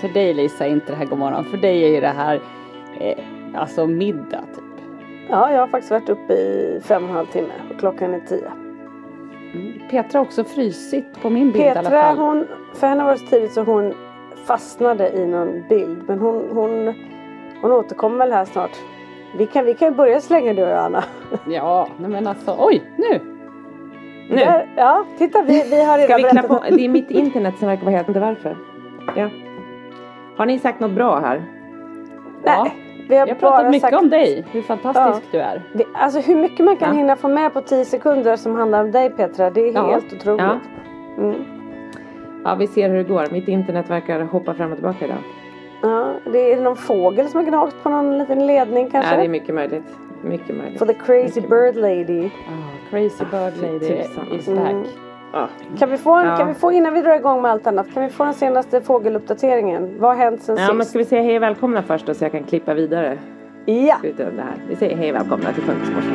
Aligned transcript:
för 0.00 0.08
dig 0.08 0.34
Lisa 0.34 0.66
är 0.66 0.70
inte 0.70 0.92
det 0.92 0.96
här 0.98 1.04
god 1.06 1.18
morgon. 1.18 1.44
För 1.44 1.56
dig 1.56 1.84
är 1.84 1.88
ju 1.88 2.00
det 2.00 2.06
här 2.08 2.40
eh, 3.00 3.18
alltså 3.54 3.86
middag 3.86 4.40
typ. 4.54 4.64
Ja, 5.30 5.52
jag 5.52 5.60
har 5.60 5.66
faktiskt 5.66 5.90
varit 5.90 6.08
uppe 6.08 6.32
i 6.32 6.80
fem 6.84 7.04
och 7.04 7.10
en 7.10 7.16
halv 7.16 7.26
timme 7.26 7.52
och 7.70 7.80
klockan 7.80 8.14
är 8.14 8.20
tio. 8.20 8.50
Petra 9.90 10.18
har 10.18 10.24
också 10.26 10.44
frysit 10.44 11.22
på 11.22 11.30
min 11.30 11.52
bild 11.52 11.64
i 11.64 11.68
alla 11.68 11.82
Petra, 11.82 12.02
fall. 12.02 12.18
hon, 12.18 12.46
för 12.74 12.86
henne 12.86 13.04
var 13.04 13.12
det 13.12 13.18
så 13.18 13.26
tidigt 13.26 13.52
så 13.52 13.62
hon 13.62 13.94
fastnade 14.46 15.10
i 15.12 15.26
någon 15.26 15.64
bild. 15.68 16.02
Men 16.06 16.18
hon, 16.18 16.44
hon, 16.52 16.94
hon 17.62 17.72
återkommer 17.72 18.18
väl 18.18 18.32
här 18.32 18.44
snart. 18.44 18.76
Vi 19.38 19.46
kan, 19.46 19.64
vi 19.64 19.74
kan 19.74 19.94
börja 19.94 20.20
så 20.20 20.32
länge 20.32 20.52
du 20.52 20.62
och 20.62 20.70
jag 20.70 20.78
Anna. 20.84 21.04
Ja, 21.48 21.88
men 21.98 22.26
alltså 22.26 22.56
oj 22.58 22.82
nu! 22.96 23.20
Nu 24.30 24.36
Där, 24.36 24.68
ja, 24.76 25.04
titta 25.18 25.42
vi, 25.42 25.64
vi 25.70 25.84
har 25.84 25.98
ska 25.98 26.02
redan 26.04 26.16
vi 26.16 26.22
berättat. 26.22 26.46
knappa 26.46 26.68
på. 26.70 26.76
Det 26.76 26.84
är 26.84 26.88
mitt 26.88 27.10
internet 27.10 27.54
som 27.58 27.68
verkar 27.68 27.84
vara 27.84 27.94
helt... 27.96 28.08
Inte 28.08 28.20
varför. 28.20 28.56
Ja. 29.16 29.28
Har 30.38 30.46
ni 30.46 30.58
sagt 30.58 30.80
något 30.80 30.90
bra 30.90 31.18
här? 31.18 31.42
Nej, 32.44 32.74
vi 33.08 33.16
har, 33.16 33.26
Vi 33.26 33.30
har 33.32 33.38
pratat 33.38 33.40
bara 33.62 33.68
mycket 33.70 33.80
sagt, 33.90 33.96
om 34.02 34.10
dig, 34.10 34.44
hur 34.52 34.62
fantastisk 34.62 35.32
du 35.32 35.38
är. 35.38 35.62
vi, 35.72 35.84
Alltså 35.94 36.20
hur 36.20 36.36
mycket 36.36 36.64
man 36.64 36.76
kan 36.76 36.88
Ja. 36.88 36.94
hinna 36.94 37.16
få 37.16 37.28
med 37.28 37.52
på 37.54 37.60
tio 37.60 37.84
sekunder 37.84 38.36
som 38.36 38.54
handlar 38.54 38.84
om 38.84 38.90
dig 38.90 39.10
Petra. 39.10 39.50
Det 39.50 39.60
är 39.68 39.72
Ja. 39.74 39.86
helt 39.86 40.12
otroligt. 40.12 40.40
Ja. 40.42 40.58
Mm. 41.18 41.34
Ja, 42.44 42.54
vi 42.54 42.66
ser 42.66 42.88
hur 42.88 42.96
det 42.96 43.02
går. 43.04 43.26
Mitt 43.32 43.48
internet 43.48 43.90
verkar 43.90 44.20
hoppa 44.20 44.54
fram 44.54 44.70
och 44.70 44.76
tillbaka 44.76 45.04
idag. 45.04 45.18
Ja, 45.82 46.12
det 46.32 46.52
är 46.52 46.60
någon 46.60 46.76
fågel 46.76 47.28
som 47.28 47.40
har 47.44 47.50
gnagt 47.50 47.82
på 47.82 47.88
någon 47.88 48.18
liten 48.18 48.46
ledning 48.46 48.90
kanske. 48.90 49.10
Ja, 49.14 49.18
det 49.18 49.24
är 49.24 49.28
mycket 49.28 49.54
möjligt. 49.54 49.98
Mycket 50.22 50.56
möjligt. 50.56 50.78
For 50.78 50.86
the 50.86 50.94
crazy 50.94 51.40
Mycket 51.40 51.50
bird 51.50 51.76
lady. 51.76 52.26
Ah, 52.26 52.90
crazy 52.90 53.24
bird 53.30 53.52
lady 53.62 54.02
is 54.36 54.48
Mm. 54.48 54.84
Ja. 55.32 55.48
Kan 55.78 55.90
vi, 55.90 55.96
få 55.98 56.14
en, 56.14 56.26
Ja. 56.26 56.36
kan 56.36 56.48
vi 56.48 56.54
få, 56.54 56.72
innan 56.72 56.94
vi 56.94 57.02
drar 57.02 57.14
igång 57.16 57.42
med 57.42 57.50
allt 57.50 57.66
annat, 57.66 57.94
kan 57.94 58.02
vi 58.02 58.08
få 58.08 58.24
den 58.24 58.34
senaste 58.34 58.80
fågeluppdateringen? 58.80 59.96
Vad 60.00 60.10
har 60.10 60.24
hänt 60.24 60.42
sen 60.42 60.56
Ja, 60.56 60.72
men 60.72 60.78
sist? 60.78 60.90
ska 60.90 60.98
vi 60.98 61.04
säga 61.04 61.22
hej 61.22 61.36
och 61.36 61.42
välkomna 61.42 61.82
först 61.82 62.06
då 62.06 62.14
så 62.14 62.24
jag 62.24 62.32
kan 62.32 62.44
klippa 62.44 62.74
vidare? 62.74 63.18
Ja! 63.64 63.96
Utöver 64.02 64.32
det 64.32 64.42
här. 64.42 64.54
Vi 64.68 64.76
säger 64.76 64.96
hej 64.96 65.10
och 65.10 65.16
välkomna 65.16 65.52
till 65.52 65.62
Funkismorsan. 65.62 66.14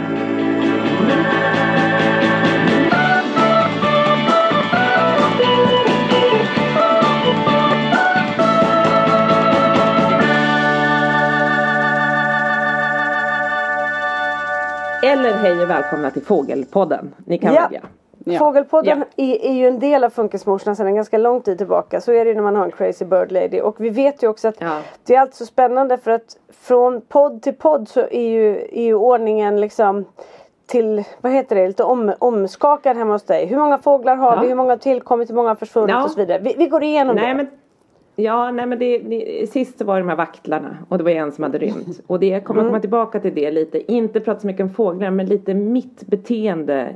Eller 15.03 15.34
hej 15.34 15.63
och 15.63 15.69
välkomna 15.69 16.12
till 16.12 16.22
Fågelpodden. 16.22 17.13
Ni 17.25 17.38
kan 17.38 17.53
Ja. 17.53 17.62
välja. 17.62 17.81
Ja. 18.25 18.39
Fågelpodden 18.39 19.03
är, 19.17 19.45
är 19.45 19.53
ju 19.53 19.67
en 19.67 19.79
del 19.79 20.03
av 20.03 20.09
Funkismorsorna 20.09 20.75
sedan 20.75 20.88
en 20.88 20.95
ganska 20.95 21.17
lång 21.17 21.41
tid 21.41 21.57
tillbaka. 21.57 22.01
Så 22.01 22.11
är 22.11 22.25
det 22.25 22.29
ju 22.29 22.35
när 22.35 22.44
man 22.44 22.56
har 22.56 22.66
en 22.66 22.72
crazy 22.72 23.06
bird 23.06 23.31
lady. 23.31 23.61
Och 23.61 23.75
vi 23.79 23.89
vet 23.89 24.23
ju 24.23 24.28
också 24.28 24.47
att 24.47 24.56
Ja. 24.59 24.79
det 25.06 25.16
är 25.16 25.19
alltid 25.19 25.35
så 25.35 25.45
spännande 25.45 25.97
för 25.97 26.11
att 26.11 26.38
från 26.62 27.01
podd 27.01 27.41
till 27.41 27.53
podd 27.53 27.88
så 27.89 28.00
är 28.00 28.29
ju, 28.29 28.57
är 28.72 28.83
ju 28.83 28.95
ordningen 28.95 29.62
liksom 29.62 30.06
till, 30.66 31.03
vad 31.22 31.31
heter 31.31 31.56
det, 31.56 31.67
lite 31.67 31.83
om, 31.83 32.13
omskakad 32.19 32.97
hemma 32.97 33.13
hos 33.13 33.23
dig. 33.23 33.45
Hur 33.45 33.57
många 33.57 33.78
fåglar 33.78 34.16
har 34.16 34.35
Ja. 34.35 34.41
vi? 34.41 34.47
Hur 34.47 34.56
många 34.56 34.69
har 34.72 34.78
tillkommit? 34.78 35.29
Hur 35.29 35.35
många 35.35 35.50
har 35.50 35.56
försvunnit? 35.56 35.89
Ja. 35.89 36.03
Och 36.03 36.12
så 36.12 36.19
vidare. 36.19 36.39
Vi, 36.44 36.56
vi 36.57 36.67
går 36.67 36.83
igenom 36.83 37.16
Nej 37.16 37.28
det. 37.28 37.33
men 37.35 37.47
Ja, 38.16 38.51
nej 38.51 38.66
men 38.66 38.79
det, 38.79 38.97
det, 38.97 39.50
sist 39.51 39.78
så 39.78 39.85
var 39.85 39.95
det 39.95 40.01
de 40.01 40.09
här 40.09 40.16
vaktlarna 40.16 40.78
och 40.89 40.97
det 40.97 41.03
var 41.03 41.12
en 41.12 41.31
som 41.31 41.44
hade 41.44 41.57
rymt. 41.57 42.00
Och 42.07 42.19
det 42.19 42.39
kommer 42.39 42.62
Mm. 42.62 42.72
komma 42.72 42.79
tillbaka 42.79 43.19
till 43.19 43.35
det 43.35 43.51
lite, 43.51 43.91
inte 43.91 44.19
prata 44.19 44.39
så 44.39 44.47
mycket 44.47 44.63
om 44.63 44.69
fåglar 44.69 45.09
men 45.09 45.25
lite 45.25 45.53
mitt 45.53 46.07
beteende 46.07 46.95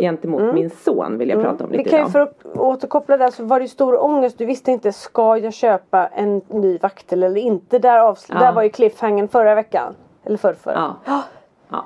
gentemot 0.00 0.54
min 0.54 0.70
son 0.70 1.18
vill 1.18 1.28
jag 1.28 1.42
prata 1.42 1.64
om 1.64 1.70
Mm. 1.70 1.70
Vi 1.70 1.78
lite 1.78 1.90
kan 1.90 1.98
ju 1.98 2.02
idag. 2.02 2.12
för 2.12 2.20
att 2.20 2.56
återkoppla 2.56 3.16
där 3.16 3.30
så 3.30 3.44
var 3.44 3.58
det 3.58 3.64
ju 3.64 3.68
stor 3.68 4.02
ångest. 4.04 4.38
Du 4.38 4.44
visste 4.46 4.70
inte, 4.72 4.92
ska 4.92 5.36
jag 5.38 5.52
köpa 5.52 6.06
en 6.06 6.40
ny 6.48 6.78
vaktel 6.78 7.22
eller 7.22 7.40
inte? 7.40 7.78
Där, 7.78 7.98
avsl- 7.98 8.30
Ja. 8.34 8.38
där 8.38 8.52
var 8.52 8.62
ju 8.62 8.68
cliffhangern 8.68 9.28
förra 9.28 9.54
veckan. 9.54 9.94
Eller 10.24 10.36
förrförra. 10.36 10.94
Ja. 11.06 11.22
ja. 11.70 11.84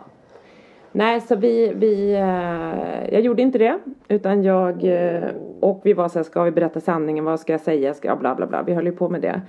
Nej, 0.93 1.21
så 1.21 1.37
vi, 1.37 1.73
vi 1.77 2.15
eh, 2.15 3.13
jag 3.15 3.21
gjorde 3.21 3.43
inte 3.43 3.59
det. 3.59 3.79
Utan 4.09 4.43
jag, 4.43 4.85
eh, 4.85 5.23
och 5.61 5.81
vi 5.85 5.93
var 5.93 6.09
så 6.09 6.19
här, 6.19 6.25
ska 6.25 6.43
vi 6.43 6.51
berätta 6.51 6.81
sanningen? 6.81 7.25
Vad 7.25 7.41
ska 7.41 7.53
jag 7.53 7.61
säga? 7.61 7.95
Ska 7.95 8.09
jag 8.09 8.19
bla 8.19 8.35
bla 8.35 8.47
bla. 8.47 8.63
Vi 8.63 8.75
höll 8.75 8.87
ju 8.87 8.93
på 8.93 9.09
med 9.09 9.21
det. 9.21 9.41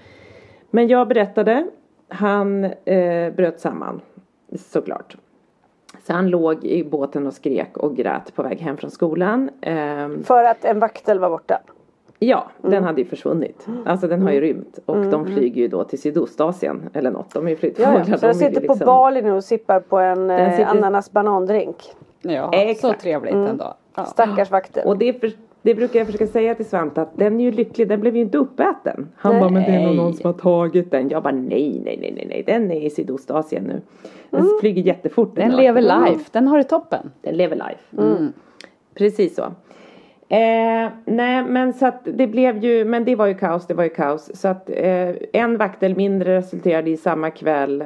Men 0.72 0.88
jag 0.88 1.08
berättade. 1.08 1.68
Han 2.08 2.64
eh, 2.64 3.34
bröt 3.34 3.60
samman. 3.60 4.02
Såklart. 4.58 5.18
Så 6.04 6.14
han 6.14 6.28
låg 6.30 6.64
i 6.64 6.84
båten 6.84 7.28
och 7.28 7.34
skrek 7.34 7.78
och 7.78 7.96
grät 7.96 8.36
på 8.36 8.44
väg 8.44 8.60
hem 8.60 8.78
från 8.78 8.92
skolan. 8.92 9.50
Ehm, 9.62 10.24
För 10.24 10.44
att 10.44 10.66
en 10.66 10.80
vaktel 10.80 11.20
var 11.20 11.30
borta. 11.30 11.60
Ja, 12.20 12.44
den 12.62 12.84
hade 12.84 13.02
ju 13.02 13.08
försvunnit. 13.08 13.68
Alltså 13.86 14.08
den 14.08 14.22
har 14.22 14.32
ju 14.32 14.42
rymt. 14.42 14.80
Och 14.86 15.06
de 15.06 15.26
flyger 15.26 15.62
ju 15.62 15.68
då 15.68 15.84
till 15.84 16.02
Sydostasien 16.02 16.90
eller 16.94 17.12
något. 17.12 17.34
De 17.34 17.46
är 17.46 17.50
ju 17.50 17.56
Ja, 17.56 17.60
flyttfåglar. 17.60 18.06
ja. 18.08 18.18
Så 18.18 18.28
de 18.28 18.34
sitter 18.34 18.56
på 18.56 18.74
liksom- 18.74 18.86
Bali 18.86 19.22
nu 19.22 19.32
och 19.32 19.44
sippar 19.44 19.80
på 19.80 19.98
en 19.98 20.28
Den 20.28 20.40
eh, 20.40 20.52
sitter- 20.58 20.70
ananas 20.70 21.12
banandrink. 21.12 21.76
Ja, 22.22 22.50
Exakt. 22.54 22.80
så 22.98 23.02
trevligt 23.02 23.34
ändå. 23.34 23.74
Ja. 23.96 24.06
Stackars 24.06 24.52
vaktel. 24.52 24.88
Och 24.88 24.98
det, 24.98 25.14
för, 25.20 25.32
det 25.66 25.76
brukar 25.76 26.00
jag 26.00 26.06
försöka 26.06 26.28
säga 26.28 26.56
till 26.56 26.66
Svante 26.66 27.02
att 27.02 27.18
den 27.18 27.40
är 27.40 27.44
ju 27.44 27.52
lycklig, 27.52 27.88
den 27.88 28.02
blev 28.02 28.16
ju 28.16 28.22
inte 28.22 28.38
uppäten. 28.38 29.10
Han 29.16 29.32
Nej. 29.32 29.42
bara, 29.42 29.50
men 29.50 29.64
det 29.64 29.70
är 29.70 29.86
nog 29.86 29.96
någon 29.96 30.14
som 30.14 30.26
har 30.26 30.34
tagit 30.34 30.92
den. 30.92 31.10
Jag 31.10 31.24
bara, 31.24 31.34
nej, 31.34 31.82
nej, 31.86 31.98
nej, 32.02 32.14
nej, 32.16 32.26
nej, 32.30 32.44
den 32.46 32.72
är 32.72 32.82
i 32.82 32.90
Sydostasien 32.90 33.64
nu. 33.64 33.82
Den 34.30 34.50
flyger 34.60 34.82
jättefort. 34.82 35.36
Den 35.36 35.52
här 35.52 35.58
lever 35.58 35.82
vakten. 35.82 36.14
life, 36.14 36.30
den 36.32 36.48
har 36.48 36.58
det 36.58 36.64
toppen. 36.64 37.12
Den 37.22 37.38
lever 37.38 37.56
life. 37.56 38.32
Precis 38.94 39.36
så. 39.36 39.44
Eh, 40.30 40.90
nej 41.06 41.44
men 41.44 41.74
så 41.74 41.86
att 41.86 42.02
det 42.04 42.28
blev 42.28 42.64
ju, 42.64 42.86
men 42.86 43.06
det 43.06 43.16
var 43.16 43.26
ju 43.26 43.34
kaos, 43.34 43.68
det 43.68 43.74
var 43.74 43.84
ju 43.84 43.90
kaos. 43.90 44.32
Så 44.34 44.48
att 44.48 44.70
eh, 44.70 45.10
en 45.34 45.58
vaktel 45.58 45.96
mindre 45.96 46.38
resulterade 46.38 46.90
i 46.90 46.98
samma 46.98 47.32
kväll 47.32 47.84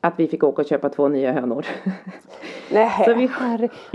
att 0.00 0.14
vi 0.16 0.28
fick 0.28 0.44
åka 0.44 0.62
och 0.62 0.68
köpa 0.68 0.88
två 0.88 1.08
nya 1.08 1.32
hönor. 1.32 1.66
Nej. 2.72 2.90
så 3.04 3.14
vi, 3.14 3.30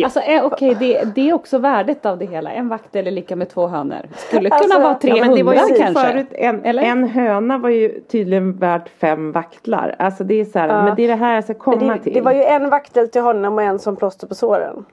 alltså 0.03 0.19
eh, 0.19 0.45
okej, 0.45 0.75
det, 0.80 1.15
det 1.15 1.30
är 1.30 1.33
också 1.33 1.57
värdet 1.57 2.06
av 2.06 2.18
det 2.18 2.25
hela. 2.25 2.51
En 2.51 2.68
vaktel 2.69 3.07
är 3.07 3.12
lika 3.12 3.36
med 3.36 3.50
två 3.50 3.68
hönor. 3.68 4.00
Skulle 4.15 4.50
kunna 4.50 4.56
Alltså, 4.59 4.80
vara 4.80 4.94
tre 4.95 5.12
ja, 5.18 5.25
men 5.25 5.36
det 5.36 5.44
var 5.44 5.53
ju 5.53 5.59
kanske. 5.77 5.94
förut, 6.12 6.27
en, 6.31 6.65
Eller? 6.65 6.83
en 6.83 7.03
höna 7.07 7.57
var 7.57 7.69
ju 7.69 8.01
tydligen 8.01 8.53
värt 8.57 8.89
fem 8.89 9.31
vaktlar. 9.31 9.95
Alltså 10.00 10.24
det 10.24 10.33
är 10.42 10.45
så 10.45 10.59
här, 10.59 10.68
Ja. 10.68 10.83
men 10.83 10.95
det 10.95 11.03
är 11.03 11.07
det 11.07 11.15
här 11.15 11.36
jag 11.36 11.44
ska 11.44 11.53
komma 11.53 11.94
det, 11.94 12.00
till. 12.00 12.13
det 12.13 12.21
var 12.21 12.31
ju 12.33 12.44
en 12.44 12.69
vaktel 12.69 13.07
till 13.09 13.21
honom 13.21 13.53
och 13.53 13.62
en 13.63 13.80
som 13.80 13.95
plåster 13.95 14.27
på 14.27 14.36
såren. 14.36 14.86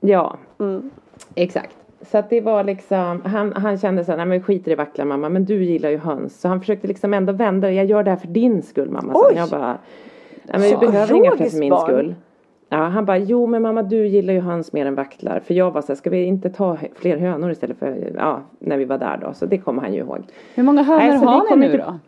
Ja, 0.00 0.36
Mm. 0.60 0.90
exakt. 1.34 1.76
Så 2.10 2.18
att 2.18 2.30
det 2.30 2.40
var 2.40 2.64
liksom, 2.64 3.22
han, 3.24 3.52
han 3.52 3.78
kände 3.78 4.04
så 4.04 4.10
här, 4.12 4.16
nej 4.16 4.26
men 4.26 4.42
skiter 4.42 4.70
i 4.70 4.74
vacklar 4.74 5.04
mamma, 5.04 5.28
men 5.28 5.44
du 5.44 5.64
gillar 5.64 5.90
ju 5.90 5.98
höns. 5.98 6.40
Så 6.40 6.48
han 6.48 6.60
försökte 6.60 6.86
liksom 6.86 7.14
ändå 7.14 7.32
vända 7.32 7.68
det, 7.68 7.74
jag 7.74 7.84
gör 7.86 8.02
det 8.02 8.10
här 8.10 8.16
för 8.18 8.28
din 8.28 8.62
skull 8.62 8.90
mamma. 8.90 9.12
Så 9.14 9.30
jag 9.36 9.48
bara, 9.48 9.76
nej 10.44 10.60
men 10.60 10.80
vi 10.80 10.86
behöver 10.86 11.14
inga 11.14 11.30
för 11.36 11.58
min 11.58 11.70
barn. 11.70 11.80
skull. 11.86 12.14
Ja, 12.68 12.76
han 12.76 13.04
bara, 13.04 13.18
jo 13.18 13.46
men 13.46 13.62
mamma 13.62 13.82
du 13.82 14.06
gillar 14.06 14.34
ju 14.34 14.40
höns 14.40 14.72
mer 14.72 14.86
än 14.86 14.94
vaktlar. 14.94 15.40
För 15.40 15.54
jag 15.54 15.70
var 15.70 15.80
så 15.80 15.88
här, 15.88 15.94
ska 15.94 16.10
vi 16.10 16.24
inte 16.24 16.50
ta 16.50 16.76
fler 16.94 17.16
hönor 17.16 17.50
istället 17.50 17.78
för, 17.78 18.12
ja, 18.16 18.40
när 18.58 18.76
vi 18.76 18.84
var 18.84 18.98
där 18.98 19.18
då. 19.22 19.34
Så 19.34 19.46
det 19.46 19.58
kommer 19.58 19.82
han 19.82 19.92
ju 19.94 19.98
ihåg. 20.00 20.18
Hur 20.54 20.62
många 20.62 20.82
hönor 20.82 21.00
Nej, 21.00 21.18
så 21.18 21.24
har 21.24 21.50
ni 21.50 21.56
nu 21.56 21.72
inte- 21.72 21.78
då? 21.86 21.98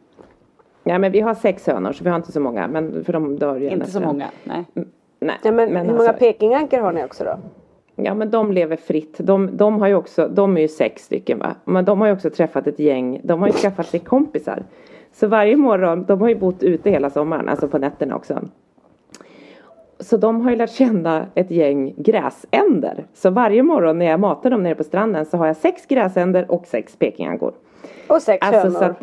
Ja 0.84 0.98
men 0.98 1.12
vi 1.12 1.20
har 1.20 1.34
sex 1.34 1.66
hönor 1.66 1.92
så 1.92 2.04
vi 2.04 2.10
har 2.10 2.16
inte 2.16 2.32
så 2.32 2.40
många, 2.40 2.68
men 2.68 3.04
för 3.04 3.12
de 3.12 3.36
dör 3.38 3.56
ju 3.56 3.68
Inte 3.70 3.90
så 3.90 4.00
många, 4.00 4.26
nej. 4.44 4.64
Nej, 5.20 5.36
Ja, 5.42 5.52
men, 5.52 5.76
hur 5.76 5.84
många 5.84 5.98
alltså- 5.98 6.12
pekingankor 6.18 6.78
har 6.78 6.92
ni 6.92 7.04
också 7.04 7.24
då? 7.24 7.36
Ja 7.96 8.14
men 8.14 8.30
de 8.30 8.52
lever 8.52 8.76
fritt. 8.76 9.14
De, 9.18 9.56
de 9.56 9.80
har 9.80 9.88
ju 9.88 9.94
också, 9.94 10.28
de 10.28 10.56
är 10.56 10.60
ju 10.60 10.68
sex 10.68 11.04
stycken 11.04 11.38
va. 11.38 11.54
Men 11.64 11.84
de 11.84 12.00
har 12.00 12.06
ju 12.06 12.12
också 12.12 12.30
träffat 12.30 12.66
ett 12.66 12.78
gäng, 12.78 13.20
de 13.24 13.40
har 13.40 13.48
ju 13.48 13.52
skaffat 13.54 13.86
sig 13.86 14.00
kompisar. 14.00 14.62
Så 15.12 15.26
varje 15.26 15.56
morgon, 15.56 16.04
de 16.04 16.20
har 16.20 16.28
ju 16.28 16.34
bott 16.34 16.62
ute 16.62 16.90
hela 16.90 17.10
sommaren, 17.10 17.48
alltså 17.48 17.68
på 17.68 17.78
nätterna 17.78 18.16
också. 18.16 18.40
Så 20.00 20.16
de 20.16 20.40
har 20.40 20.50
ju 20.50 20.56
lärt 20.56 20.70
känna 20.70 21.26
ett 21.34 21.50
gäng 21.50 21.94
gräsänder. 21.96 23.04
Så 23.14 23.30
varje 23.30 23.62
morgon 23.62 23.98
när 23.98 24.06
jag 24.06 24.20
matar 24.20 24.50
dem 24.50 24.62
nere 24.62 24.74
på 24.74 24.84
stranden 24.84 25.26
så 25.26 25.36
har 25.36 25.46
jag 25.46 25.56
sex 25.56 25.86
gräsänder 25.86 26.50
och 26.50 26.66
sex 26.66 26.96
pekingankor. 26.96 27.52
Och 28.08 28.22
sex 28.22 28.46
Alltså 28.46 28.78
hönor. 28.78 28.90
att, 28.90 29.02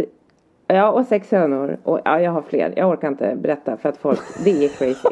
ja 0.67 0.91
och 0.91 1.05
sex 1.05 1.31
hönor. 1.31 1.77
Och 1.83 1.99
ja, 2.05 2.19
jag 2.21 2.31
har 2.31 2.41
fler. 2.41 2.73
Jag 2.75 2.89
orkar 2.89 3.07
inte 3.07 3.35
berätta 3.41 3.77
för 3.77 3.89
att 3.89 3.97
folk, 3.97 4.19
det 4.43 4.65
är 4.65 4.69
crazy. 4.69 5.09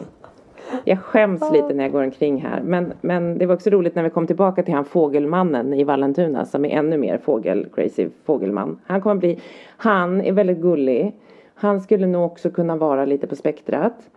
Jag 0.85 0.99
skäms 0.99 1.51
lite 1.51 1.73
när 1.73 1.83
jag 1.83 1.91
går 1.91 2.03
omkring 2.03 2.41
här. 2.41 2.61
Men, 2.61 2.93
men 3.01 3.37
det 3.37 3.45
var 3.45 3.55
också 3.55 3.69
roligt 3.69 3.95
när 3.95 4.03
vi 4.03 4.09
kom 4.09 4.27
tillbaka 4.27 4.63
till 4.63 4.73
han 4.73 4.85
fågelmannen 4.85 5.73
i 5.73 5.83
Vallentuna 5.83 6.45
som 6.45 6.65
är 6.65 6.69
ännu 6.69 6.97
mer 6.97 7.17
fågel, 7.17 7.67
crazy 7.75 8.09
fågelman. 8.25 8.79
Han 8.85 9.01
kommer 9.01 9.15
bli, 9.15 9.39
han 9.77 10.21
är 10.21 10.31
väldigt 10.31 10.57
gullig. 10.57 11.15
Han 11.55 11.81
skulle 11.81 12.07
nog 12.07 12.25
också 12.25 12.49
kunna 12.49 12.75
vara 12.75 13.05
lite 13.05 13.27
på 13.27 13.35
spektrat. 13.35 14.09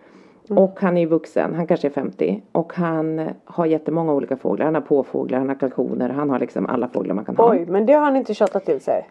Och 0.49 0.81
han 0.81 0.97
är 0.97 1.01
ju 1.01 1.07
vuxen, 1.07 1.55
han 1.55 1.67
kanske 1.67 1.89
är 1.89 1.93
50. 1.93 2.43
Och 2.53 2.73
han 2.75 3.29
har 3.45 3.67
jättemånga 3.67 4.13
olika 4.13 4.37
fåglar. 4.37 4.65
Han 4.65 4.75
har 4.75 4.83
påfåglar, 4.83 5.39
han 5.39 5.49
har 5.49 5.57
kalkoner, 5.57 6.09
han 6.11 6.31
har 6.31 6.39
liksom 6.39 6.67
alla 6.67 6.89
fåglar 6.89 7.15
man 7.15 7.25
kan 7.25 7.37
ha. 7.37 7.51
Oj, 7.51 7.67
men 7.69 7.87
det 7.87 7.93
har 7.93 8.01
han 8.01 8.17
inte 8.17 8.35
tjatat 8.35 8.65
till 8.65 8.81
sig. 8.81 9.07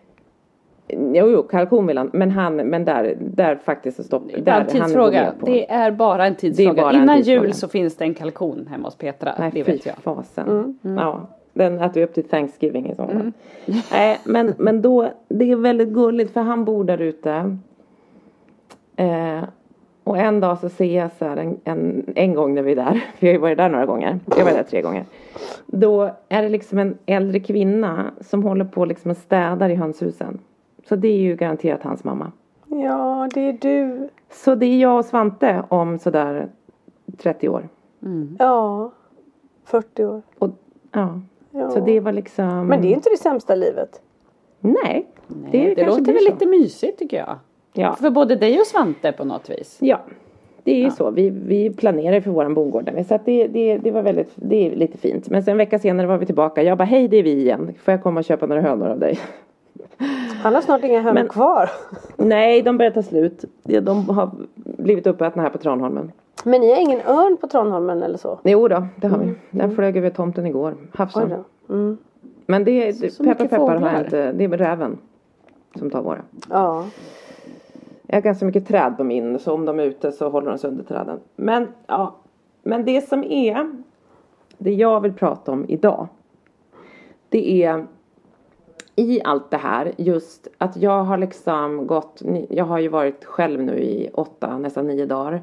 Jo, 1.14 1.28
jo, 1.30 1.44
kalkon 1.44 1.88
vill 1.88 1.98
han. 1.98 2.10
Men 2.14 2.32
han, 2.32 2.56
men 2.56 2.86
där, 2.86 3.18
där 3.20 3.56
faktiskt 3.56 3.98
så 3.98 4.04
stopp. 4.04 4.24
Det 4.28 4.40
är 4.40 4.42
Där, 4.42 4.62
en 4.62 4.68
tidsfråga. 4.68 5.34
Det 5.46 5.72
är 5.72 5.92
bara 5.92 6.28
en 6.28 6.36
tidsfråga. 6.36 6.74
bara 6.84 6.90
en 6.92 7.04
Innan 7.04 7.16
tidsfråga. 7.18 7.42
jul 7.42 7.54
så 7.54 7.68
finns 7.68 7.96
det 7.96 8.06
en 8.06 8.14
kalkon 8.14 8.68
hemma 8.72 8.88
hos 8.88 8.96
Petra. 8.96 9.34
Nej, 9.40 9.52
det 9.54 9.64
fy 9.64 9.72
vet 9.72 9.86
jag. 9.86 9.96
fasen. 9.98 10.80
Ja, 10.82 11.28
den 11.54 11.80
äter 11.82 11.94
vi 12.02 12.04
upp 12.04 12.14
till 12.14 12.24
Thanksgiving 12.30 12.90
i 12.92 12.96
sommar. 12.96 13.32
Nej, 13.92 14.20
men, 14.24 14.54
men 14.58 14.82
då, 14.82 15.10
det 15.28 15.52
är 15.52 15.56
väldigt 15.56 15.90
gulligt 15.90 16.34
för 16.34 16.42
han 16.42 16.66
bor 16.66 16.84
där 16.84 17.02
ute. 17.02 17.58
Eh, 18.96 19.44
och 20.04 20.18
en 20.18 20.40
dag 20.40 20.58
så 20.60 20.70
ser 20.70 20.98
jag 21.00 21.10
så 21.20 21.26
här 21.26 21.38
en, 21.38 21.58
en, 21.64 22.04
en 22.16 22.34
gång 22.34 22.54
när 22.56 22.62
vi 22.62 22.72
är 22.72 22.76
där, 22.76 22.92
för 23.20 23.28
jag 23.28 23.30
har 23.30 23.34
ju 23.34 23.38
varit 23.38 23.58
där 23.58 23.70
några 23.70 23.86
gånger, 23.86 24.20
jag 24.38 24.46
var 24.46 24.52
där 24.52 24.64
tre 24.64 24.82
gånger. 24.82 25.06
Då 25.68 26.10
är 26.30 26.42
det 26.42 26.50
liksom 26.50 26.80
en 26.80 26.98
äldre 27.06 27.40
kvinna 27.40 28.12
som 28.22 28.44
håller 28.44 28.66
på 28.66 28.86
liksom 28.86 29.12
och 29.12 29.18
städar 29.18 29.70
i 29.70 29.76
hönshusen. 29.76 30.40
Så 30.90 30.96
det 30.96 31.08
är 31.08 31.18
ju 31.18 31.36
garanterat 31.36 31.84
hans 31.84 32.04
mamma. 32.04 32.32
Ja, 32.68 33.30
det 33.34 33.42
är 33.42 33.54
du. 33.54 34.10
Så 34.32 34.56
det 34.56 34.66
är 34.66 34.82
jag 34.82 34.98
och 34.98 35.06
Svante 35.06 35.64
om 35.70 36.00
sådär 36.00 36.50
30 37.18 37.50
år. 37.50 37.70
Ja. 38.40 38.92
40 39.66 40.06
år. 40.06 40.22
Och, 40.40 40.50
ja. 40.92 41.22
Ja. 41.52 41.70
Så 41.70 41.80
det 41.80 42.00
var 42.00 42.12
liksom... 42.12 42.68
Men 42.68 42.82
det 42.82 42.88
är 42.88 42.94
inte 42.94 43.10
det 43.10 43.18
sämsta 43.18 43.56
livet. 43.56 44.02
Nej. 44.60 44.74
Nej, 44.84 45.08
det 45.52 45.70
det 45.70 45.76
kanske 45.76 46.00
låter 46.00 46.14
väl 46.14 46.24
så. 46.24 46.30
lite 46.32 46.46
mysigt 46.46 47.00
tycker 47.00 47.18
jag. 47.18 47.36
Ja. 47.74 47.96
För 47.96 48.10
både 48.10 48.36
dig 48.36 48.60
och 48.60 48.68
Svante 48.68 49.12
på 49.12 49.26
något 49.26 49.50
vis. 49.50 49.78
ja. 49.82 50.00
Det 50.64 50.72
är 50.72 50.84
ju 50.84 50.92
så. 50.92 51.12
Vi, 51.12 51.30
vi 51.30 51.70
planerar 51.70 52.22
för 52.22 52.32
våran 52.32 52.54
bondgård. 52.54 52.90
Så 53.08 53.16
att 53.16 53.26
det, 53.26 53.48
det, 53.48 53.78
det 53.78 53.92
var 53.92 54.02
väldigt, 54.02 54.32
det 54.36 54.68
är 54.68 54.76
lite 54.76 54.98
fint. 54.98 55.30
Men 55.30 55.44
sen 55.44 55.52
en 55.52 55.58
vecka 55.58 55.80
senare 55.80 56.08
var 56.08 56.18
vi 56.18 56.26
tillbaka. 56.26 56.64
Jag 56.64 56.78
bara, 56.78 56.84
hej 56.84 57.08
det 57.08 57.18
är 57.18 57.24
vi 57.24 57.32
igen. 57.32 57.74
Får 57.84 57.92
jag 57.92 58.04
komma 58.04 58.20
och 58.20 58.24
köpa 58.24 58.46
några 58.46 58.62
hönor 58.62 58.88
av 58.88 59.00
dig? 59.00 59.20
Han 60.44 60.56
har 60.56 60.62
snart 60.62 60.84
inga 60.84 61.02
hönor 61.02 61.28
kvar. 61.28 61.70
Nej, 62.18 62.62
de 62.62 62.78
börjar 62.78 62.92
ta 62.92 63.04
slut. 63.04 63.46
De 63.64 64.10
har 64.10 64.32
blivit 64.56 65.08
uppätna 65.08 65.44
här 65.44 65.50
på 65.50 65.58
Tranholmen. 65.58 66.12
Men 66.44 66.62
ni 66.62 66.72
har 66.72 66.82
ingen 66.82 67.00
örn 67.00 67.38
på 67.38 67.48
Tranholmen 67.48 68.04
eller 68.04 68.18
så? 68.18 68.40
Jo 68.44 68.68
då, 68.68 68.88
det 68.96 69.08
har 69.08 69.18
vi. 69.18 69.34
Den 69.52 69.76
flög 69.76 69.98
över 69.98 70.10
tomten 70.10 70.46
igår. 70.46 70.76
Havsörn. 70.94 71.44
Mm. 71.70 71.98
Men 72.46 72.64
det 72.64 72.88
är, 72.88 73.10
så 73.10 73.24
peppar 73.24 73.48
peppar 73.48 73.76
har 73.76 73.92
jag 73.92 74.02
inte. 74.02 74.32
Det 74.32 74.44
är 74.44 74.50
räven 74.50 74.98
som 75.76 75.90
tar 75.90 76.02
våra. 76.02 76.22
Ja. 76.50 76.86
Jag 78.08 78.16
har 78.16 78.22
ganska 78.22 78.46
mycket 78.46 78.68
träd 78.68 78.98
på 78.98 79.04
min 79.04 79.40
så 79.40 79.54
om 79.54 79.66
de 79.66 79.80
är 79.80 79.84
ute 79.84 80.12
så 80.12 80.30
håller 80.30 80.50
de 80.50 80.58
sig 80.58 80.70
under 80.70 80.84
träden. 80.84 81.20
Men 81.36 81.68
ja, 81.88 82.16
men 82.64 82.86
det 82.86 83.08
som 83.10 83.24
är 83.24 83.84
det 84.58 84.74
jag 84.74 85.02
vill 85.02 85.14
prata 85.14 85.52
om 85.52 85.66
idag. 85.68 86.08
Det 87.30 87.64
är 87.64 87.86
i 88.96 89.22
allt 89.24 89.52
det 89.52 89.58
här 89.58 89.92
just 89.98 90.48
att 90.58 90.78
jag 90.78 91.04
har 91.04 91.18
liksom 91.18 91.88
gått, 91.88 92.22
jag 92.50 92.66
har 92.66 92.80
ju 92.80 92.88
varit 92.88 93.26
själv 93.26 93.64
nu 93.64 93.80
i 93.80 94.10
åtta, 94.14 94.58
nästan 94.58 94.88
nio 94.88 95.06
dagar. 95.06 95.42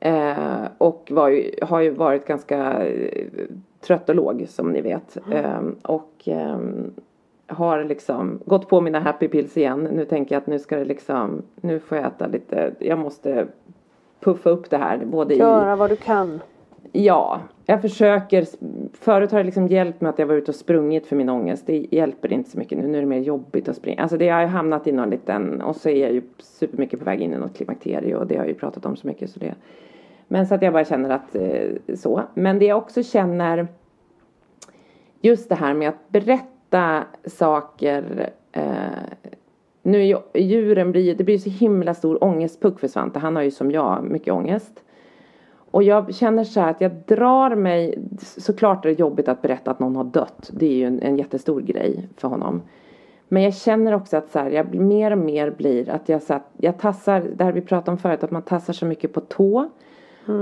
Eh, 0.00 0.64
och 0.78 1.04
ju, 1.10 1.50
har 1.62 1.80
ju 1.80 1.90
varit 1.90 2.26
ganska 2.26 2.86
eh, 2.86 3.46
trött 3.80 4.08
och 4.08 4.14
låg 4.14 4.46
som 4.48 4.72
ni 4.72 4.80
vet. 4.80 5.18
Eh, 5.32 5.60
och 5.82 6.12
ehm, 6.24 6.94
har 7.46 7.84
liksom 7.84 8.40
gått 8.44 8.68
på 8.68 8.80
mina 8.80 9.00
happy 9.00 9.28
pills 9.28 9.56
igen. 9.56 9.88
Nu 9.92 10.04
tänker 10.04 10.34
jag 10.34 10.40
att 10.40 10.46
nu 10.46 10.58
ska 10.58 10.76
det 10.76 10.84
liksom, 10.84 11.42
nu 11.56 11.80
får 11.80 11.98
jag 11.98 12.06
äta 12.06 12.26
lite, 12.26 12.74
jag 12.78 12.98
måste 12.98 13.46
puffa 14.20 14.50
upp 14.50 14.70
det 14.70 14.76
här. 14.76 14.98
Både 15.04 15.34
i, 15.34 15.38
Göra 15.38 15.76
vad 15.76 15.90
du 15.90 15.96
kan 15.96 16.40
ja, 16.92 17.40
jag 17.66 17.82
försöker. 17.82 18.46
Förut 18.92 19.32
har 19.32 19.38
det 19.38 19.44
liksom 19.44 19.66
hjälpt 19.66 20.00
med 20.00 20.10
att 20.10 20.18
jag 20.18 20.26
var 20.26 20.34
ute 20.34 20.50
och 20.50 20.54
sprungit 20.54 21.06
för 21.06 21.16
min 21.16 21.28
ångest. 21.28 21.66
Det 21.66 21.86
hjälper 21.90 22.32
inte 22.32 22.50
så 22.50 22.58
mycket 22.58 22.78
nu. 22.78 22.86
Nu 22.86 22.98
är 22.98 23.02
det 23.02 23.08
mer 23.08 23.20
jobbigt 23.20 23.68
att 23.68 23.76
springa. 23.76 24.02
Alltså 24.02 24.16
det 24.16 24.28
har 24.28 24.40
ju 24.40 24.46
hamnat 24.46 24.86
i 24.86 24.92
någon 24.92 25.10
liten, 25.10 25.60
och 25.60 25.76
så 25.76 25.88
är 25.88 26.02
jag 26.02 26.12
ju 26.12 26.22
supermycket 26.38 26.98
på 26.98 27.04
väg 27.04 27.20
in 27.20 27.32
i 27.32 27.36
något 27.36 27.56
klimakterie 27.56 28.16
och 28.16 28.26
det 28.26 28.34
har 28.34 28.42
jag 28.42 28.48
ju 28.48 28.54
pratat 28.54 28.86
om 28.86 28.96
så 28.96 29.06
mycket 29.06 29.30
så 29.30 29.40
det. 29.40 29.54
Men 30.28 30.46
så 30.46 30.54
att 30.54 30.62
jag 30.62 30.72
bara 30.72 30.84
känner 30.84 31.10
att 31.10 31.34
eh, 31.34 31.94
så. 31.94 32.22
Men 32.34 32.58
det 32.58 32.64
jag 32.64 32.78
också 32.78 33.02
känner 33.02 33.68
just 35.20 35.48
det 35.48 35.54
här 35.54 35.74
med 35.74 35.88
att 35.88 36.08
berätta 36.08 37.04
saker 37.24 38.30
eh, 38.52 38.62
nu 39.82 39.98
är 39.98 40.04
ju, 40.04 40.18
djuren 40.34 40.92
blir 40.92 41.14
det 41.14 41.24
blir 41.24 41.38
så 41.38 41.50
himla 41.50 41.94
stor 41.94 42.24
ångestpuck 42.24 42.80
för 42.80 42.88
Svante. 42.88 43.18
Han 43.18 43.36
har 43.36 43.42
ju 43.42 43.50
som 43.50 43.70
jag 43.70 44.04
mycket 44.04 44.34
ångest. 44.34 44.82
Och 45.70 45.82
jag 45.82 46.14
känner 46.14 46.44
så 46.44 46.60
här 46.60 46.70
att 46.70 46.80
jag 46.80 46.92
drar 47.06 47.54
mig, 47.54 47.98
såklart 48.20 48.84
är 48.84 48.88
det 48.88 48.98
jobbigt 48.98 49.28
att 49.28 49.42
berätta 49.42 49.70
att 49.70 49.80
någon 49.80 49.96
har 49.96 50.04
dött. 50.04 50.50
Det 50.52 50.66
är 50.66 50.72
ju 50.72 50.84
en, 50.84 51.02
en 51.02 51.16
jättestor 51.18 51.60
grej 51.60 52.08
för 52.16 52.28
honom. 52.28 52.62
Men 53.28 53.42
jag 53.42 53.54
känner 53.54 53.94
också 53.94 54.16
att 54.16 54.30
så 54.30 54.38
här, 54.38 54.50
jag 54.50 54.74
mer 54.74 55.10
och 55.10 55.18
mer 55.18 55.50
blir 55.50 55.90
att 55.90 56.08
jag, 56.08 56.22
så 56.22 56.34
att 56.34 56.50
jag 56.56 56.78
tassar, 56.78 57.20
det 57.36 57.44
här 57.44 57.52
vi 57.52 57.60
pratade 57.60 57.90
om 57.90 57.98
förut, 57.98 58.24
att 58.24 58.30
man 58.30 58.42
tassar 58.42 58.72
så 58.72 58.86
mycket 58.86 59.12
på 59.12 59.20
tå. 59.20 59.70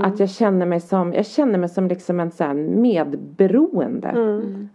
Att 0.03 0.19
jag 0.19 0.29
känner 0.29 0.65
mig 0.65 0.79
som, 0.79 1.13
jag 1.13 1.25
känner 1.25 1.59
mig 1.59 1.69
som 1.69 1.87
liksom 1.87 2.19
en 2.19 2.31
så 2.31 2.43
här 2.43 2.53
medberoende. 2.53 4.09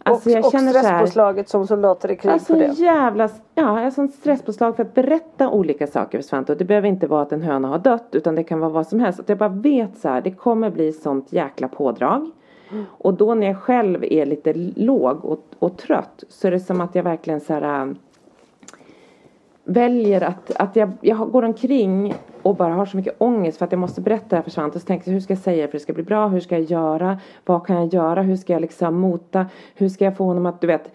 Alltså 0.03 0.29
och 0.29 0.35
jag 0.35 0.45
och 0.45 0.51
känner 0.51 0.71
så 0.71 0.77
här, 0.77 0.97
stresspåslaget 0.97 1.49
som 1.49 1.67
soldater 1.67 2.11
i 2.11 2.15
krig 2.15 2.31
Alltså 2.31 2.53
på 2.53 2.59
det. 2.59 2.73
jävla, 2.73 3.29
ja 3.55 3.77
jag 3.77 3.83
har 3.83 3.91
sånt 3.91 4.13
stresspåslag 4.13 4.75
för 4.75 4.83
att 4.83 4.93
berätta 4.93 5.49
olika 5.49 5.87
saker 5.87 6.17
för 6.17 6.23
Svante 6.23 6.51
och 6.51 6.57
det 6.57 6.65
behöver 6.65 6.87
inte 6.87 7.07
vara 7.07 7.21
att 7.21 7.31
en 7.31 7.41
höna 7.41 7.67
har 7.67 7.79
dött 7.79 8.07
utan 8.11 8.35
det 8.35 8.43
kan 8.43 8.59
vara 8.59 8.71
vad 8.71 8.87
som 8.87 8.99
helst. 8.99 9.19
Att 9.19 9.29
jag 9.29 9.37
bara 9.37 9.49
vet 9.49 9.97
så 9.97 10.09
här, 10.09 10.21
det 10.21 10.31
kommer 10.31 10.69
bli 10.69 10.91
sånt 10.91 11.33
jäkla 11.33 11.67
pådrag. 11.67 12.31
Och 12.87 13.13
då 13.13 13.33
när 13.33 13.47
jag 13.47 13.57
själv 13.57 14.03
är 14.03 14.25
lite 14.25 14.53
låg 14.75 15.25
och, 15.25 15.45
och 15.59 15.77
trött 15.77 16.23
så 16.29 16.47
är 16.47 16.51
det 16.51 16.59
som 16.59 16.81
att 16.81 16.95
jag 16.95 17.03
verkligen 17.03 17.39
så 17.39 17.53
här 17.53 17.81
äh, 17.81 17.93
väljer 19.63 20.21
att, 20.21 20.51
att 20.55 20.75
jag, 20.75 20.91
jag 21.01 21.31
går 21.31 21.43
omkring 21.43 22.13
och 22.41 22.55
bara 22.55 22.73
har 22.73 22.85
så 22.85 22.97
mycket 22.97 23.15
ångest 23.17 23.57
för 23.57 23.65
att 23.65 23.71
jag 23.71 23.79
måste 23.79 24.01
berätta 24.01 24.25
det 24.29 24.35
här 24.35 24.43
för 24.43 24.51
Svante. 24.51 24.79
Så 24.79 24.85
tänkte 24.85 25.09
jag 25.09 25.13
hur 25.13 25.21
ska 25.21 25.33
jag 25.33 25.41
säga 25.41 25.67
för 25.67 25.71
det 25.73 25.79
ska 25.79 25.93
bli 25.93 26.03
bra? 26.03 26.27
Hur 26.27 26.39
ska 26.39 26.57
jag 26.57 26.71
göra? 26.71 27.19
Vad 27.45 27.67
kan 27.67 27.75
jag 27.75 27.93
göra? 27.93 28.21
Hur 28.21 28.35
ska 28.35 28.53
jag 28.53 28.61
liksom 28.61 28.95
mota? 28.95 29.45
Hur 29.75 29.89
ska 29.89 30.05
jag 30.05 30.17
få 30.17 30.23
honom 30.23 30.45
att, 30.45 30.61
du 30.61 30.67
vet 30.67 30.91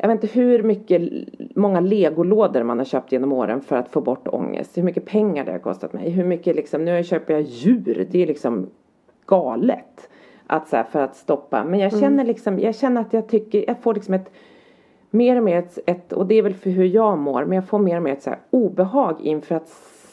jag 0.00 0.08
vet 0.08 0.24
inte 0.24 0.40
hur 0.40 0.62
mycket, 0.62 1.02
många 1.56 1.80
legolådor 1.80 2.62
man 2.62 2.78
har 2.78 2.84
köpt 2.84 3.12
genom 3.12 3.32
åren 3.32 3.60
för 3.60 3.76
att 3.76 3.88
få 3.88 4.00
bort 4.00 4.28
ångest. 4.28 4.78
Hur 4.78 4.82
mycket 4.82 5.04
pengar 5.04 5.44
det 5.44 5.52
har 5.52 5.58
kostat 5.58 5.92
mig. 5.92 6.10
Hur 6.10 6.24
mycket 6.24 6.56
liksom, 6.56 6.84
nu 6.84 7.04
köper 7.04 7.34
jag 7.34 7.42
djur. 7.42 8.06
Det 8.10 8.22
är 8.22 8.26
liksom 8.26 8.66
galet. 9.26 10.08
Att 10.46 10.68
så 10.68 10.76
här, 10.76 10.84
för 10.84 11.00
att 11.00 11.16
stoppa. 11.16 11.64
Men 11.64 11.80
jag 11.80 11.98
känner 11.98 12.24
liksom, 12.24 12.58
jag 12.58 12.74
känner 12.74 13.00
att 13.00 13.12
jag 13.12 13.28
tycker, 13.28 13.64
jag 13.66 13.78
får 13.78 13.94
liksom 13.94 14.14
ett 14.14 14.30
mer 15.10 15.36
och 15.36 15.42
mer 15.42 15.58
ett, 15.58 15.78
ett, 15.86 16.12
och 16.12 16.26
det 16.26 16.34
är 16.34 16.42
väl 16.42 16.54
för 16.54 16.70
hur 16.70 16.84
jag 16.84 17.18
mår, 17.18 17.44
men 17.44 17.52
jag 17.52 17.68
får 17.68 17.78
mer 17.78 17.96
och 17.96 18.02
mer 18.02 18.12
ett 18.12 18.22
så 18.22 18.30
här 18.30 18.38
obehag 18.50 19.20
inför 19.20 19.54
att 19.54 19.68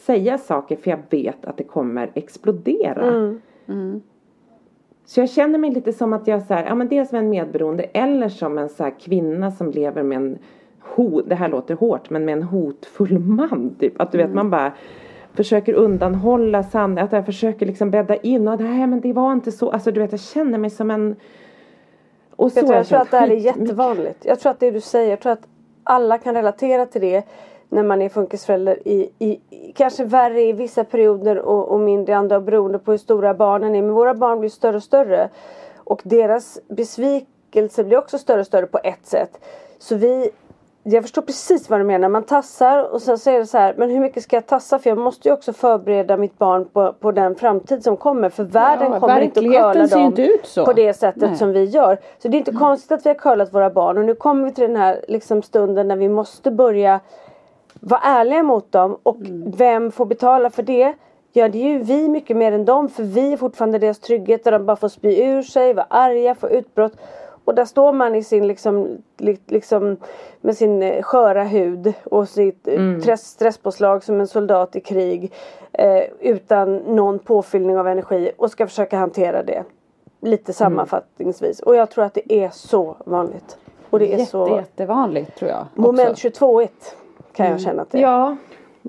säga 0.06 0.38
saker 0.38 0.76
för 0.76 0.92
jag 0.92 1.00
vet 1.10 1.46
att 1.46 1.58
det 1.58 1.64
kommer 1.64 2.12
explodera. 2.14 3.32
Mm. 3.68 4.02
Så 5.06 5.20
jag 5.20 5.30
känner 5.30 5.60
mig 5.60 5.72
lite 5.72 5.94
som 5.94 6.14
att 6.14 6.28
jag 6.28 6.42
så 6.42 6.54
här, 6.54 6.66
ja 6.66 6.76
men 6.76 6.88
dels 6.88 7.10
som 7.10 7.18
en 7.18 7.30
medberoende 7.30 7.84
eller 7.84 8.30
som 8.30 8.58
en 8.58 8.70
så 8.70 8.84
här 8.84 8.94
kvinna 9.00 9.52
som 9.52 9.72
lever 9.72 10.04
med 10.04 10.16
en 10.16 10.38
hot, 10.80 11.30
det 11.30 11.36
här 11.36 11.50
låter 11.50 11.76
hårt, 11.76 12.10
men 12.10 12.26
med 12.26 12.34
en 12.34 12.44
hotfull 12.44 13.20
man 13.20 13.76
typ. 13.80 14.02
Att 14.02 14.12
du 14.12 14.18
vet 14.18 14.34
man 14.34 14.50
bara 14.50 14.72
försöker 15.34 15.74
undanhålla 15.74 16.64
sanningen, 16.64 17.06
att 17.06 17.12
jag 17.12 17.26
försöker 17.26 17.66
liksom 17.66 17.92
bädda 17.92 18.16
in 18.16 18.48
och 18.48 18.62
nej 18.62 18.88
men 18.88 19.02
det 19.02 19.14
var 19.14 19.34
inte 19.34 19.52
så, 19.52 19.72
alltså 19.72 19.92
du 19.92 20.00
vet 20.00 20.12
jag 20.12 20.22
känner 20.22 20.58
mig 20.58 20.70
som 20.70 20.92
en 20.92 21.16
och 22.36 22.52
så 22.52 22.60
Jag, 22.60 22.66
tror, 22.66 22.78
jag 22.78 22.88
tror 22.88 23.02
att 23.02 23.12
det 23.12 23.18
här 23.18 23.30
är 23.30 23.36
jättevanligt. 23.36 24.26
Jag 24.26 24.40
tror 24.40 24.52
att 24.52 24.60
det 24.60 24.72
du 24.72 24.82
säger, 24.82 25.10
jag 25.10 25.20
tror 25.20 25.32
att 25.32 25.48
alla 25.84 26.18
kan 26.18 26.36
relatera 26.36 26.86
till 26.86 27.02
det 27.02 27.24
när 27.70 27.84
man 27.84 28.02
är 28.02 28.10
funkisförälder 28.10 28.88
i, 28.88 29.10
i, 29.20 29.40
i 29.50 29.74
kanske 29.76 30.04
värre 30.04 30.42
i 30.42 30.54
vissa 30.54 30.84
perioder 30.84 31.38
och, 31.38 31.72
och 31.72 31.80
mindre 31.80 32.12
i 32.14 32.16
andra 32.16 32.42
beroende 32.42 32.80
på 32.80 32.92
hur 32.92 32.98
stora 32.98 33.34
barnen 33.34 33.76
är. 33.76 33.82
Men 33.82 33.94
våra 33.94 34.14
barn 34.14 34.40
blir 34.40 34.50
större 34.50 34.76
och 34.76 34.84
större. 34.84 35.30
Och 35.76 36.02
deras 36.04 36.60
besvikelse 36.68 37.84
blir 37.84 37.98
också 37.98 38.18
större 38.18 38.40
och 38.40 38.48
större 38.48 38.68
på 38.68 38.80
ett 38.84 39.06
sätt. 39.06 39.40
Så 39.80 39.96
vi 39.96 40.30
jag 40.88 41.04
förstår 41.04 41.22
precis 41.22 41.70
vad 41.70 41.80
du 41.80 41.84
menar. 41.84 42.10
Man 42.10 42.24
tassar 42.24 42.94
och 42.94 43.02
sen 43.02 43.18
så 43.18 43.30
är 43.30 43.40
det 43.40 43.46
så 43.46 43.58
här, 43.58 43.74
men 43.78 43.90
hur 43.90 44.00
mycket 44.00 44.24
ska 44.24 44.36
jag 44.36 44.46
tassa? 44.46 44.80
För 44.80 44.90
jag 44.90 44.98
måste 44.98 45.28
ju 45.28 45.34
också 45.34 45.54
förbereda 45.54 46.18
mitt 46.18 46.38
barn 46.38 46.66
på, 46.66 46.94
på 46.94 47.12
den 47.12 47.36
framtid 47.36 47.84
som 47.84 47.98
kommer. 47.98 48.30
För 48.30 48.44
världen 48.44 48.92
Ja, 48.92 49.00
kommer 49.00 49.22
inte 49.22 49.40
att 49.40 49.46
curla 49.46 49.88
dem 49.88 50.02
inte 50.02 50.22
ut 50.22 50.46
så. 50.46 50.66
på 50.66 50.74
det 50.74 50.94
sättet 50.94 51.22
Nej. 51.30 51.36
som 51.38 51.52
vi 51.54 51.64
gör. 51.64 51.98
Så 52.20 52.28
det 52.28 52.38
är 52.38 52.40
inte 52.40 52.52
konstigt 52.52 52.92
att 52.92 53.06
vi 53.06 53.10
har 53.10 53.16
curlat 53.16 53.54
våra 53.54 53.70
barn. 53.70 53.98
Och 53.98 54.06
nu 54.06 54.16
kommer 54.16 54.46
vi 54.46 54.52
till 54.52 54.68
den 54.68 54.76
här 54.76 55.06
liksom, 55.08 55.42
stunden 55.42 55.88
när 55.88 55.96
vi 55.96 56.10
måste 56.10 56.52
börja 56.52 57.00
vara 57.80 58.02
ärliga 58.04 58.44
mot 58.44 58.72
dem. 58.72 58.98
Och 59.04 59.16
Mm. 59.16 59.52
vem 59.58 59.92
får 59.92 60.06
betala 60.06 60.50
för 60.50 60.64
det? 60.64 60.94
Ja 61.34 61.48
det 61.50 61.58
är 61.58 61.68
ju 61.70 61.80
vi 61.80 62.10
mycket 62.10 62.38
mer 62.38 62.52
än 62.52 62.66
dem. 62.66 62.90
För 62.90 63.04
vi 63.04 63.34
är 63.34 63.38
fortfarande 63.38 63.80
deras 63.80 64.00
trygghet. 64.00 64.44
Där 64.44 64.52
de 64.52 64.66
bara 64.66 64.76
får 64.76 64.90
spy 64.90 65.22
ur 65.24 65.42
sig, 65.44 65.74
vara 65.74 65.86
arga, 65.90 66.36
få 66.36 66.50
utbrott. 66.50 66.94
Och 67.46 67.56
där 67.56 67.66
står 67.66 67.94
man 67.94 68.16
i 68.16 68.24
sin 68.24 68.48
liksom, 68.48 68.98
li, 69.18 69.38
liksom 69.48 69.98
med 70.42 70.58
sin 70.58 70.84
eh, 70.84 71.02
sköra 71.02 71.44
hud 71.44 71.94
och 72.04 72.30
sitt 72.30 72.68
mm. 72.68 73.02
stress, 73.02 73.28
stresspåslag 73.28 74.04
som 74.04 74.20
en 74.20 74.28
soldat 74.28 74.76
i 74.76 74.82
krig. 74.82 75.34
Eh, 75.74 76.04
utan 76.20 76.78
någon 76.78 77.20
påfyllning 77.20 77.78
av 77.78 77.88
energi 77.88 78.32
och 78.38 78.52
ska 78.52 78.68
försöka 78.68 78.98
hantera 78.98 79.44
det. 79.44 79.64
Lite 80.22 80.54
sammanfattningsvis. 80.54 81.60
Och 81.60 81.76
jag 81.76 81.90
tror 81.90 82.04
att 82.04 82.14
det 82.14 82.34
är 82.34 82.50
så 82.50 82.96
vanligt. 83.06 83.58
Och 83.90 84.00
det 84.00 84.14
är 84.14 84.18
Jätte, 84.18 84.32
så 84.32 84.50
jättevanligt 84.50 85.36
tror 85.36 85.52
jag. 85.52 85.68
moment 85.74 86.10
också. 86.10 86.22
22 86.22 86.68
kan 87.34 87.48
jag 87.48 87.62
känna 87.62 87.86
är. 87.86 88.02
Ja. 88.02 88.36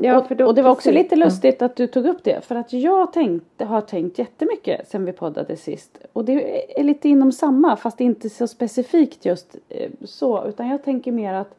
Ja 0.03 0.27
då, 0.29 0.47
och 0.47 0.55
det 0.55 0.63
var 0.63 0.71
också 0.71 0.91
lite 0.91 1.17
lustigt 1.17 1.63
att 1.63 1.77
du 1.77 1.87
tog 1.87 2.07
upp 2.07 2.25
det. 2.25 2.45
För 2.45 2.55
att 2.55 2.73
jag 2.73 3.13
tänkte, 3.13 3.65
har 3.65 3.81
tänkt 3.81 4.19
jättemycket 4.19 4.89
sen 4.89 5.05
vi 5.05 5.13
poddade 5.13 5.57
sist. 5.57 5.99
Och 6.13 6.25
det 6.25 6.81
är 6.81 6.85
lite 6.85 7.09
inom 7.09 7.33
samma 7.33 7.77
fast 7.77 8.01
inte 8.01 8.31
så 8.31 8.47
specifikt 8.47 9.25
just 9.25 9.57
eh, 9.69 9.91
så. 10.05 10.47
Utan 10.47 10.69
jag 10.69 10.85
tänker 10.85 11.13
mer 11.13 11.35
att 11.35 11.55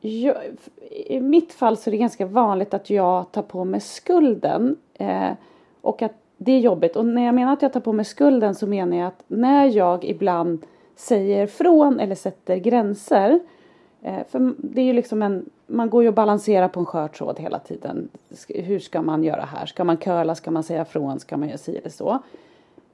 jag, 0.00 0.36
i 0.90 1.20
mitt 1.20 1.52
fall 1.52 1.76
så 1.76 1.90
är 1.90 1.92
det 1.92 1.98
ganska 1.98 2.26
vanligt 2.26 2.74
att 2.74 2.90
jag 2.90 3.32
tar 3.32 3.42
på 3.42 3.64
mig 3.64 3.80
skulden. 3.80 4.76
Eh, 4.94 5.30
och 5.80 6.02
att 6.02 6.12
det 6.36 6.52
är 6.52 6.58
jobbigt. 6.58 6.96
Och 6.96 7.06
när 7.06 7.26
jag 7.26 7.34
menar 7.34 7.52
att 7.52 7.62
jag 7.62 7.72
tar 7.72 7.80
på 7.80 7.92
mig 7.92 8.04
skulden 8.04 8.54
så 8.54 8.66
menar 8.66 8.96
jag 8.96 9.06
att 9.06 9.22
när 9.26 9.66
jag 9.66 10.04
ibland 10.04 10.66
säger 10.96 11.46
från 11.46 12.00
eller 12.00 12.14
sätter 12.14 12.56
gränser. 12.56 13.40
Eh, 14.06 14.24
för 14.28 14.54
det 14.58 14.80
är 14.80 14.84
ju 14.84 14.92
liksom 14.92 15.22
en, 15.22 15.50
man 15.66 15.90
går 15.90 16.02
ju 16.02 16.08
och 16.08 16.14
balanserar 16.14 16.68
på 16.68 16.80
en 16.80 16.86
skör 16.86 17.08
tråd 17.08 17.38
hela 17.40 17.58
tiden. 17.58 18.08
Hur 18.48 18.78
ska 18.78 19.02
man 19.02 19.24
göra 19.24 19.44
här? 19.44 19.66
Ska 19.66 19.84
man 19.84 19.96
curla? 19.96 20.34
Ska 20.34 20.50
man 20.50 20.62
säga 20.62 20.84
från? 20.84 21.20
Ska 21.20 21.36
man 21.36 21.48
göra 21.48 21.58
si 21.58 21.76
eller 21.76 21.90
så? 21.90 22.18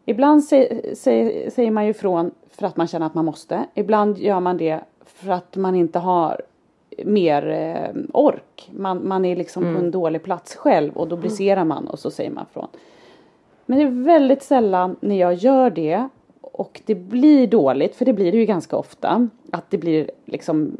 Ibland 0.04 0.40
sä- 0.40 0.94
sä- 0.94 1.50
säger 1.50 1.70
man 1.70 1.84
ju 1.84 1.90
ifrån 1.90 2.30
för 2.50 2.66
att 2.66 2.76
man 2.76 2.86
känner 2.86 3.06
att 3.06 3.14
man 3.14 3.24
måste. 3.24 3.64
Ibland 3.74 4.18
gör 4.18 4.40
man 4.40 4.56
det 4.56 4.80
för 5.04 5.30
att 5.32 5.56
man 5.56 5.74
inte 5.74 5.98
har 5.98 6.40
mer 7.04 7.48
eh, 7.50 8.02
ork. 8.12 8.70
Man, 8.72 9.08
man 9.08 9.24
är 9.24 9.36
liksom 9.36 9.62
på 9.62 9.80
en 9.80 9.90
dålig 9.90 10.22
plats 10.22 10.56
själv 10.56 10.96
och 10.96 11.08
då 11.08 11.16
briserar 11.16 11.64
man 11.64 11.86
och 11.88 11.98
så 11.98 12.10
säger 12.10 12.30
man 12.30 12.46
från. 12.52 12.68
Men 13.66 13.78
det 13.78 13.84
är 13.84 14.04
väldigt 14.04 14.42
sällan 14.42 14.96
när 15.00 15.16
jag 15.16 15.34
gör 15.34 15.70
det 15.70 16.08
och 16.52 16.80
det 16.86 16.94
blir 16.94 17.46
dåligt, 17.46 17.96
för 17.96 18.04
det 18.04 18.12
blir 18.12 18.32
det 18.32 18.38
ju 18.38 18.44
ganska 18.44 18.76
ofta. 18.76 19.28
Att 19.50 19.70
det 19.70 19.78
blir 19.78 20.10
liksom, 20.24 20.76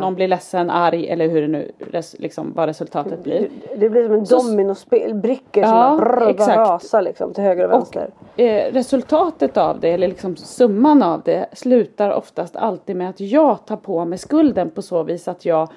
någon 0.00 0.14
blir 0.14 0.28
ledsen, 0.28 0.70
arg 0.70 1.08
eller 1.08 1.28
hur 1.28 1.40
det 1.42 1.48
nu, 1.48 1.70
res, 1.90 2.16
liksom, 2.18 2.52
vad 2.56 2.66
resultatet 2.66 3.22
blir. 3.24 3.48
Det 3.76 3.88
blir 3.90 4.04
som 4.04 4.14
en 4.14 4.24
dominospel, 4.24 5.14
brickor 5.14 5.62
som 5.62 5.70
Ja, 5.70 5.98
bara, 6.00 6.16
brr, 6.20 6.28
exakt. 6.30 6.56
bara 6.56 6.74
rasar 6.74 7.02
liksom 7.02 7.32
till 7.34 7.44
höger 7.44 7.64
och 7.64 7.74
Och 7.74 7.78
vänster. 7.80 8.10
eh, 8.36 8.72
resultatet 8.72 9.56
av 9.56 9.80
det, 9.80 9.88
eller 9.90 10.08
liksom 10.08 10.36
summan 10.36 11.02
av 11.02 11.22
det, 11.24 11.46
slutar 11.52 12.10
oftast 12.10 12.56
alltid 12.56 12.96
med 12.96 13.10
att 13.10 13.20
jag 13.20 13.66
tar 13.66 13.76
på 13.76 14.04
mig 14.04 14.18
skulden 14.18 14.70
på 14.70 14.82
så 14.82 15.02
vis 15.02 15.28
att 15.28 15.44
jag 15.44 15.68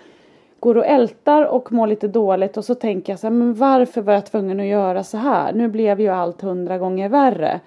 går 0.59 0.77
och 0.77 0.85
ältar 0.85 1.45
och 1.45 1.71
mår 1.71 1.87
lite 1.87 2.07
dåligt 2.07 2.57
och 2.57 2.65
så 2.65 2.75
tänker 2.75 3.13
jag 3.13 3.19
så 3.19 3.27
här, 3.27 3.31
men 3.33 3.53
varför 3.53 4.01
var 4.01 4.13
jag 4.13 4.25
tvungen 4.25 4.59
att 4.59 4.65
göra 4.65 5.03
så 5.03 5.17
här? 5.17 5.53
Nu 5.53 5.67
blev 5.67 5.99
ju 6.01 6.07
allt 6.07 6.41
hundra 6.41 6.77
gånger 6.77 7.09
värre. 7.09 7.59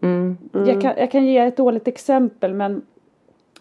Ehm, 0.00 0.38
Jag, 0.52 0.80
kan, 0.80 0.94
jag 0.96 1.10
kan 1.10 1.26
ge 1.26 1.38
ett 1.38 1.56
dåligt 1.56 1.88
exempel 1.88 2.54
men 2.54 2.82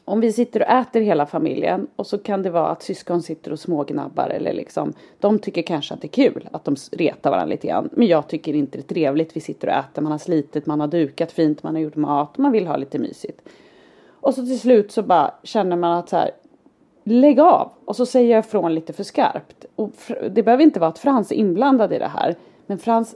om 0.05 0.19
vi 0.21 0.31
sitter 0.33 0.59
och 0.61 0.67
äter 0.67 1.01
hela 1.01 1.25
familjen 1.25 1.87
och 1.95 2.07
så 2.07 2.17
kan 2.17 2.43
det 2.43 2.49
vara 2.49 2.67
att 2.67 2.83
syskon 2.83 3.21
sitter 3.21 3.51
och 3.51 3.59
smågnabbar 3.59 4.29
eller 4.29 4.53
liksom 4.53 4.93
de 5.19 5.39
tycker 5.39 5.61
kanske 5.61 5.93
att 5.93 6.01
det 6.01 6.07
är 6.07 6.29
kul 6.31 6.49
att 6.51 6.65
de 6.65 6.75
retar 6.91 7.29
varandra 7.29 7.49
lite 7.49 7.67
grann 7.67 7.89
men 7.91 8.07
jag 8.07 8.27
tycker 8.27 8.53
inte 8.53 8.77
det 8.77 8.81
är 8.81 8.93
trevligt. 8.93 9.35
Vi 9.35 9.41
sitter 9.41 9.67
och 9.67 9.73
äter, 9.73 10.01
man 10.01 10.11
har 10.11 10.19
slitit, 10.19 10.65
man 10.65 10.79
har 10.79 10.87
dukat 10.87 11.31
fint, 11.31 11.63
man 11.63 11.75
har 11.75 11.81
gjort 11.81 11.95
mat, 11.95 12.37
man 12.37 12.51
vill 12.51 12.67
ha 12.67 12.77
lite 12.77 12.99
mysigt. 12.99 13.41
Och 14.21 14.33
så 14.33 14.45
till 14.45 14.59
slut 14.59 14.91
så 14.91 15.01
bara 15.01 15.33
känner 15.43 15.75
man 15.75 15.91
att 15.97 16.09
så 16.09 16.15
här 16.15 16.31
lägg 17.03 17.39
av 17.39 17.71
och 17.85 17.95
så 17.95 18.05
säger 18.05 18.31
jag 18.31 18.39
ifrån 18.39 18.75
lite 18.75 18.93
för 18.93 19.03
skarpt. 19.03 19.65
Och 19.75 19.91
det 20.31 20.43
behöver 20.43 20.63
inte 20.63 20.79
vara 20.79 20.89
att 20.89 20.99
Frans 20.99 21.31
är 21.31 21.35
inblandad 21.35 21.93
i 21.93 21.99
det 21.99 22.11
här 22.13 22.35
men 22.65 22.77
Frans 22.77 23.15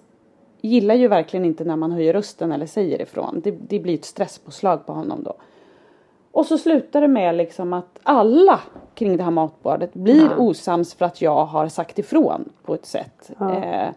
gillar 0.67 0.95
ju 0.95 1.07
verkligen 1.07 1.45
inte 1.45 1.63
när 1.63 1.75
man 1.75 1.91
höjer 1.91 2.13
rösten 2.13 2.51
eller 2.51 2.65
säger 2.65 3.01
ifrån. 3.01 3.41
Det, 3.43 3.51
det 3.51 3.79
blir 3.79 3.93
ett 3.93 4.05
stresspåslag 4.05 4.85
på 4.85 4.93
honom 4.93 5.23
då. 5.23 5.33
Och 6.31 6.45
så 6.45 6.57
slutar 6.57 7.01
det 7.01 7.07
med 7.07 7.35
liksom 7.35 7.73
att 7.73 7.99
alla 8.03 8.59
kring 8.93 9.17
det 9.17 9.23
här 9.23 9.31
matbordet 9.31 9.93
blir 9.93 10.29
osams 10.39 10.93
för 10.93 11.05
att 11.05 11.21
jag 11.21 11.45
har 11.45 11.67
sagt 11.67 11.99
ifrån 11.99 12.49
på 12.65 12.73
ett 12.73 12.85
sätt. 12.85 13.31
Eh, 13.39 13.89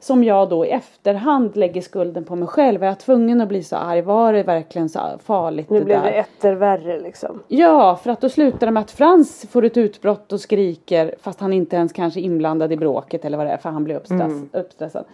som 0.00 0.24
jag 0.24 0.48
då 0.48 0.66
i 0.66 0.70
efterhand 0.70 1.56
lägger 1.56 1.80
skulden 1.80 2.24
på 2.24 2.36
mig 2.36 2.48
själv. 2.48 2.82
Är 2.82 2.86
jag 2.86 2.98
tvungen 2.98 3.40
att 3.40 3.48
bli 3.48 3.62
så 3.62 3.76
arg? 3.76 4.02
Var 4.02 4.32
det 4.32 4.42
verkligen 4.42 4.88
så 4.88 5.00
farligt 5.24 5.70
Nu 5.70 5.78
det 5.78 5.84
blev 5.84 6.02
där? 6.02 6.10
det 6.10 6.16
etter 6.16 6.54
värre 6.54 7.00
liksom. 7.00 7.42
Ja, 7.48 7.96
för 7.96 8.10
att 8.10 8.20
då 8.20 8.28
slutar 8.28 8.66
det 8.66 8.72
med 8.72 8.80
att 8.80 8.90
Frans 8.90 9.46
får 9.50 9.64
ett 9.64 9.76
utbrott 9.76 10.32
och 10.32 10.40
skriker 10.40 11.14
fast 11.20 11.40
han 11.40 11.52
inte 11.52 11.76
ens 11.76 11.92
kanske 11.92 12.20
är 12.20 12.22
inblandad 12.22 12.72
i 12.72 12.76
bråket 12.76 13.24
eller 13.24 13.38
vad 13.38 13.46
det 13.46 13.52
är 13.52 13.56
för 13.56 13.70
han 13.70 13.84
blir 13.84 13.96
uppstress, 13.96 14.32
uppstressad. 14.52 15.04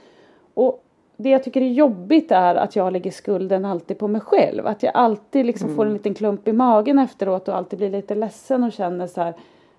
Och 0.55 0.85
det 1.23 1.31
jag 1.31 1.45
tycker 1.45 1.61
är 1.61 1.69
jobbigt 1.69 2.31
är 2.31 2.55
att 2.55 2.77
jag 2.77 2.93
lägger 2.93 3.11
skulden 3.11 3.65
alltid 3.65 3.99
på 3.99 4.09
mig 4.09 4.21
själv. 4.21 4.67
Att 4.67 4.83
jag 4.83 4.93
alltid 4.95 5.47
liksom 5.47 5.77
får 5.77 5.87
en 5.87 5.93
liten 5.93 6.15
klump 6.15 6.49
i 6.49 6.53
magen 6.53 6.99
efteråt 6.99 7.49
och 7.49 7.57
alltid 7.57 7.79
blir 7.79 7.91
lite 7.91 8.15
ledsen 8.15 8.65
och 8.65 8.73
känner 8.73 9.07
så 9.07 9.21
här 9.21 9.35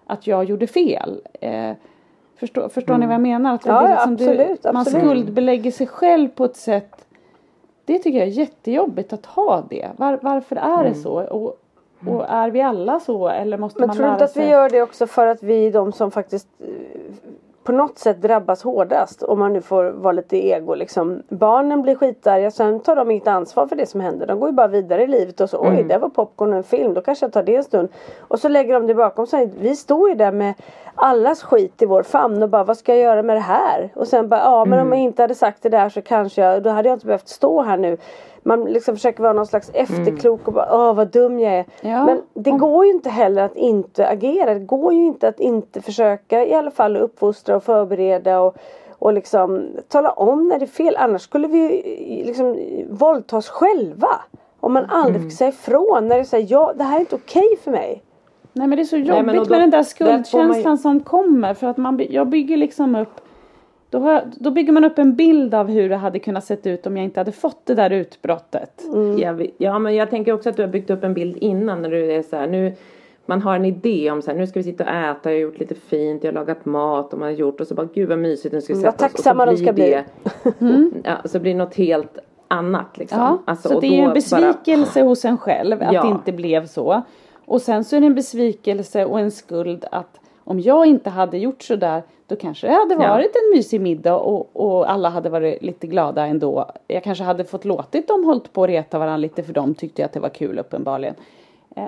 att 0.06 0.28
jag 0.28 0.44
gjorde 0.44 0.68
fel. 0.68 1.22
Eh, 1.42 1.72
förstår 2.36 2.70
förstår 2.70 2.98
ni 2.98 3.06
vad 3.06 3.14
jag 3.14 3.22
menar? 3.22 3.56
Att 3.56 3.66
Ja, 3.66 3.88
liksom, 3.88 4.14
absolut, 4.14 4.64
man 4.64 4.78
absolut. 4.78 5.02
skuldbelägger 5.04 5.72
sig 5.72 5.88
själv 5.88 6.30
på 6.30 6.46
ett 6.46 6.56
sätt 6.56 7.06
det 7.86 8.00
tycker 8.00 8.20
jag 8.20 8.28
är 8.28 8.32
jättejobbigt 8.32 9.14
att 9.14 9.26
ha 9.26 9.64
det. 9.70 9.90
Var, 9.98 10.20
varför 10.22 10.56
är 10.56 10.84
det 10.84 10.96
så? 10.96 11.14
Och, 11.24 11.58
och 12.08 12.26
är 12.30 12.50
vi 12.50 12.62
alla 12.62 13.00
så 13.00 13.28
eller 13.28 13.58
måste 13.58 13.80
Men 13.80 13.88
man 13.88 13.96
tror 13.96 14.04
du 14.04 14.08
lära 14.08 14.16
inte 14.16 14.26
att 14.26 14.32
sig? 14.32 14.46
vi 14.46 14.52
gör 14.52 14.70
det 14.70 14.82
också 14.82 15.08
för 15.08 15.28
att 15.28 15.44
vi 15.44 15.68
är 15.68 15.72
de 15.72 15.92
som 15.92 16.12
faktiskt 16.12 16.48
eh, 16.60 16.68
på 17.64 17.72
något 17.72 17.98
sätt 17.98 18.22
drabbas 18.22 18.64
hårdast. 18.64 19.24
Om 19.24 19.40
man 19.40 19.54
nu 19.54 19.62
får 19.62 19.84
vara 19.84 20.12
lite 20.12 20.48
ego 20.48 20.76
liksom. 20.76 21.24
Barnen 21.30 21.82
blir 21.82 21.96
skitarga, 21.96 22.52
sen 22.52 22.80
tar 22.80 22.96
de 22.96 23.12
inget 23.12 23.28
ansvar 23.28 23.68
för 23.68 23.76
det 23.76 23.86
som 23.86 24.02
händer. 24.02 24.28
De 24.28 24.40
går 24.40 24.50
ju 24.50 24.54
bara 24.54 24.68
vidare 24.68 25.04
i 25.04 25.08
livet 25.08 25.42
och 25.42 25.50
så, 25.50 25.58
oj 25.58 25.84
det 25.84 25.98
var 25.98 26.10
popcorn 26.10 26.52
och 26.52 26.58
en 26.58 26.64
film, 26.64 26.94
då 26.94 27.02
kanske 27.02 27.26
jag 27.26 27.34
tar 27.34 27.44
det 27.44 27.56
en 27.56 27.64
stund. 27.64 27.90
Och 28.20 28.40
så 28.40 28.50
lägger 28.50 28.74
de 28.74 28.88
det 28.88 28.96
bakom 28.96 29.28
sig. 29.28 29.52
Vi 29.60 29.76
står 29.76 30.10
ju 30.10 30.16
där 30.16 30.32
med 30.32 30.54
allas 30.96 31.44
skit 31.44 31.82
i 31.82 31.86
vår 31.86 32.04
famn 32.04 32.44
och 32.44 32.50
bara, 32.50 32.64
vad 32.64 32.78
ska 32.78 32.96
jag 32.96 33.04
göra 33.04 33.24
med 33.24 33.36
det 33.36 33.40
här? 33.40 33.90
Och 33.96 34.08
sen 34.08 34.30
bara, 34.30 34.40
ja 34.40 34.66
men 34.66 34.80
om 34.80 34.92
jag 34.92 35.02
inte 35.02 35.22
hade 35.22 35.36
sagt 35.36 35.64
det 35.64 35.70
där 35.70 35.90
så 35.90 36.02
kanske 36.02 36.42
jag, 36.42 36.64
då 36.64 36.70
hade 36.70 36.90
jag 36.90 36.96
inte 36.96 37.06
behövt 37.06 37.28
stå 37.28 37.62
här 37.62 37.78
nu 37.78 37.98
man 38.44 38.64
liksom 38.66 38.96
försöker 38.96 39.24
vara 39.24 39.34
någon 39.34 39.46
slags 39.48 39.70
efterklok 39.74 40.48
och 40.48 40.54
bara 40.54 40.68
åh 40.72 40.94
vad 40.96 41.08
dum 41.08 41.40
jag 41.40 41.54
är. 41.54 41.66
Ja. 41.82 42.06
Men 42.06 42.22
det 42.34 42.52
går 42.52 42.86
ju 42.86 42.92
inte 42.92 43.10
heller 43.10 43.42
att 43.44 43.56
inte 43.56 44.08
agera. 44.08 44.54
Det 44.54 44.60
går 44.60 44.94
ju 44.94 45.06
inte 45.06 45.28
att 45.28 45.40
inte 45.40 45.82
försöka 45.82 46.46
i 46.46 46.54
alla 46.54 46.72
fall 46.72 46.98
uppfostra 46.98 47.56
och 47.56 47.64
förbereda 47.64 48.40
och, 48.40 48.56
och 49.00 49.14
liksom 49.14 49.66
tala 49.88 50.12
om 50.12 50.48
när 50.48 50.60
det 50.60 50.66
är 50.66 50.68
fel. 50.68 50.96
Annars 51.00 51.22
skulle 51.22 51.48
vi 51.48 51.68
liksom 52.26 52.58
våldta 52.90 53.38
oss 53.38 53.50
själva. 53.50 54.08
Om 54.60 54.74
man 54.74 54.86
aldrig 54.90 55.24
fick 55.24 55.34
säga 55.34 55.50
ifrån 55.50 56.08
när 56.08 56.18
det 56.18 56.26
säger 56.26 56.48
ja 56.52 56.74
det 56.76 56.84
här 56.84 56.96
är 56.96 57.00
inte 57.00 57.16
okej 57.16 57.58
för 57.64 57.72
mig. 57.72 58.04
Nej 58.54 58.68
men 58.68 58.76
det 58.78 58.84
är 58.84 58.86
så 58.86 58.98
jobbigt 58.98 59.40
och 59.40 59.46
då- 59.48 59.52
med 59.52 59.62
den 59.62 59.70
där 59.70 59.72
där 59.72 59.78
ju- 59.78 59.84
skuldkänslan 59.84 60.78
som 60.78 61.00
kommer 61.00 61.54
för 61.54 61.68
att 61.68 61.78
man, 61.78 62.02
jag 62.10 62.28
bygger 62.28 62.58
liksom 62.58 62.96
upp 62.96 63.22
då, 63.92 64.00
har 64.00 64.12
jag, 64.12 64.22
då 64.36 64.52
bygger 64.52 64.74
man 64.74 64.84
upp 64.86 65.00
en 65.00 65.16
bild 65.16 65.54
av 65.54 65.68
hur 65.70 65.90
det 65.90 65.96
hade 65.96 66.20
kunnat 66.20 66.44
sett 66.46 66.68
ut 66.68 66.88
om 66.88 66.98
jag 66.98 67.04
inte 67.04 67.20
hade 67.20 67.32
fått 67.32 67.66
det 67.66 67.76
där 67.76 67.90
utbrottet. 67.90 68.82
Jag 69.18 69.34
vet- 69.34 69.52
ja 69.58 69.80
men 69.80 69.96
jag 69.96 70.10
tänker 70.10 70.34
också 70.34 70.50
att 70.50 70.56
du 70.58 70.62
har 70.64 70.70
byggt 70.70 70.90
upp 70.90 71.04
en 71.04 71.14
bild 71.14 71.38
innan 71.38 71.82
när 71.82 71.90
du 71.90 72.12
är 72.12 72.22
så 72.22 72.36
här 72.36 72.48
nu 72.48 72.74
man 73.26 73.42
har 73.42 73.56
en 73.56 73.66
idé 73.66 74.12
om 74.12 74.22
så 74.22 74.32
här, 74.32 74.38
nu 74.38 74.48
ska 74.48 74.60
vi 74.60 74.64
sitta 74.64 74.84
och 74.84 74.90
äta, 74.90 75.30
jag 75.32 75.38
har 75.38 75.42
gjort 75.42 75.60
lite 75.60 75.76
fint, 75.76 76.24
jag 76.24 76.32
har 76.32 76.34
lagat 76.34 76.66
mat 76.66 77.14
och 77.14 77.20
man 77.20 77.28
har 77.28 77.36
gjort 77.36 77.62
och 77.62 77.68
så 77.68 77.74
bara 77.76 77.88
gud 77.94 78.10
vad 78.10 78.20
mysigt, 78.20 78.54
nu 78.54 78.62
ska 78.62 78.74
vi 78.74 78.80
Mm, 78.80 78.92
sätta 78.92 79.04
vad 79.04 79.12
oss. 79.12 79.16
Tacksamma 79.16 79.46
de 79.46 79.58
ska 79.58 79.74
bli. 79.74 79.90
det- 79.90 80.06
Ja, 81.04 81.18
så 81.26 81.40
blir 81.40 81.52
det 81.52 81.58
något 81.58 81.76
helt 81.76 82.20
annat 82.48 82.98
liksom. 82.98 83.20
Ja, 83.20 83.38
Alltså, 83.46 83.70
så 83.70 83.76
och 83.76 83.82
det 83.82 83.88
är 83.88 83.92
ju 83.92 84.04
en 84.04 84.14
besvikelse 84.14 85.02
hos 85.02 85.26
en 85.26 85.38
själv 85.38 85.82
att 85.84 85.94
Ja. 85.94 86.02
det 86.04 86.08
inte 86.10 86.32
blev 86.32 86.66
så. 86.66 87.02
Och 87.46 87.62
sen 87.62 87.84
så 87.84 87.96
är 87.96 88.00
det 88.00 88.06
en 88.06 88.16
besvikelse 88.16 89.06
och 89.06 89.20
en 89.20 89.32
skuld 89.32 89.86
att 89.92 90.20
om 90.44 90.60
jag 90.60 90.86
inte 90.86 91.10
hade 91.10 91.38
gjort 91.38 91.62
så 91.64 91.76
där 91.76 92.04
då 92.28 92.36
kanske 92.36 92.68
det 92.68 92.74
hade 92.74 92.94
Ja. 92.94 93.00
varit 93.10 93.36
en 93.36 93.58
mysig 93.58 93.82
middag 93.82 94.16
och, 94.16 94.50
och 94.54 94.92
alla 94.92 95.10
hade 95.10 95.30
varit 95.30 95.64
lite 95.64 95.88
glada 95.88 96.26
ändå. 96.26 96.72
Jag 96.88 97.04
kanske 97.04 97.24
hade 97.24 97.44
fått 97.44 97.66
låtit 97.66 98.08
dem 98.08 98.24
hållit 98.24 98.54
på 98.54 98.64
att 98.64 98.70
reta 98.70 99.00
varandra 99.00 99.18
lite 99.18 99.44
för 99.44 99.54
de 99.54 99.74
tyckte 99.76 100.06
att 100.06 100.14
det 100.14 100.20
var 100.20 100.30
kul 100.30 100.60
uppenbarligen. 100.60 101.16
Eh, 101.76 101.84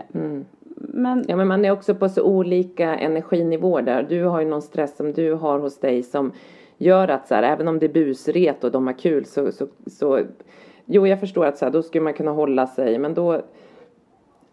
Men 0.76 1.26
Ja 1.28 1.36
men 1.36 1.48
man 1.48 1.66
är 1.66 1.72
också 1.72 1.96
på 1.96 2.10
så 2.10 2.24
olika 2.24 2.96
energinivåer 2.96 3.82
där. 3.82 4.06
Du 4.10 4.24
har 4.24 4.40
ju 4.40 4.48
någon 4.48 4.62
stress 4.62 4.98
som 4.98 5.14
du 5.14 5.34
har 5.34 5.60
hos 5.60 5.80
dig 5.80 6.04
som 6.04 6.32
gör 6.78 7.08
att 7.08 7.28
så 7.28 7.36
här, 7.36 7.44
även 7.44 7.68
om 7.68 7.80
det 7.80 7.86
är 7.86 7.94
busret 7.94 8.64
och 8.64 8.72
de 8.72 8.88
har 8.88 8.94
kul 8.94 9.26
så, 9.26 9.52
så, 9.52 9.68
så 9.88 10.20
Jo 10.86 11.08
jag 11.08 11.20
förstår 11.20 11.46
att 11.46 11.58
så 11.58 11.66
här, 11.66 11.72
då 11.72 11.82
skulle 11.84 12.04
man 12.04 12.14
kunna 12.14 12.32
hålla 12.32 12.68
sig 12.68 12.98
men 12.98 13.14
då 13.14 13.42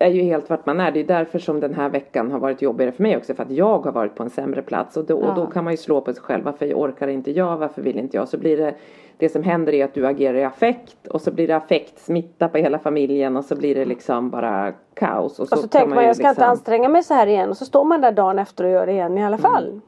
är 0.02 0.08
ju 0.10 0.22
helt 0.22 0.50
vart 0.50 0.66
man 0.66 0.80
är. 0.80 0.90
Det 0.90 1.00
är 1.00 1.04
därför 1.04 1.38
som 1.38 1.60
den 1.60 1.74
här 1.74 1.88
veckan 1.88 2.30
har 2.32 2.38
varit 2.38 2.62
jobbigare 2.62 2.92
för 2.92 3.02
mig 3.02 3.16
också. 3.16 3.34
För 3.34 3.42
att 3.42 3.50
jag 3.50 3.78
har 3.78 3.92
varit 3.92 4.14
på 4.14 4.22
en 4.22 4.30
sämre 4.30 4.62
plats. 4.62 4.96
Och 4.96 5.04
då, 5.04 5.16
och 5.16 5.34
då 5.34 5.40
Ja. 5.42 5.46
kan 5.46 5.64
man 5.64 5.72
ju 5.72 5.76
slå 5.76 6.00
på 6.00 6.12
sig 6.12 6.22
själv. 6.22 6.44
Varför 6.44 6.72
orkar 6.74 7.08
inte 7.08 7.30
jag? 7.30 7.56
Varför 7.56 7.82
vill 7.82 7.98
inte 7.98 8.16
jag? 8.16 8.28
Så 8.28 8.38
blir 8.38 8.56
det 8.56 8.74
Det 9.16 9.28
som 9.28 9.42
händer 9.42 9.72
är 9.72 9.84
att 9.84 9.94
du 9.94 10.06
agerar 10.06 10.38
i 10.38 10.44
affekt. 10.44 11.06
Och 11.06 11.20
så 11.20 11.30
blir 11.32 11.48
det 11.48 11.56
affekt 11.56 11.98
smitta 11.98 12.48
på 12.48 12.58
hela 12.58 12.78
familjen. 12.78 13.36
Och 13.36 13.44
så 13.44 13.56
blir 13.56 13.74
det 13.74 13.84
liksom 13.84 14.30
bara 14.30 14.72
kaos. 14.94 15.38
Och 15.40 15.48
så, 15.48 15.54
Och 15.54 15.60
så 15.60 15.68
kan 15.68 15.80
tänker 15.80 15.94
man 15.94 16.04
ju 16.04 16.06
jag 16.08 16.16
ska 16.16 16.28
inte 16.28 16.40
liksom- 16.40 16.50
anstränga 16.50 16.88
mig 16.88 17.02
så 17.02 17.14
här 17.14 17.26
igen. 17.26 17.50
Och 17.50 17.56
så 17.56 17.64
står 17.64 17.84
man 17.84 18.00
där 18.00 18.12
dagen 18.12 18.38
efter 18.38 18.64
och 18.64 18.70
gör 18.70 18.86
det 18.86 18.92
igen 18.92 19.18
i 19.18 19.24
alla 19.24 19.38
fall. 19.38 19.80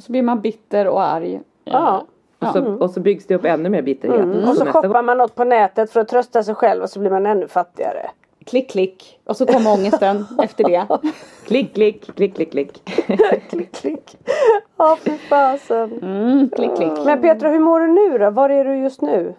så 0.00 0.12
blir 0.12 0.22
man 0.22 0.40
bitter 0.40 0.88
och 0.88 1.02
arg. 1.02 1.40
Ja. 1.64 2.04
Och 2.38 2.46
så, 2.48 2.64
och 2.64 2.90
så 2.90 3.00
byggs 3.00 3.26
det 3.26 3.34
upp 3.34 3.44
ännu 3.44 3.68
mer 3.68 3.82
bitterhet. 3.82 4.20
Mm. 4.24 4.48
Och 4.48 4.56
så 4.56 4.66
shoppar 4.66 5.02
man 5.02 5.18
något 5.18 5.34
på 5.34 5.44
nätet 5.44 5.90
för 5.90 6.00
att 6.00 6.08
trösta 6.08 6.42
sig 6.42 6.54
själv 6.54 6.82
och 6.82 6.90
så 6.90 7.00
blir 7.00 7.10
man 7.10 7.26
ännu 7.26 7.48
fattigare. 7.48 8.10
Klick 8.46 8.70
klick. 8.70 9.20
Och 9.24 9.36
så 9.36 9.46
kommer 9.46 9.72
ångesten 9.72 10.26
efter 10.42 10.64
det. 10.64 10.86
Klick, 11.46 11.74
klick, 11.74 12.14
klick, 12.14 12.34
klick, 12.34 12.50
klick. 12.50 12.90
klick 13.50 13.72
klick. 13.72 14.16
Ja 14.76 14.98
fy 15.04 15.16
fasen. 15.16 15.98
Mm, 16.02 16.50
klick 16.56 16.76
klick. 16.76 16.92
Men 17.04 17.20
Petra 17.20 17.48
hur 17.48 17.60
mår 17.60 17.80
du 17.80 17.88
nu 17.88 18.18
då? 18.18 18.30
Var 18.30 18.50
är 18.50 18.64
du 18.64 18.76
just 18.76 19.02
nu? 19.02 19.34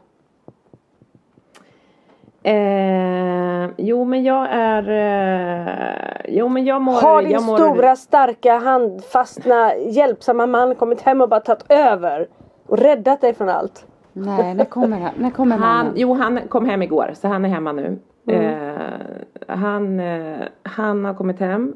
Eh, 2.43 3.69
jo 3.77 4.05
men 4.05 4.24
jag 4.24 4.48
är... 4.51 4.89
Eh, 4.89 6.22
jo 6.27 6.48
men 6.48 6.65
jag 6.65 6.81
mår... 6.81 7.01
Har 7.01 7.22
din 7.22 7.31
jag 7.31 7.43
mår, 7.43 7.57
stora 7.57 7.95
starka 7.95 8.57
handfastna 8.57 9.75
hjälpsamma 9.75 10.48
man 10.48 10.75
kommit 10.75 11.01
hem 11.01 11.22
och 11.22 11.29
bara 11.29 11.39
tagit 11.39 11.65
över? 11.69 12.27
Och 12.68 12.77
räddat 12.77 13.22
dig 13.22 13.33
från 13.33 13.50
allt? 13.50 13.85
Nej, 14.13 14.53
när 14.53 14.66
kommer 14.66 15.00
han? 15.00 15.11
När 15.18 15.29
kommer 15.29 15.57
Han, 15.57 15.77
mannen? 15.77 15.94
jo 15.96 16.13
han 16.13 16.48
kom 16.48 16.66
hem 16.66 16.81
igår 16.81 17.11
så 17.16 17.27
han 17.27 17.46
är 17.46 17.50
hemma 17.50 17.72
nu. 17.72 18.00
Mm. 18.27 18.42
Eh, 18.42 19.55
han, 19.55 20.00
eh, 20.00 20.48
han 20.64 21.05
har 21.05 21.14
kommit 21.14 21.40
hem. 21.40 21.75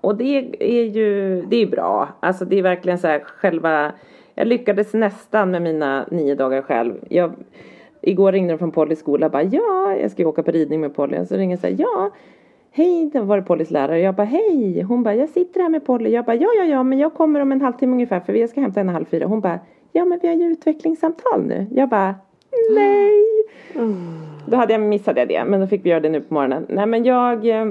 Och 0.00 0.16
det 0.16 0.56
är 0.60 0.84
ju 0.84 1.42
det 1.48 1.56
är 1.56 1.66
bra. 1.66 2.08
Alltså 2.20 2.44
det 2.44 2.58
är 2.58 2.62
verkligen 2.62 2.98
så 2.98 3.06
här 3.06 3.20
själva 3.20 3.92
Jag 4.34 4.46
lyckades 4.46 4.94
nästan 4.94 5.50
med 5.50 5.62
mina 5.62 6.06
nio 6.10 6.34
dagar 6.34 6.62
själv. 6.62 6.94
Jag, 7.08 7.32
igår 8.00 8.32
ringde 8.32 8.52
de 8.52 8.58
från 8.58 8.70
Pollys 8.70 8.98
skola 8.98 9.26
och 9.26 9.32
bara 9.32 9.42
ja 9.42 9.96
jag 10.00 10.10
ska 10.10 10.22
ju 10.22 10.28
åka 10.28 10.42
på 10.42 10.50
ridning 10.50 10.80
med 10.80 10.94
Polly. 10.94 11.26
Så 11.26 11.36
ringer 11.36 11.52
jag 11.52 11.60
så 11.60 11.66
här 11.66 11.76
ja 11.78 12.10
Hej, 12.70 13.10
det 13.12 13.20
var 13.20 13.36
det 13.36 13.42
Pollys 13.42 13.70
lärare. 13.70 14.00
Jag 14.00 14.14
bara 14.14 14.26
hej. 14.26 14.82
Hon 14.82 15.02
bara 15.02 15.14
jag 15.14 15.28
sitter 15.28 15.60
här 15.60 15.68
med 15.68 15.86
Polly. 15.86 16.10
Jag 16.10 16.24
bara 16.24 16.36
ja 16.36 16.48
ja 16.56 16.64
ja 16.64 16.82
men 16.82 16.98
jag 16.98 17.14
kommer 17.14 17.40
om 17.40 17.52
en 17.52 17.60
halvtimme 17.60 17.92
ungefär 17.92 18.20
för 18.20 18.32
jag 18.32 18.50
ska 18.50 18.60
hämta 18.60 18.80
henne 18.80 18.92
halv 18.92 19.04
fyra. 19.04 19.26
Hon 19.26 19.40
bara 19.40 19.60
ja 19.92 20.04
men 20.04 20.18
vi 20.22 20.28
har 20.28 20.34
ju 20.34 20.44
utvecklingssamtal 20.44 21.42
nu. 21.42 21.66
Jag 21.70 21.88
bara 21.88 22.14
nej. 22.70 23.24
Då 24.46 24.56
hade 24.56 24.72
jag 24.72 24.80
missat 24.80 25.14
det 25.14 25.44
men 25.44 25.60
då 25.60 25.66
fick 25.66 25.84
vi 25.84 25.90
göra 25.90 26.00
det 26.00 26.08
nu 26.08 26.20
på 26.20 26.34
morgonen. 26.34 26.66
Nej 26.68 26.86
men 26.86 27.04
jag 27.04 27.46
eh, 27.46 27.66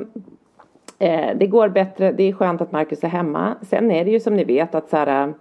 eh, 1.00 1.38
Det 1.38 1.48
går 1.48 1.70
bättre, 1.70 2.12
det 2.12 2.24
är 2.24 2.34
skönt 2.34 2.62
att 2.62 2.72
Marcus 2.72 3.04
är 3.04 3.08
hemma. 3.08 3.56
Sen 3.62 3.92
är 3.92 4.06
det 4.06 4.12
ju 4.12 4.20
som 4.20 4.36
ni 4.36 4.44
vet 4.44 4.76
att 4.76 4.90
så 4.90 4.98
här, 4.98 5.28
eh, 5.28 5.34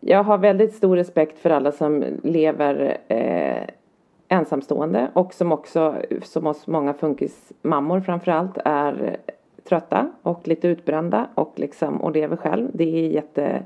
Jag 0.00 0.22
har 0.22 0.38
väldigt 0.38 0.74
stor 0.74 0.96
respekt 0.96 1.38
för 1.38 1.50
alla 1.50 1.72
som 1.72 2.04
lever 2.22 2.96
eh, 3.08 3.68
ensamstående 4.28 5.08
och 5.12 5.34
som 5.34 5.52
också, 5.52 5.94
som 6.22 6.46
oss 6.46 6.66
många 6.66 6.94
funkismammor 6.94 8.00
framförallt, 8.00 8.58
är 8.64 9.16
trötta 9.68 10.10
och 10.22 10.48
lite 10.48 10.68
utbrända 10.68 11.26
och 11.34 11.52
liksom 11.56 12.00
och 12.00 12.12
lever 12.12 12.36
själv. 12.36 12.70
Det 12.72 12.84
är 12.84 13.08
jätte 13.08 13.62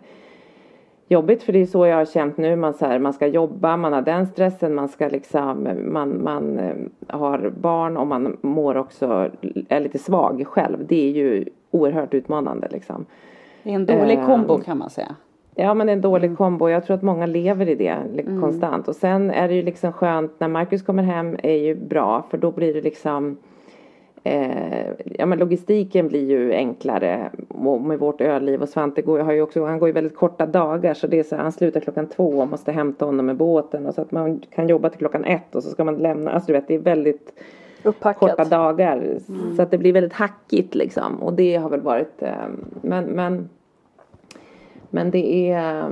jobbigt 1.08 1.42
för 1.42 1.52
det 1.52 1.62
är 1.62 1.66
så 1.66 1.86
jag 1.86 1.96
har 1.96 2.04
känt 2.04 2.36
nu. 2.36 2.56
Man, 2.56 2.74
så 2.74 2.86
här, 2.86 2.98
man 2.98 3.12
ska 3.12 3.26
jobba, 3.26 3.76
man 3.76 3.92
har 3.92 4.02
den 4.02 4.26
stressen, 4.26 4.74
man 4.74 4.88
ska 4.88 5.08
liksom, 5.08 5.68
man, 5.84 6.24
man 6.24 6.58
eh, 6.58 6.74
har 7.08 7.52
barn 7.60 7.96
och 7.96 8.06
man 8.06 8.36
mår 8.40 8.76
också, 8.76 9.30
är 9.68 9.80
lite 9.80 9.98
svag 9.98 10.44
själv. 10.46 10.86
Det 10.86 11.08
är 11.08 11.12
ju 11.12 11.44
oerhört 11.70 12.14
utmanande 12.14 12.68
liksom. 12.70 13.06
Det 13.62 13.70
är 13.70 13.74
en 13.74 13.86
dålig 13.86 14.18
Eh, 14.18 14.26
kombo 14.26 14.58
kan 14.58 14.78
man 14.78 14.90
säga. 14.90 15.14
Ja 15.54 15.74
men 15.74 15.86
det 15.86 15.90
är 15.92 15.96
en 15.96 16.00
dålig 16.00 16.36
kombo. 16.36 16.68
Jag 16.68 16.86
tror 16.86 16.96
att 16.96 17.02
många 17.02 17.26
lever 17.26 17.68
i 17.68 17.74
det 17.74 17.88
Mm. 17.88 18.40
konstant. 18.40 18.88
Och 18.88 18.96
sen 18.96 19.30
är 19.30 19.48
det 19.48 19.54
ju 19.54 19.62
liksom 19.62 19.92
skönt 19.92 20.40
när 20.40 20.48
Marcus 20.48 20.82
kommer 20.82 21.02
hem 21.02 21.36
är 21.42 21.56
ju 21.56 21.74
bra 21.74 22.26
för 22.30 22.38
då 22.38 22.50
blir 22.50 22.74
det 22.74 22.80
liksom 22.80 23.36
eh, 24.26 24.86
Ja 25.18 25.26
men 25.26 25.38
logistiken 25.38 26.08
blir 26.08 26.30
ju 26.30 26.52
enklare 26.52 27.30
och 27.48 27.80
med 27.80 27.98
vårt 27.98 28.20
ölliv 28.20 28.62
och 28.62 28.68
Svante 28.68 29.02
går, 29.02 29.18
har 29.18 29.32
ju 29.32 29.42
också, 29.42 29.64
han 29.64 29.78
går 29.78 29.88
ju 29.88 29.92
väldigt 29.92 30.16
korta 30.16 30.46
dagar 30.46 30.94
så 30.94 31.06
det 31.06 31.18
är 31.18 31.22
så 31.22 31.36
han 31.36 31.52
slutar 31.52 31.80
klockan 31.80 32.06
två 32.06 32.28
och 32.28 32.48
måste 32.48 32.72
hämta 32.72 33.04
honom 33.04 33.26
med 33.26 33.36
båten 33.36 33.86
och 33.86 33.94
så 33.94 34.00
att 34.00 34.12
man 34.12 34.40
kan 34.54 34.68
jobba 34.68 34.88
till 34.88 34.98
klockan 34.98 35.24
ett 35.24 35.54
och 35.54 35.62
så 35.62 35.70
ska 35.70 35.84
man 35.84 35.96
lämna, 35.96 36.30
alltså 36.30 36.46
du 36.46 36.52
vet 36.52 36.68
det 36.68 36.74
är 36.74 36.78
väldigt 36.78 37.32
Uppackat. 37.82 38.20
korta 38.20 38.44
dagar. 38.44 39.18
Så 39.56 39.62
att 39.62 39.70
det 39.70 39.78
blir 39.78 39.92
väldigt 39.92 40.12
hackigt 40.12 40.74
liksom. 40.74 41.22
Och 41.22 41.32
det 41.32 41.56
har 41.56 41.70
väl 41.70 41.80
varit, 41.80 42.22
eh, 42.22 42.30
men, 42.80 43.04
men, 43.04 43.48
men 44.90 45.10
det 45.10 45.50
är, 45.50 45.90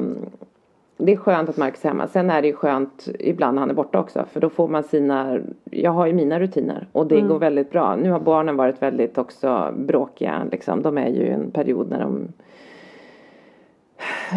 det 0.97 1.13
är 1.13 1.17
skönt 1.17 1.49
att 1.49 1.57
Marcus 1.57 1.85
är 1.85 1.89
hemma. 1.89 2.09
Sen 2.09 2.31
är 2.31 2.43
det 2.43 2.49
ju 2.49 2.55
skönt 2.55 3.09
ibland 3.19 3.55
när 3.55 3.61
han 3.61 3.71
är 3.71 3.75
borta 3.75 4.01
också. 4.01 4.25
För 4.33 4.41
då 4.41 4.49
får 4.51 4.69
man 4.69 4.83
sina, 4.83 5.39
jag 5.71 5.91
har 5.91 6.07
ju 6.07 6.13
mina 6.13 6.41
rutiner. 6.41 6.87
Och 6.93 7.07
det 7.07 7.21
går 7.21 7.39
väldigt 7.39 7.71
bra. 7.71 7.97
Nu 7.97 8.11
har 8.11 8.21
barnen 8.21 8.57
varit 8.57 8.83
väldigt 8.83 9.19
också 9.19 9.75
bråkiga 9.79 10.47
liksom. 10.53 10.83
De 10.83 10.99
är 10.99 11.09
ju 11.09 11.23
i 11.23 11.31
en 11.31 11.51
period 11.51 11.91
när 11.91 12.01
de 12.01 12.29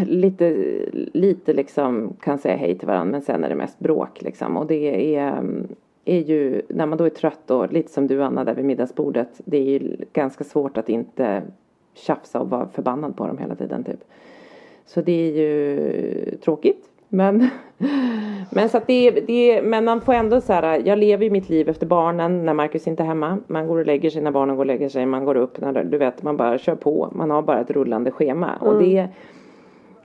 lite, 0.05 0.55
lite 1.13 1.53
liksom 1.53 2.13
kan 2.19 2.37
säga 2.37 2.55
hej 2.55 2.77
till 2.77 2.87
varandra 2.87 3.11
men 3.11 3.21
sen 3.21 3.43
är 3.43 3.49
det 3.49 3.55
mest 3.55 3.79
bråk 3.79 4.21
liksom. 4.21 4.57
Och 4.57 4.67
det 4.67 5.15
är, 5.15 5.43
är 6.05 6.19
ju, 6.19 6.61
när 6.69 6.85
man 6.85 6.97
då 6.97 7.05
är 7.05 7.09
trött 7.09 7.51
och 7.51 7.73
lite 7.73 7.91
som 7.91 8.07
du 8.07 8.23
Anna 8.23 8.43
där 8.43 8.53
vid 8.53 8.65
middagsbordet. 8.65 9.41
Det 9.45 9.57
är 9.57 9.79
ju 9.79 9.97
ganska 10.13 10.43
svårt 10.43 10.77
att 10.77 10.89
inte 10.89 11.41
tjafsa 11.93 12.39
och 12.39 12.49
vara 12.49 12.67
förbannad 12.67 13.17
på 13.17 13.27
dem 13.27 13.37
hela 13.37 13.55
tiden 13.55 13.83
typ. 13.83 14.03
Så 14.87 15.01
det 15.01 15.11
är 15.11 15.31
ju 15.31 16.37
tråkigt. 16.37 16.89
Men, 17.09 17.49
men, 18.51 18.69
så 18.69 18.77
att 18.77 18.87
det, 18.87 19.11
det, 19.11 19.61
men 19.61 19.85
man 19.85 20.01
får 20.01 20.13
ändå 20.13 20.41
så 20.41 20.53
här, 20.53 20.81
jag 20.85 20.99
lever 20.99 21.23
ju 21.23 21.29
mitt 21.29 21.49
liv 21.49 21.69
efter 21.69 21.85
barnen 21.85 22.45
när 22.45 22.53
Marcus 22.53 22.87
inte 22.87 23.03
är 23.03 23.07
hemma. 23.07 23.37
Man 23.47 23.67
går 23.67 23.77
och 23.77 23.85
lägger 23.85 24.09
sig 24.09 24.21
när 24.21 24.31
barnen 24.31 24.55
går 24.55 24.63
och 24.63 24.67
lägger 24.67 24.89
sig, 24.89 25.05
man 25.05 25.25
går 25.25 25.37
upp 25.37 25.61
när 25.61 25.83
du 25.83 25.97
vet, 25.97 26.23
man 26.23 26.37
bara 26.37 26.57
kör 26.57 26.75
på. 26.75 27.09
Man 27.15 27.31
har 27.31 27.41
bara 27.41 27.59
ett 27.59 27.71
rullande 27.71 28.11
schema. 28.11 28.55
Och 28.61 28.83
det 28.83 29.07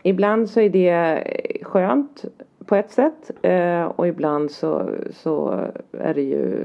ibland 0.02 0.50
så 0.50 0.60
är 0.60 0.70
det 0.70 1.24
skönt 1.62 2.24
på 2.66 2.76
ett 2.76 2.90
sätt 2.90 3.30
eh, 3.42 3.84
och 3.84 4.08
ibland 4.08 4.50
så, 4.50 4.90
så 5.10 5.60
är 5.92 6.14
det 6.14 6.22
ju 6.22 6.64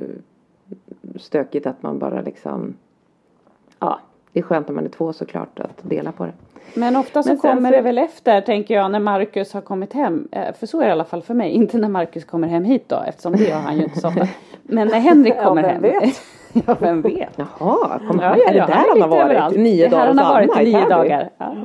stökigt 1.16 1.68
att 1.68 1.84
man 1.84 2.00
bara 2.00 2.22
liksom 2.22 2.76
det 4.38 4.42
är 4.42 4.44
skönt 4.44 4.68
när 4.68 4.76
man 4.76 4.86
är 4.86 4.90
två 4.90 5.14
såklart 5.14 5.60
att 5.60 5.80
dela 5.82 6.12
på 6.12 6.26
det. 6.26 6.32
Men 6.74 6.96
ofta 6.96 7.24
så 7.24 7.30
Men 7.30 7.38
kommer 7.38 7.70
så- 7.70 7.76
det 7.76 7.82
väl 7.82 7.98
efter 7.98 8.42
tänker 8.42 8.74
jag 8.76 8.92
när 8.92 9.00
Marcus 9.00 9.54
har 9.54 9.62
kommit 9.62 9.94
hem. 9.94 10.28
Eh, 10.32 10.54
För 10.54 10.68
så 10.68 10.78
är 10.82 10.84
det 10.84 10.90
i 10.90 10.92
alla 10.92 11.04
fall 11.04 11.22
för 11.22 11.34
mig. 11.34 11.52
Inte 11.52 11.78
när 11.78 11.90
Marcus 11.90 12.26
kommer 12.26 12.48
hem 12.48 12.64
hit 12.64 12.84
då 12.90 13.04
eftersom 13.08 13.32
det 13.36 13.44
gör 13.44 13.56
han 13.60 13.78
ju 13.78 13.84
inte 13.84 14.00
så 14.00 14.08
ofta. 14.08 14.28
Men 14.64 14.88
när 14.88 15.00
Henrik 15.00 15.34
Ja, 15.38 15.44
kommer 15.44 15.62
vem 15.62 15.72
hem. 15.72 15.82
vet? 15.82 16.22
ja, 16.68 16.76
vem 16.80 17.02
vet. 17.02 17.30
Jaha, 17.36 18.00
kom, 18.08 18.20
Ja, 18.22 18.36
är 18.36 18.52
det 18.54 18.58
ja, 18.58 18.66
där 18.66 18.74
är 18.74 18.90
han 18.90 19.02
har 19.02 19.08
varit 19.08 19.22
överallt. 19.26 19.56
nio 19.58 19.90
Det 19.90 19.96
här 19.96 20.06
dagar 20.06 20.08
han 20.08 20.18
har 20.18 20.34
varit 20.34 20.68
i 20.68 20.74
nio 20.74 20.90
dagar. 20.90 21.30
Ja. 21.38 21.56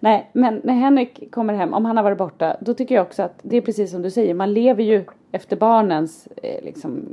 Nej, 0.00 0.30
men 0.32 0.60
när 0.64 0.74
Henrik 0.74 1.32
kommer 1.32 1.54
hem, 1.54 1.74
om 1.74 1.84
han 1.84 1.96
har 1.96 2.04
varit 2.04 2.18
borta, 2.18 2.56
då 2.60 2.74
tycker 2.74 2.94
jag 2.94 3.02
också 3.02 3.22
att 3.22 3.38
det 3.42 3.56
är 3.56 3.60
precis 3.60 3.90
som 3.90 4.02
du 4.02 4.10
säger, 4.10 4.34
man 4.34 4.52
lever 4.54 4.82
ju 4.82 5.04
efter 5.32 5.56
barnens, 5.56 6.28
eh, 6.42 6.64
liksom, 6.64 7.06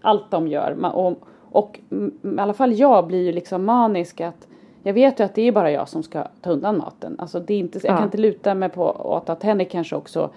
allt 0.00 0.30
de 0.30 0.48
gör. 0.48 0.74
Man, 0.78 0.92
och, 0.92 1.18
och 1.52 1.80
i 1.90 2.38
alla 2.38 2.52
fall 2.52 2.72
jag 2.72 3.06
blir 3.06 3.22
ju 3.24 3.32
liksom 3.32 3.64
manisk 3.64 4.20
att 4.20 4.46
jag 4.82 4.92
vet 4.92 5.20
ju 5.20 5.24
att 5.24 5.34
det 5.34 5.42
är 5.42 5.52
bara 5.52 5.70
jag 5.70 5.88
som 5.88 6.02
ska 6.02 6.24
ta 6.40 6.50
undan 6.50 6.78
maten. 6.78 7.16
Alltså 7.18 7.40
det 7.40 7.54
är 7.54 7.58
inte, 7.58 7.78
jag 7.82 7.92
Ja. 7.92 7.96
kan 7.96 8.04
inte 8.04 8.18
luta 8.18 8.54
mig 8.54 8.68
på 8.68 8.82
åt 8.90 9.28
att 9.30 9.42
Henrik 9.42 9.70
kanske 9.70 9.96
också 9.96 10.30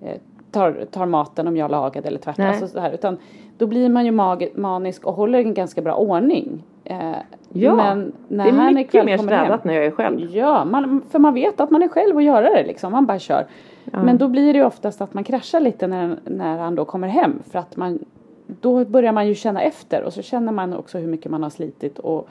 eh, 0.00 0.16
tar, 0.50 0.86
tar 0.90 1.06
maten 1.06 1.48
om 1.48 1.56
jag 1.56 1.70
lagade 1.70 2.08
eller 2.08 2.18
tvärtom. 2.18 2.46
Alltså 2.46 2.68
så 2.68 2.80
här, 2.80 2.92
utan 2.92 3.16
då 3.58 3.66
blir 3.66 3.88
man 3.88 4.04
ju 4.04 4.10
mag, 4.10 4.48
manisk 4.54 5.06
och 5.06 5.14
håller 5.14 5.38
en 5.38 5.54
ganska 5.54 5.82
bra 5.82 5.94
ordning. 5.94 6.62
Eh, 6.84 7.12
Ja, 7.56 7.74
men 7.74 8.12
när 8.28 8.44
det 8.44 8.50
är 8.50 8.72
mycket 8.74 9.04
mer 9.04 9.18
städat 9.18 9.64
när 9.64 9.74
jag 9.74 9.84
är 9.84 9.90
själv. 9.90 10.20
Ja, 10.36 10.64
man, 10.64 11.02
för 11.10 11.18
man 11.18 11.34
vet 11.34 11.60
att 11.60 11.70
man 11.70 11.82
är 11.82 11.88
själv 11.88 12.16
och 12.16 12.22
göra 12.22 12.50
det 12.50 12.66
liksom. 12.66 12.92
Man 12.92 13.06
bara 13.06 13.18
kör. 13.18 13.46
Men 13.84 14.18
då 14.18 14.28
blir 14.28 14.52
det 14.52 14.58
ju 14.58 14.64
oftast 14.64 15.00
att 15.00 15.14
man 15.14 15.24
kraschar 15.24 15.60
lite 15.60 15.86
när, 15.86 16.16
när 16.24 16.58
han 16.58 16.74
då 16.74 16.84
kommer 16.84 17.08
hem. 17.08 17.42
För 17.50 17.58
att 17.58 17.76
man, 17.76 17.98
då 18.46 18.84
börjar 18.84 19.12
man 19.12 19.26
ju 19.26 19.34
känna 19.34 19.62
efter 19.62 20.02
och 20.02 20.12
så 20.12 20.22
känner 20.22 20.52
man 20.52 20.72
också 20.72 20.98
hur 20.98 21.06
mycket 21.06 21.30
man 21.30 21.42
har 21.42 21.50
slitit. 21.50 21.98
Och 21.98 22.28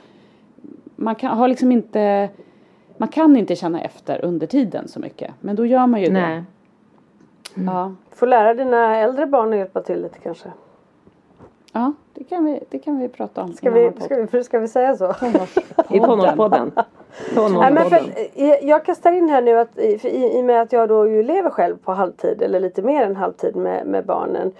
man 0.95 1.15
kan, 1.15 1.37
har 1.37 1.47
liksom 1.47 1.71
inte, 1.71 2.29
man 2.97 3.09
kan 3.09 3.37
inte 3.37 3.55
känna 3.55 3.81
efter 3.81 4.25
under 4.25 4.47
tiden 4.47 4.87
så 4.87 4.99
mycket. 4.99 5.31
Men 5.39 5.55
då 5.55 5.65
gör 5.65 5.87
man 5.87 6.01
ju 6.01 6.11
Nej. 6.11 6.35
det. 6.35 6.43
Ja. 7.63 7.93
Får 8.11 8.27
lära 8.27 8.53
dina 8.53 8.97
äldre 8.97 9.25
barn 9.25 9.53
att 9.53 9.57
hjälpa 9.57 9.81
till 9.81 10.01
lite 10.01 10.19
kanske. 10.19 10.51
ja, 11.71 11.93
det 12.13 12.23
kan 12.23 12.45
vi, 12.45 12.59
det 12.69 12.79
kan 12.79 12.99
vi 12.99 13.07
prata 13.07 13.43
om. 13.43 13.53
Ska 13.53 13.71
vi, 13.71 13.91
ska 14.01 14.27
vi, 14.31 14.43
ska 14.43 14.59
vi 14.59 14.67
säga 14.67 14.95
så? 14.95 15.13
I 15.89 15.99
tonårspodden. 15.99 16.71
Nej, 17.35 17.35
men 17.35 17.35
Tonårspodden. 17.35 17.89
för, 17.89 18.41
eh, 18.41 18.55
jag 18.61 18.85
kastar 18.85 19.11
in 19.11 19.29
här 19.29 19.41
nu 19.41 19.59
att 19.59 19.77
i, 19.77 19.97
för 19.97 20.07
i, 20.07 20.37
i 20.37 20.41
och 20.41 20.45
med 20.45 20.61
att 20.61 20.71
jag 20.71 20.89
då 20.89 21.07
ju 21.07 21.23
lever 21.23 21.49
själv 21.49 21.77
på 21.77 21.91
halvtid 21.91 22.41
eller 22.41 22.59
lite 22.59 22.81
mer 22.81 23.05
än 23.05 23.15
halvtid 23.15 23.55
med, 23.55 23.87
med 23.87 24.05
barnen. 24.05 24.51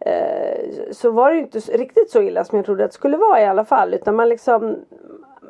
Eh, 0.00 0.92
så 0.92 1.10
var 1.10 1.30
det 1.30 1.36
ju 1.36 1.42
inte 1.42 1.58
riktigt 1.58 2.10
så 2.10 2.22
illa 2.22 2.44
som 2.44 2.56
jag 2.56 2.66
trodde 2.66 2.84
att 2.84 2.90
det 2.90 2.94
skulle 2.94 3.16
vara 3.16 3.40
i 3.40 3.46
alla 3.46 3.64
fall. 3.64 3.94
Utan 3.94 4.16
man 4.16 4.28
liksom 4.28 4.76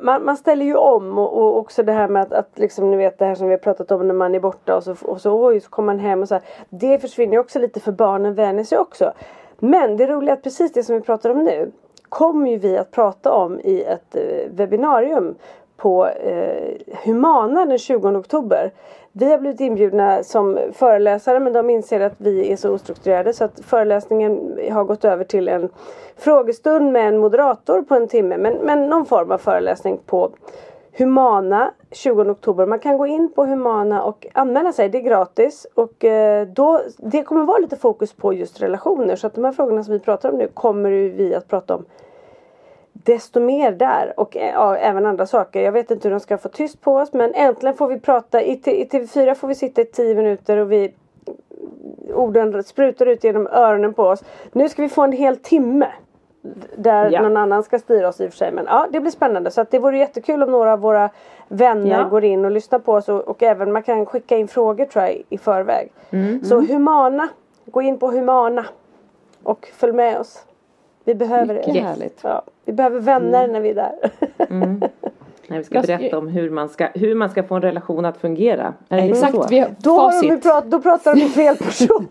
man, 0.01 0.25
man 0.25 0.37
ställer 0.37 0.65
ju 0.65 0.75
om 0.75 1.17
och, 1.17 1.37
och 1.37 1.57
också 1.57 1.83
det 1.83 1.91
här 1.91 2.07
med 2.07 2.21
att, 2.21 2.33
att 2.33 2.59
liksom, 2.59 2.91
ni 2.91 2.97
vet 2.97 3.19
det 3.19 3.25
här 3.25 3.35
som 3.35 3.47
vi 3.47 3.53
har 3.53 3.59
pratat 3.59 3.91
om 3.91 4.07
när 4.07 4.13
man 4.13 4.35
är 4.35 4.39
borta 4.39 4.75
och 4.75 4.83
så, 4.83 4.95
och 5.01 5.21
så 5.21 5.45
oj 5.45 5.59
så 5.59 5.69
kommer 5.69 5.93
man 5.93 5.99
hem 5.99 6.21
och 6.21 6.27
så 6.27 6.33
här. 6.33 6.43
Det 6.69 6.99
försvinner 6.99 7.33
ju 7.33 7.39
också 7.39 7.59
lite 7.59 7.79
för 7.79 7.91
barnen 7.91 8.33
vänjer 8.33 8.63
sig 8.63 8.77
också. 8.77 9.13
Men 9.59 9.97
det 9.97 10.07
roliga 10.07 10.33
är 10.33 10.37
att 10.37 10.43
precis 10.43 10.73
det 10.73 10.83
som 10.83 10.95
vi 10.95 11.01
pratar 11.01 11.29
om 11.29 11.43
nu 11.43 11.71
kommer 12.09 12.51
ju 12.51 12.57
vi 12.57 12.77
att 12.77 12.91
prata 12.91 13.31
om 13.31 13.59
i 13.59 13.81
ett 13.81 14.15
eh, 14.15 14.51
webbinarium 14.51 15.35
på 15.79 16.07
eh, 16.07 16.95
Humana 17.05 17.65
den 17.65 17.77
20 17.77 18.07
oktober. 18.07 18.71
Vi 19.11 19.31
har 19.31 19.37
blivit 19.37 19.59
inbjudna 19.59 20.23
som 20.23 20.59
föreläsare 20.73 21.39
men 21.39 21.53
de 21.53 21.69
inser 21.69 21.99
att 21.99 22.13
vi 22.17 22.51
är 22.51 22.55
så 22.55 22.71
ostrukturerade 22.71 23.33
så 23.33 23.43
att 23.43 23.59
föreläsningen 23.65 24.59
har 24.71 24.83
gått 24.83 25.05
över 25.05 25.23
till 25.23 25.47
en 25.47 25.69
frågestund 26.17 26.91
med 26.91 27.07
en 27.07 27.17
moderator 27.17 27.81
på 27.81 27.95
en 27.95 28.07
timme. 28.07 28.37
Men, 28.37 28.53
men 28.53 28.89
någon 28.89 29.05
form 29.05 29.31
av 29.31 29.37
föreläsning 29.37 29.99
på 30.05 30.31
Humana 30.97 31.73
20 31.91 32.31
oktober. 32.31 32.65
Man 32.65 32.79
kan 32.79 32.97
gå 32.97 33.07
in 33.07 33.31
på 33.35 33.45
Humana 33.45 34.03
och 34.03 34.27
anmäla 34.33 34.73
sig. 34.73 34.89
Det 34.89 34.97
är 34.97 35.01
gratis. 35.01 35.67
Och 35.73 36.05
eh, 36.05 36.47
då, 36.47 36.81
det 36.97 37.23
kommer 37.23 37.43
vara 37.43 37.57
lite 37.57 37.75
fokus 37.75 38.13
på 38.13 38.33
just 38.33 38.61
relationer. 38.61 39.15
Så 39.15 39.27
att 39.27 39.35
de 39.35 39.43
här 39.43 39.51
frågorna 39.51 39.83
som 39.83 39.93
vi 39.93 39.99
pratar 39.99 40.29
om 40.29 40.37
nu 40.37 40.47
kommer 40.47 40.91
vi 40.91 41.35
att 41.35 41.47
prata 41.47 41.75
om 41.75 41.85
desto 42.93 43.39
mer 43.39 43.71
där 43.71 44.13
och 44.17 44.37
eh, 44.37 44.53
ja, 44.53 44.75
även 44.77 45.05
andra 45.05 45.25
saker. 45.25 45.61
Jag 45.61 45.71
vet 45.71 45.91
inte 45.91 46.07
hur 46.07 46.11
de 46.13 46.19
ska 46.19 46.37
få 46.37 46.49
tyst 46.49 46.81
på 46.81 46.95
oss 46.95 47.13
men 47.13 47.33
äntligen 47.33 47.77
får 47.77 47.87
vi 47.87 47.99
prata. 47.99 48.41
I, 48.41 48.51
i 48.51 48.85
TV4 48.91 49.33
får 49.35 49.47
vi 49.47 49.55
sitta 49.55 49.81
i 49.81 49.85
10 49.85 50.15
minuter 50.15 50.57
och 50.57 50.71
vi 50.71 50.93
orden 52.13 52.63
sprutar 52.63 53.05
ut 53.05 53.23
genom 53.23 53.47
öronen 53.47 53.93
på 53.93 54.03
oss. 54.03 54.23
Nu 54.51 54.69
ska 54.69 54.81
vi 54.81 54.89
få 54.89 55.01
en 55.03 55.11
hel 55.11 55.37
timme. 55.37 55.87
Där 56.75 57.09
Ja. 57.11 57.21
någon 57.21 57.37
annan 57.37 57.63
ska 57.63 57.79
styra 57.79 58.07
oss 58.09 58.21
i 58.21 58.27
och 58.27 58.31
för 58.31 58.37
sig. 58.37 58.51
Men 58.51 58.65
ja, 58.65 58.87
det 58.91 58.99
blir 58.99 59.11
spännande. 59.11 59.51
Så 59.51 59.61
att 59.61 59.71
det 59.71 59.79
vore 59.79 59.97
jättekul 59.97 60.43
om 60.43 60.51
några 60.51 60.73
av 60.73 60.79
våra 60.79 61.09
vänner 61.47 61.99
Ja. 61.99 62.03
går 62.09 62.23
in 62.23 62.45
och 62.45 62.51
lyssnar 62.51 62.79
på 62.79 62.93
oss. 62.93 63.09
Och, 63.09 63.27
och 63.27 63.43
även 63.43 63.71
man 63.71 63.83
kan 63.83 64.05
skicka 64.05 64.37
in 64.37 64.47
frågor 64.47 64.85
tror 64.85 65.05
jag 65.05 65.21
i 65.29 65.37
förväg. 65.37 65.91
Mm. 66.09 66.43
Så 66.43 66.61
Humana. 66.61 67.27
Gå 67.65 67.81
in 67.81 67.99
på 67.99 68.11
Humana. 68.11 68.65
Och 69.43 69.67
följ 69.73 69.93
med 69.93 70.19
oss. 70.19 70.45
Vi 71.03 71.15
behöver 71.15 71.53
Mycket 71.53 71.73
det. 71.73 71.79
härligt. 71.79 72.19
Ja, 72.21 72.41
vi 72.65 72.73
behöver 72.73 72.99
vänner 72.99 73.47
när 73.47 73.59
vi 73.59 73.69
är 73.69 73.75
där. 73.75 73.93
Nej, 75.47 75.59
vi 75.59 75.63
ska 75.63 75.81
berätta 75.81 76.17
om 76.17 76.27
hur 76.27 76.49
man 76.49 76.69
ska, 76.69 76.87
hur 76.93 77.15
man 77.15 77.29
ska 77.29 77.43
få 77.43 77.55
en 77.55 77.61
relation 77.61 78.05
att 78.05 78.17
fungera. 78.17 78.73
Är 78.89 79.13
så? 79.13 79.25
Exakt, 79.25 79.51
vi 79.51 79.59
har 79.59 79.69
Då, 79.79 79.97
har 79.99 80.29
de 80.29 80.41
prat, 80.41 80.65
då 80.65 80.81
pratar 80.81 81.15
de 81.15 81.21
med 81.21 81.31
fel 81.31 81.55
person. 81.63 82.07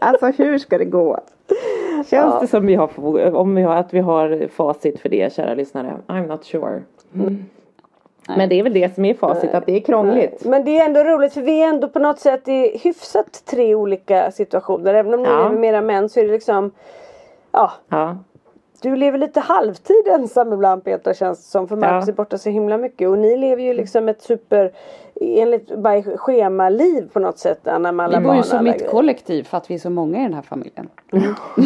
Alltså 0.00 0.26
hur 0.26 0.58
ska 0.58 0.78
det 0.78 0.84
gå? 0.84 1.18
Känns 2.10 2.40
det 2.40 2.46
som 2.46 2.66
vi 2.66 2.74
har, 2.74 2.90
om 3.34 3.54
vi 3.54 3.62
har, 3.62 3.76
att 3.76 3.94
vi 3.94 3.98
har 4.00 4.48
facit 4.48 5.00
för 5.00 5.08
det 5.08 5.32
kära 5.32 5.54
lyssnare? 5.54 5.94
I'm 6.06 6.26
not 6.28 6.44
sure. 6.44 6.82
Mm. 7.14 7.44
Men 8.36 8.48
det 8.48 8.58
är 8.58 8.62
väl 8.62 8.72
det 8.72 8.94
som 8.94 9.04
är 9.04 9.14
facit, 9.14 9.54
att 9.54 9.66
det 9.66 9.72
är 9.76 9.80
krångligt. 9.80 10.44
Men 10.44 10.64
det 10.64 10.78
är 10.78 10.84
ändå 10.86 11.04
roligt 11.04 11.32
för 11.34 11.40
vi 11.40 11.62
är 11.62 11.68
ändå 11.68 11.88
på 11.88 11.98
något 11.98 12.18
sätt 12.20 12.48
i 12.48 12.78
hyfsat 12.78 13.42
tre 13.44 13.74
olika 13.74 14.30
situationer. 14.30 14.94
Även 14.94 15.14
om 15.14 15.22
ni 15.22 15.28
Ja. 15.28 15.42
lever 15.42 15.56
mera 15.58 15.80
män 15.80 16.08
så 16.08 16.20
är 16.20 16.24
det 16.24 16.32
liksom 16.32 16.70
Ja, 17.58 17.72
Ja. 17.88 18.16
du 18.82 18.96
lever 18.96 19.18
lite 19.18 19.40
halvtid 19.40 20.08
ensam 20.08 20.52
ibland 20.52 20.84
Petra 20.84 21.14
känns 21.14 21.38
det 21.38 21.50
som. 21.50 21.68
För 21.68 21.76
Marcus 21.76 22.08
Ja. 22.08 22.12
är 22.12 22.16
borta 22.16 22.38
så 22.38 22.50
himla 22.50 22.78
mycket. 22.78 23.08
Och 23.08 23.18
ni 23.18 23.36
lever 23.36 23.62
ju 23.62 23.74
liksom 23.74 24.08
ett 24.08 24.22
super 24.22 24.72
Enligt 25.20 25.70
schemaliv 26.16 27.08
på 27.12 27.18
något 27.20 27.38
sätt. 27.38 27.68
Anna, 27.68 27.92
med 27.92 28.04
alla 28.04 28.18
Vi 28.20 28.24
bor 28.26 28.36
ju 28.36 28.42
som 28.42 28.66
ett 28.66 28.90
kollektiv 28.90 29.44
för 29.44 29.56
att 29.56 29.70
vi 29.70 29.74
är 29.74 29.78
så 29.78 29.90
många 29.90 30.18
i 30.18 30.22
den 30.22 30.34
här 30.34 30.42
familjen. 30.42 30.88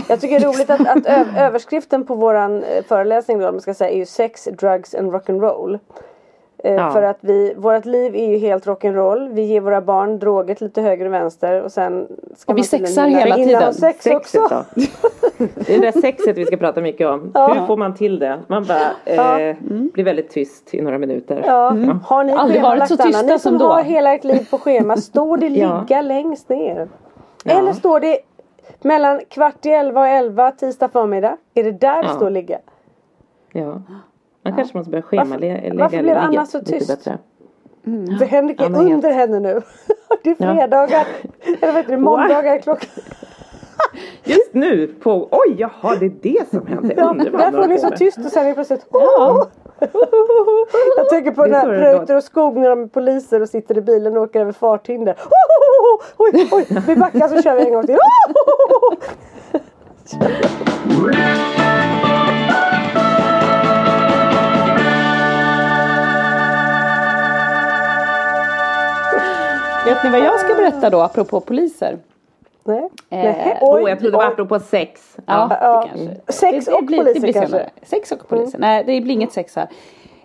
Jag 0.08 0.20
tycker 0.20 0.40
det 0.40 0.46
är 0.46 0.48
roligt 0.52 0.70
att, 0.70 0.88
att 0.88 1.06
överskriften 1.38 2.06
på 2.06 2.14
våran 2.14 2.62
eh, 2.62 2.84
föreläsning 2.84 3.38
då, 3.38 3.48
om 3.48 3.54
man 3.54 3.60
ska 3.60 3.74
säga, 3.74 3.90
är 3.90 3.96
ju 3.96 4.06
sex, 4.06 4.44
drugs 4.44 4.94
and 4.94 5.12
rock'n'roll. 5.14 5.78
Eh, 6.64 6.74
Ja. 6.74 6.90
För 6.90 7.02
att 7.02 7.18
vi, 7.20 7.54
vårt 7.56 7.84
liv 7.84 8.14
är 8.16 8.26
ju 8.28 8.36
helt 8.38 8.66
rock'n'roll. 8.66 9.32
Vi 9.34 9.42
ger 9.42 9.60
våra 9.60 9.80
barn 9.80 10.18
droger 10.18 10.54
till 10.54 10.66
lite 10.66 10.82
höger 10.82 11.06
och 11.06 11.12
vänster 11.12 11.62
och 11.62 11.72
sen 11.72 12.08
ska 12.36 12.52
Och 12.52 12.58
vi 12.58 12.62
sexar 12.62 13.06
hela 13.06 13.34
tiden. 13.36 13.74
Sex 13.74 14.04
Sexet 14.04 14.40
också. 14.42 14.64
då? 14.76 14.82
Det 15.54 15.74
är 15.74 15.80
det 15.80 15.90
där 15.92 16.00
sexet 16.00 16.36
vi 16.38 16.44
ska 16.46 16.56
prata 16.56 16.80
mycket 16.80 17.06
om. 17.08 17.20
Hur 17.34 17.66
får 17.66 17.76
man 17.76 17.94
till 17.94 18.18
det? 18.18 18.38
Man 18.46 18.64
bara 18.64 19.46
eh, 19.48 19.56
blir 19.92 20.04
väldigt 20.04 20.30
tyst 20.30 20.74
i 20.74 20.80
några 20.80 20.98
minuter. 20.98 21.42
Ja. 21.46 21.76
Har 22.04 22.24
ni 22.24 22.32
Aldrig 22.32 22.62
varit 22.62 22.88
så 22.88 22.94
Anna? 22.94 23.04
tysta 23.04 23.22
Ni 23.22 23.28
som 23.28 23.38
som 23.38 23.58
då. 23.58 23.66
har 23.66 23.82
hela 23.82 24.14
ert 24.14 24.24
liv 24.24 24.46
på 24.50 24.58
schema, 24.58 24.96
står 24.96 25.36
det 25.36 25.46
Ja. 25.48 25.80
ligga 25.80 26.02
längst 26.02 26.48
ner? 26.48 26.88
Ja. 27.44 27.52
Eller 27.58 27.72
står 27.72 28.00
det 28.00 28.18
mellan 28.82 29.20
kvart 29.28 29.66
i 29.66 29.70
elva 29.70 30.00
och 30.00 30.06
elva 30.08 30.50
tisdag 30.50 30.88
förmiddag? 30.88 31.36
Är 31.54 31.64
det 31.64 31.72
där 31.72 32.02
det 32.02 32.08
Ja. 32.08 32.14
står 32.14 32.30
ligga? 32.30 32.58
Ja. 33.52 33.82
Man 34.44 34.56
kanske 34.56 34.76
måste 34.78 34.90
börja 34.90 35.02
schemalägga 35.02 35.74
varför 35.74 36.02
blev 36.02 36.16
Anna 36.16 36.46
så 36.46 36.60
tyst? 36.60 36.88
bättre. 36.88 37.18
För 38.18 38.24
Henrik 38.24 38.60
är 38.60 38.64
Ja, 38.64 38.68
men 38.70 38.92
under 38.92 39.12
henne 39.12 39.40
nu. 39.40 39.60
Det 40.22 40.30
är 40.30 40.36
Ja. 40.38 40.54
fredagar. 40.54 41.06
Eller 41.60 41.72
vet 41.72 41.88
du, 41.88 41.96
måndagar 41.96 42.58
klockan. 42.58 42.88
Just 44.24 44.54
nu 44.54 44.86
på, 44.86 45.28
oj 45.30 45.54
jaha 45.58 45.96
det 46.00 46.06
är 46.06 46.12
det 46.22 46.48
som 46.50 46.66
händer. 46.66 46.94
Ja, 46.96 47.10
Undrar 47.10 47.30
vad 47.30 47.40
där 47.40 47.44
han 47.44 47.52
får 47.52 47.58
håller 47.60 47.74
ni 47.74 47.80
på 47.82 47.88
så 47.90 47.96
tyst 47.96 48.18
och 48.18 48.24
sen 48.24 48.42
är 48.44 48.48
det 48.48 48.54
plötsligt 48.54 48.86
Jag 50.96 51.08
tänker 51.10 51.30
på 51.30 51.44
Det 51.46 51.56
är 51.56 51.68
det 51.68 51.78
Preuter 51.78 52.16
och 52.16 52.24
Skog 52.24 52.56
när 52.56 52.70
de 52.70 52.82
är 52.82 52.86
poliser 52.86 53.40
och 53.42 53.48
sitter 53.48 53.78
i 53.78 53.80
bilen 53.80 54.16
och 54.16 54.22
åker 54.22 54.40
över 54.40 54.52
farthinder. 54.52 55.16
Oj, 56.16 56.48
oj, 56.52 56.66
vi 56.86 56.96
backar 56.96 57.28
så 57.28 57.42
kör 57.42 57.56
vi 57.56 57.66
en 57.66 57.72
gång 57.72 57.86
till. 57.86 57.98
Vet 70.02 70.12
ni 70.12 70.18
vad 70.20 70.28
jag 70.28 70.40
ska 70.40 70.54
berätta 70.54 70.90
då 70.90 71.00
apropå 71.00 71.40
poliser? 71.40 71.98
Nej. 72.64 72.78
Eh, 72.78 72.88
Nej. 73.18 73.58
Åh, 73.60 73.90
jag 73.90 73.98
trodde 73.98 74.10
det 74.10 74.16
var 74.16 74.24
apropå 74.26 74.60
sex. 74.60 75.16
Ja, 75.26 75.48
Ja. 75.60 75.80
det 75.82 75.88
kanske. 75.88 76.32
Sex 76.32 76.64
det, 76.64 76.70
det 76.70 76.76
och 76.76 76.84
blir, 76.84 76.98
poliser 76.98 77.14
det 77.14 77.20
blir 77.20 77.32
kanske. 77.32 77.50
senare. 77.50 77.70
Sex 77.82 78.12
och 78.12 78.28
poliser. 78.28 78.58
Nej, 78.58 78.84
det 78.86 79.00
blir 79.00 79.14
inget 79.14 79.32
sex 79.32 79.56
här. 79.56 79.68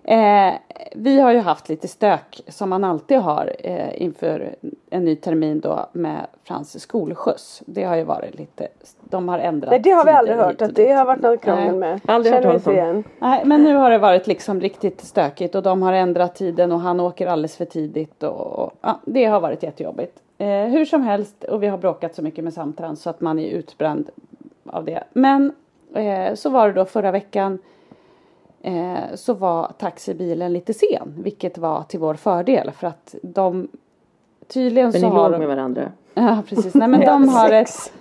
Eh, 0.10 0.54
vi 0.96 1.20
har 1.20 1.32
ju 1.32 1.40
haft 1.40 1.70
lite 1.70 1.88
stök 1.88 2.42
som 2.48 2.70
man 2.70 2.84
alltid 2.84 3.18
har 3.18 3.56
eh, 3.60 4.02
inför 4.02 4.56
en 4.90 5.06
ny 5.06 5.16
termin 5.16 5.60
då 5.60 5.90
med 5.92 6.28
Frans 6.44 6.82
skolskjuts. 6.82 7.64
Det 7.66 7.84
har 7.84 7.96
ju 7.96 8.04
varit 8.04 8.36
lite, 8.36 8.68
de 9.04 9.30
har 9.30 9.40
ändrat 9.40 9.72
Nej 9.72 9.80
det 9.80 9.90
har 9.90 10.06
vi 10.06 10.12
aldrig 10.12 10.38
hört 10.38 10.62
att 10.62 10.76
det 10.76 10.92
har 10.92 11.06
varit 11.06 11.22
något 11.22 11.42
krångel 11.42 11.76
med. 11.76 12.00
Aldrig 12.06 12.34
hört 12.34 12.44
Känner 12.44 12.68
om. 12.68 12.74
igen. 12.74 13.04
Nej 13.20 13.46
men 13.46 13.64
nu 13.64 13.76
har 13.76 13.90
det 13.90 13.98
varit 13.98 14.28
liksom 14.28 14.62
riktigt 14.62 15.02
stökigt 15.02 15.56
och 15.56 15.64
de 15.64 15.82
har 15.82 15.94
ändrat 15.94 16.36
tiden 16.36 16.72
och 16.72 16.80
han 16.80 17.00
åker 17.00 17.28
alldeles 17.28 17.58
för 17.58 17.66
tidigt 17.66 18.24
och, 18.24 18.60
och 18.60 18.74
ja, 18.82 19.00
det 19.06 19.26
har 19.26 19.40
varit 19.40 19.64
jättejobbigt. 19.64 20.20
Eh, 20.38 20.48
hur 20.48 20.86
som 20.86 21.02
helst 21.02 21.44
och 21.44 21.64
vi 21.64 21.68
har 21.68 21.78
bråkat 21.78 22.16
så 22.16 22.22
mycket 22.22 22.44
med 22.44 22.54
Samtrans 22.54 23.02
så 23.02 23.10
att 23.10 23.22
man 23.22 23.40
är 23.40 23.50
utbränd 23.50 24.10
av 24.66 24.86
det. 24.86 25.04
Men 25.14 25.54
eh, 25.94 26.34
så 26.34 26.50
var 26.50 26.68
det 26.68 26.74
då 26.74 26.86
förra 26.86 27.12
veckan 27.12 27.60
eh, 28.68 29.16
så 29.16 29.34
var 29.34 29.72
taxibilen 29.78 30.54
lite 30.54 30.74
sen 30.74 31.14
vilket 31.18 31.58
var 31.58 31.84
till 31.84 32.00
vår 32.00 32.14
fördel 32.14 32.72
för 32.72 32.88
att 32.88 33.16
de 33.22 33.68
tydligen 34.48 34.94
så 34.94 35.08
har 35.08 35.32
de, 35.32 35.38
med 35.40 35.48
varandra. 35.48 35.92
Ja 36.14 36.44
precis, 36.48 36.74
nej 36.76 36.88
men 36.88 37.00
de 37.06 37.30
har 37.30 37.52
ett 37.52 37.92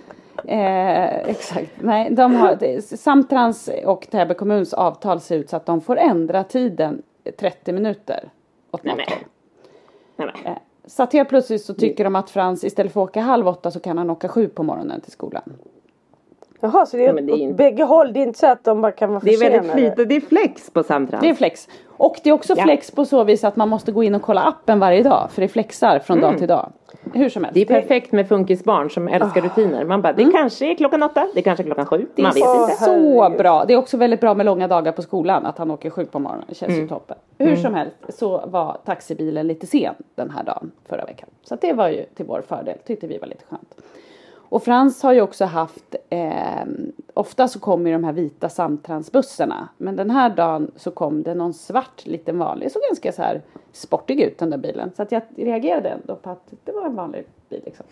Eh, 0.45 1.29
exakt, 1.29 1.71
nej 1.81 2.11
de 2.11 2.35
har 2.35 2.81
Samtrans 2.95 3.69
och 3.85 4.07
Täby 4.11 4.33
kommuns 4.33 4.73
avtal 4.73 5.19
ser 5.19 5.37
ut 5.37 5.49
så 5.49 5.55
att 5.57 5.65
de 5.65 5.81
får 5.81 5.97
ändra 5.97 6.43
tiden 6.43 7.01
30 7.39 7.71
minuter 7.71 8.29
åt 8.71 8.83
Nej, 8.83 8.95
något. 8.95 9.07
Nej. 10.15 10.29
Eh, 10.45 10.57
Så 10.85 11.03
att 11.03 11.13
helt 11.13 11.29
plötsligt 11.29 11.61
så 11.61 11.73
tycker 11.73 12.03
de 12.03 12.15
att 12.15 12.29
Frans 12.29 12.63
istället 12.63 12.93
för 12.93 13.03
att 13.03 13.09
åka 13.09 13.21
halv 13.21 13.47
åtta 13.47 13.71
så 13.71 13.79
kan 13.79 13.97
han 13.97 14.09
åka 14.09 14.27
sju 14.27 14.47
på 14.47 14.63
morgonen 14.63 15.01
till 15.01 15.11
skolan. 15.11 15.53
Jaha 16.59 16.85
så 16.85 16.97
det 16.97 17.03
är, 17.05 17.07
Ja, 17.07 17.13
det 17.13 17.31
är 17.31 17.33
åt 17.33 17.39
inte- 17.39 17.55
bägge 17.55 17.83
håll. 17.83 18.13
Det 18.13 18.19
är 18.19 18.23
inte 18.23 18.39
så 18.39 18.47
att 18.47 18.63
de 18.63 18.81
bara 18.81 18.91
kan 18.91 19.09
vara 19.09 19.19
Det 19.23 19.33
är 19.33 19.39
väldigt 19.39 19.61
försenade. 19.61 19.81
flitigt. 19.95 20.09
Det 20.09 20.15
är 20.15 20.21
flex 20.21 20.69
på 20.69 20.83
Samtrans. 20.83 21.21
Det 21.21 21.29
är 21.29 21.33
flex. 21.33 21.67
Och 21.97 22.15
det 22.23 22.29
är 22.29 22.33
också 22.33 22.53
Ja. 22.57 22.63
flex 22.63 22.91
på 22.91 23.05
så 23.05 23.23
vis 23.23 23.43
att 23.43 23.55
man 23.55 23.69
måste 23.69 23.91
gå 23.91 24.03
in 24.03 24.15
och 24.15 24.21
kolla 24.21 24.41
appen 24.43 24.79
varje 24.79 25.03
dag 25.03 25.27
för 25.31 25.41
det 25.41 25.47
flexar 25.47 25.99
från 25.99 26.21
dag 26.21 26.37
till 26.37 26.47
dag. 26.47 26.71
Hur 27.13 27.29
som 27.29 27.43
helst. 27.43 27.53
Det 27.53 27.61
är 27.61 27.65
perfekt 27.81 28.11
med 28.11 28.27
funkisbarn 28.27 28.89
som 28.89 29.07
älskar 29.07 29.41
rutiner. 29.41 29.85
Man 29.85 30.01
bara, 30.01 30.13
det 30.13 30.31
kanske 30.31 30.71
är 30.71 30.75
klockan 30.75 31.03
åtta, 31.03 31.27
det 31.33 31.41
kanske 31.41 31.63
är 31.63 31.65
klockan 31.65 31.85
sju. 31.85 32.05
Det 32.15 32.21
Man 32.21 32.31
vet 32.33 32.43
är 32.45 32.61
inte. 32.61 32.73
så 32.75 33.29
bra. 33.37 33.65
Det 33.65 33.73
är 33.73 33.77
också 33.77 33.97
väldigt 33.97 34.21
bra 34.21 34.33
med 34.33 34.45
långa 34.45 34.67
dagar 34.67 34.91
på 34.91 35.01
skolan. 35.01 35.45
Att 35.45 35.57
han 35.57 35.71
åker 35.71 35.89
sju 35.89 36.05
på 36.05 36.19
morgonen. 36.19 36.45
Det 36.49 36.55
känns 36.55 36.69
Mm. 36.69 36.81
ju 36.81 36.87
toppen. 36.87 37.17
Hur 37.37 37.55
som 37.55 37.73
helst 37.73 37.95
så 38.09 38.43
var 38.47 38.77
taxibilen 38.85 39.47
lite 39.47 39.67
sen 39.67 39.93
den 40.15 40.29
här 40.29 40.43
dagen 40.43 40.71
förra 40.89 41.05
veckan. 41.05 41.29
Så 41.43 41.55
det 41.61 41.73
var 41.73 41.89
ju 41.89 42.03
till 42.15 42.25
vår 42.25 42.41
fördel. 42.47 42.77
Tyckte 42.85 43.07
vi 43.07 43.17
var 43.17 43.27
lite 43.27 43.43
skönt. 43.49 43.75
Och 44.49 44.63
Frans 44.63 45.03
har 45.03 45.13
ju 45.13 45.21
också 45.21 45.45
haft, 45.45 45.95
eh, 46.09 46.65
ofta 47.13 47.47
så 47.47 47.59
kommer 47.59 47.89
ju 47.89 47.95
de 47.95 48.03
här 48.03 48.13
vita 48.13 48.49
samtransbussarna. 48.49 49.69
Men 49.77 49.95
den 49.95 50.09
här 50.09 50.29
dagen 50.29 50.71
så 50.75 50.91
kom 50.91 51.23
det 51.23 51.33
någon 51.33 51.53
svart 51.53 52.05
liten 52.05 52.39
vanlig, 52.39 52.71
så 52.71 52.79
ganska 52.89 53.11
så 53.11 53.21
här 53.21 53.41
sportig 53.71 54.19
ut 54.21 54.37
den 54.37 54.49
där 54.49 54.57
bilen. 54.57 54.91
Så 54.95 55.01
att 55.01 55.11
jag 55.11 55.21
reagerade 55.35 55.89
ändå 55.89 56.15
på 56.15 56.29
att 56.29 56.53
det 56.63 56.71
var 56.71 56.85
en 56.85 56.95
vanlig 56.95 57.25
bil 57.49 57.61
liksom. 57.65 57.85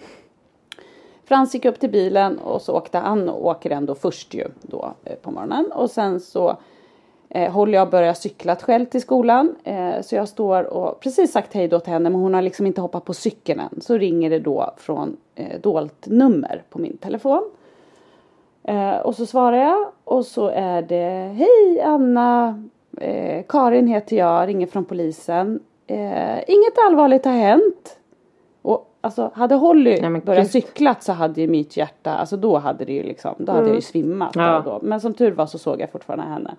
Frans 1.26 1.54
gick 1.54 1.65
upp 1.65 1.80
till 1.80 1.89
bilen 1.89 2.38
och 2.38 2.62
så 2.62 2.74
åkte 2.74 2.98
han 2.98 3.30
och 3.30 3.46
åker 3.46 3.70
ändå 3.70 3.96
först 3.96 4.34
ju 4.34 4.48
då 4.62 4.94
eh, 5.04 5.15
på 5.15 5.32
morgonen. 5.32 5.72
Och 5.72 5.91
sen 5.91 6.20
så 6.20 6.58
eh, 7.30 7.52
håller 7.52 7.74
jag 7.74 7.86
och 7.86 7.91
börjar 7.91 8.13
cykla 8.13 8.56
själv 8.56 8.86
till 8.86 9.02
skolan. 9.02 9.56
Eh, 9.63 10.02
så 10.02 10.15
jag 10.15 10.28
står 10.28 10.63
och 10.63 11.00
precis 11.00 11.32
sagt 11.32 11.54
hej 11.54 11.68
då 11.68 11.80
till 11.80 11.94
henne 11.94 12.10
men 12.10 12.22
hon 12.22 12.34
har 12.34 12.41
liksom 12.41 12.68
inte 12.68 12.82
hoppat 12.82 13.06
på 13.06 13.13
cykeln 13.13 13.60
än. 13.60 13.82
Så 13.82 13.98
ringer 13.98 14.30
det 14.30 14.39
då 14.39 14.74
från 14.78 15.18
eh, 15.36 15.60
dolt 15.62 16.08
nummer 16.08 16.63
på 16.69 16.80
min 16.80 16.98
telefon. 16.98 17.50
Eh, 18.63 18.95
och 18.98 19.15
så 19.15 19.26
svarar 19.26 19.58
jag 19.58 19.88
och 20.04 20.26
så 20.26 20.48
är 20.48 20.82
det 20.82 21.34
Hej 21.36 21.82
Anna! 21.82 22.63
Eh, 23.02 23.43
Karin 23.50 23.88
heter 23.88 24.15
jag, 24.17 24.48
ringer 24.48 24.67
från 24.67 24.86
polisen. 24.86 25.60
Eh, 25.88 26.38
inget 26.50 26.78
allvarligt 26.88 27.26
har 27.26 27.32
hänt. 27.32 28.00
Och 28.62 28.91
alltså 29.02 29.32
hade 29.34 29.56
Holly 29.56 30.02
Nej, 30.02 30.21
börjat 30.21 30.43
gud. 30.43 30.52
cyklat 30.52 31.04
så 31.04 31.13
hade 31.13 31.41
ju 31.41 31.48
mitt 31.48 31.78
hjärta, 31.78 32.12
alltså 32.15 32.38
då 32.38 32.58
hade 32.58 32.86
det 32.86 32.93
ju 32.93 33.04
liksom, 33.04 33.36
då 33.38 33.52
hade 33.52 33.67
jag 33.67 33.76
ju 33.76 33.82
svimmat. 33.82 34.34
där 34.34 34.41
Ja. 34.54 34.62
då. 34.65 34.80
Men 34.84 35.02
som 35.02 35.13
tur 35.13 35.32
var 35.32 35.45
så 35.45 35.58
såg 35.58 35.82
jag 35.82 35.91
fortfarande 35.91 36.26
henne. 36.26 36.56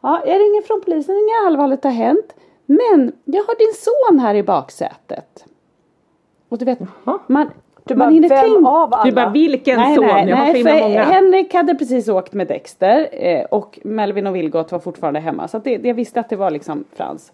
Ja, 0.00 0.20
jag 0.26 0.34
ringer 0.34 0.62
från 0.62 0.80
polisen, 0.80 1.14
inget 1.14 1.46
allvarligt 1.46 1.84
har 1.84 1.90
hänt. 1.90 2.34
Men 2.66 3.12
jag 3.24 3.44
har 3.44 3.58
din 3.58 3.74
son 3.74 4.18
här 4.20 4.34
i 4.34 4.42
baksätet. 4.42 5.44
Och 6.48 6.58
du 6.58 6.64
vet, 6.64 6.78
man, 7.26 7.50
Du 7.94 7.98
man 7.98 8.06
bara, 8.08 8.10
hinner 8.14 8.28
vem 8.28 8.38
tänka. 8.54 8.68
av 8.68 8.94
alla? 8.94 9.04
Du 9.04 9.12
bara, 9.12 9.30
vilken 9.30 9.76
Nej, 9.76 9.94
son? 9.96 10.06
nej, 10.06 10.28
jag 10.28 10.36
har 10.36 10.52
nej, 10.52 10.62
för 10.62 10.80
många. 10.80 11.02
Henrik 11.04 11.54
hade 11.54 11.74
precis 11.74 12.08
åkt 12.08 12.32
med 12.32 12.46
Dexter 12.46 13.08
eh, 13.12 13.44
och 13.44 13.78
Melvin 13.84 14.26
och 14.26 14.36
Vilgot 14.36 14.72
var 14.72 14.78
fortfarande 14.78 15.20
hemma. 15.20 15.48
Så 15.48 15.56
att 15.56 15.64
det, 15.64 15.76
det, 15.76 15.88
jag 15.88 15.94
visste 15.94 16.20
att 16.20 16.28
det 16.28 16.36
var 16.36 16.50
liksom 16.50 16.84
Frans. 16.96 17.32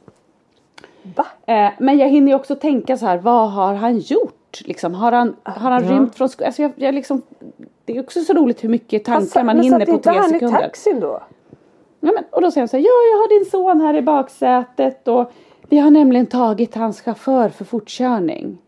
Va? 1.16 1.26
Eh, 1.46 1.68
men 1.78 1.98
jag 1.98 2.08
hinner 2.08 2.28
ju 2.28 2.34
också 2.34 2.54
tänka 2.54 2.96
så 2.96 3.06
här, 3.06 3.18
vad 3.18 3.50
har 3.50 3.74
han 3.74 3.98
gjort? 3.98 4.60
Liksom, 4.64 4.94
har 4.94 5.12
han, 5.12 5.36
har 5.42 5.70
han 5.70 5.84
Ja. 5.84 5.90
rymt 5.92 6.14
från 6.14 6.28
skolan? 6.28 6.46
Alltså 6.46 6.62
jag, 6.62 6.72
jag 6.76 6.94
liksom, 6.94 7.22
det 7.84 7.96
är 7.96 8.00
också 8.00 8.20
så 8.20 8.32
roligt 8.32 8.64
hur 8.64 8.68
mycket 8.68 9.04
tankar 9.04 9.42
man 9.44 9.56
men 9.56 9.64
hinner 9.64 9.78
satt 9.78 9.88
på 9.88 9.92
inte 9.94 10.10
tre 10.10 10.18
han 10.20 10.28
sekunder. 10.30 10.58
i 10.58 10.62
taxin 10.62 11.00
då? 11.00 11.20
Ja, 12.00 12.12
men, 12.14 12.24
och 12.30 12.42
då 12.42 12.50
säger 12.50 12.62
han 12.62 12.68
så 12.68 12.76
här, 12.76 12.84
ja 12.84 12.90
jag 13.12 13.16
har 13.18 13.38
din 13.38 13.50
son 13.50 13.80
här 13.80 13.94
i 13.94 14.02
baksätet 14.02 15.08
och 15.08 15.32
vi 15.68 15.78
har 15.78 15.90
nämligen 15.90 16.26
tagit 16.26 16.74
hans 16.74 17.00
chaufför 17.00 17.48
för 17.48 17.64
fortkörning. 17.64 18.58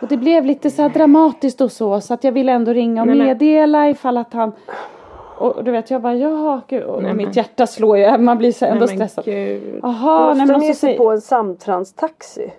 Och 0.00 0.08
det 0.08 0.16
blev 0.16 0.44
lite 0.44 0.70
så 0.70 0.82
här 0.82 0.88
dramatiskt 0.88 1.60
och 1.60 1.72
så 1.72 2.00
så 2.00 2.14
att 2.14 2.24
jag 2.24 2.32
ville 2.32 2.52
ändå 2.52 2.72
ringa 2.72 3.00
och 3.02 3.06
Nej, 3.06 3.16
men- 3.16 3.26
meddela 3.26 3.88
ifall 3.90 4.16
att 4.16 4.32
han 4.32 4.52
och 5.38 5.64
du 5.64 5.70
vet 5.70 5.90
jag 5.90 6.02
bara 6.02 6.14
jaha 6.14 6.60
gud 6.68 6.82
och 6.82 7.02
Nej, 7.02 7.14
mitt 7.14 7.26
men- 7.26 7.32
hjärta 7.34 7.66
slår 7.66 7.98
ju 7.98 8.18
man 8.18 8.38
blir 8.38 8.52
så 8.52 8.64
ändå 8.66 8.86
Nej, 8.86 8.96
men 8.98 9.08
stressad. 9.08 9.24
gud. 9.24 9.80
Jaha, 9.82 10.18
nej 10.20 10.28
Måste 10.28 10.38
men 10.38 10.48
de 10.48 10.54
och 10.54 10.62
ge 10.62 10.74
så 10.74 10.78
sig 10.78 10.88
säger 10.88 10.98
på 10.98 11.10
en 11.10 11.20
samtranstaxi? 11.20 12.52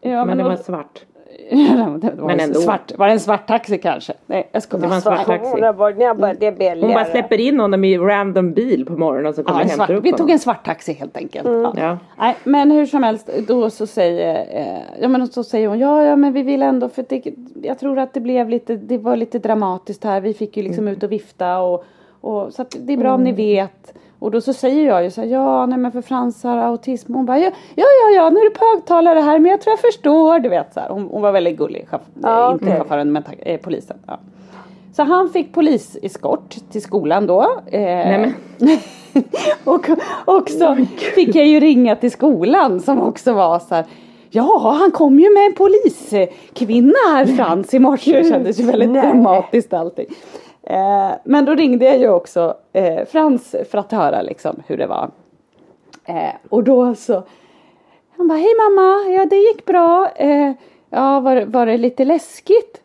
ja, 0.00 0.24
Men 0.24 0.38
det 0.38 0.44
och- 0.44 0.50
var 0.50 0.56
svart. 0.56 1.04
Det 1.50 2.10
var 2.16 2.26
Men 2.26 2.30
en 2.30 2.40
ändå. 2.40 2.60
svart, 2.60 2.92
var 2.98 3.06
det 3.06 3.12
en 3.12 3.20
svart 3.20 3.48
taxi 3.48 3.78
kanske? 3.78 4.12
Nej 4.26 4.48
jag 4.52 4.62
skojar. 4.62 4.82
Det 4.82 4.88
var 4.88 4.94
en 4.96 5.02
svart 5.02 5.26
taxi. 5.26 5.50
Hon 5.50 5.60
bara, 5.76 6.34
det. 6.34 6.80
Hon 6.80 6.92
bara 6.94 7.04
släpper 7.04 7.40
in 7.40 7.60
honom 7.60 7.84
i 7.84 7.98
random 7.98 8.52
bil 8.52 8.84
på 8.86 8.92
morgonen 8.92 9.26
och 9.26 9.34
så 9.34 9.44
kommer 9.44 9.60
Ja, 9.60 9.66
hämtar 9.66 9.86
svart, 9.86 9.90
upp 9.98 10.04
vi 10.04 10.12
tog 10.12 10.30
en 10.30 10.38
svart 10.38 10.64
taxi 10.66 10.92
helt 10.92 11.16
enkelt. 11.16 11.48
Ja. 11.48 11.72
Ja. 11.76 11.98
Nej, 12.18 12.36
men 12.44 12.70
hur 12.70 12.86
som 12.86 13.02
helst, 13.02 13.30
då 13.48 13.70
så 13.70 13.86
säger, 13.86 14.46
eh, 14.60 14.82
ja, 15.00 15.08
men 15.08 15.26
så 15.26 15.44
säger 15.44 15.68
hon, 15.68 15.78
ja, 15.78 16.04
ja, 16.04 16.16
men 16.16 16.32
vi 16.32 16.42
vill 16.42 16.62
ändå, 16.62 16.88
för 16.88 17.04
det, 17.08 17.22
jag 17.62 17.78
tror 17.78 17.98
att 17.98 18.14
det 18.14 18.20
blev 18.20 18.48
lite, 18.50 18.76
det 18.76 18.98
var 18.98 19.16
lite 19.16 19.38
dramatiskt 19.38 20.04
här, 20.04 20.20
vi 20.20 20.34
fick 20.34 20.56
ju 20.56 20.62
liksom 20.62 20.84
Mm. 20.84 20.94
ut 20.96 21.02
och 21.02 21.12
vifta 21.12 21.58
och, 21.58 21.84
och 22.20 22.52
så 22.54 22.62
att 22.62 22.76
det 22.80 22.92
är 22.92 22.96
bra 22.96 23.14
om 23.14 23.24
ni 23.24 23.32
vet. 23.32 23.94
Och 24.26 24.32
då 24.32 24.40
så 24.40 24.52
säger 24.52 24.86
jag 24.86 25.04
ju 25.04 25.10
så 25.10 25.20
här, 25.20 25.28
ja, 25.28 25.66
nej 25.66 25.78
men 25.78 25.92
för 25.92 26.02
Frans 26.02 26.44
har 26.44 26.56
autism. 26.58 27.14
Hon 27.14 27.26
bara, 27.26 27.38
ja, 27.38 27.50
ja, 27.74 27.84
ja, 27.84 28.16
ja, 28.16 28.30
nu 28.30 28.40
är 28.40 28.44
det 28.50 28.58
på 28.58 28.64
högtalare 28.74 29.18
här, 29.20 29.38
men 29.38 29.50
jag 29.50 29.60
tror 29.60 29.72
jag 29.72 29.80
förstår, 29.80 30.38
du 30.38 30.48
vet 30.48 30.74
så 30.74 30.80
här. 30.80 30.88
Hon, 30.88 31.08
hon 31.10 31.22
var 31.22 31.32
väldigt 31.32 31.56
gullig, 31.58 31.88
Ja, 32.22 32.46
eh, 32.48 32.52
inte 32.52 32.64
okej. 32.64 32.76
chauffören, 32.76 33.12
men 33.12 33.24
eh, 33.38 33.60
polisen. 33.60 33.96
Ja. 34.06 34.18
Så 34.96 35.02
han 35.02 35.28
fick 35.30 35.52
poliseskort 35.52 36.56
till 36.72 36.82
skolan 36.82 37.26
då. 37.26 37.42
Eh, 37.66 37.80
Nej, 37.80 38.34
och 39.64 39.86
också 40.24 40.76
fick 41.14 41.34
jag 41.34 41.46
ju 41.46 41.60
ringa 41.60 41.96
till 41.96 42.10
skolan 42.10 42.80
som 42.80 43.00
också 43.02 43.32
var 43.32 43.58
så 43.58 43.74
här. 43.74 43.84
Ja, 44.30 44.76
han 44.80 44.90
kom 44.90 45.18
ju 45.18 45.34
med 45.34 45.46
en 45.46 45.54
poliskvinna 45.54 46.98
här 47.12 47.26
Frans 47.26 47.74
i 47.74 47.78
morse. 47.78 48.22
Det 48.22 48.28
kändes 48.28 48.60
ju 48.60 48.64
väldigt 48.64 48.90
Nej. 48.90 49.02
dramatiskt 49.02 49.72
allting. 49.72 50.06
Eh, 50.66 51.12
men 51.24 51.44
då 51.44 51.54
ringde 51.54 51.84
jag 51.84 51.98
ju 51.98 52.08
också 52.08 52.56
eh, 52.72 53.04
Frans 53.04 53.56
för 53.70 53.78
att 53.78 53.92
höra 53.92 54.22
liksom 54.22 54.62
hur 54.66 54.76
det 54.76 54.86
var. 54.86 55.10
Eh, 56.04 56.34
och 56.48 56.64
då 56.64 56.94
så 56.94 57.22
han 58.16 58.28
bara, 58.28 58.38
hej 58.38 58.54
mamma, 58.54 59.14
ja 59.14 59.24
det 59.24 59.36
gick 59.36 59.64
bra. 59.64 60.10
Eh, 60.16 60.52
ja, 60.90 61.20
var, 61.20 61.42
var 61.42 61.66
det 61.66 61.76
lite 61.76 62.04
läskigt? 62.04 62.82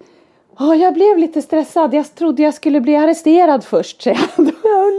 Ja, 0.62 0.76
jag 0.76 0.94
blev 0.94 1.18
lite 1.18 1.42
stressad. 1.42 1.94
Jag 1.94 2.16
trodde 2.16 2.44
jag 2.44 2.54
skulle 2.54 2.82
bli 2.82 2.96
arresterad 2.96 3.64
först, 3.64 4.02
säger 4.02 4.20
han. 4.36 4.46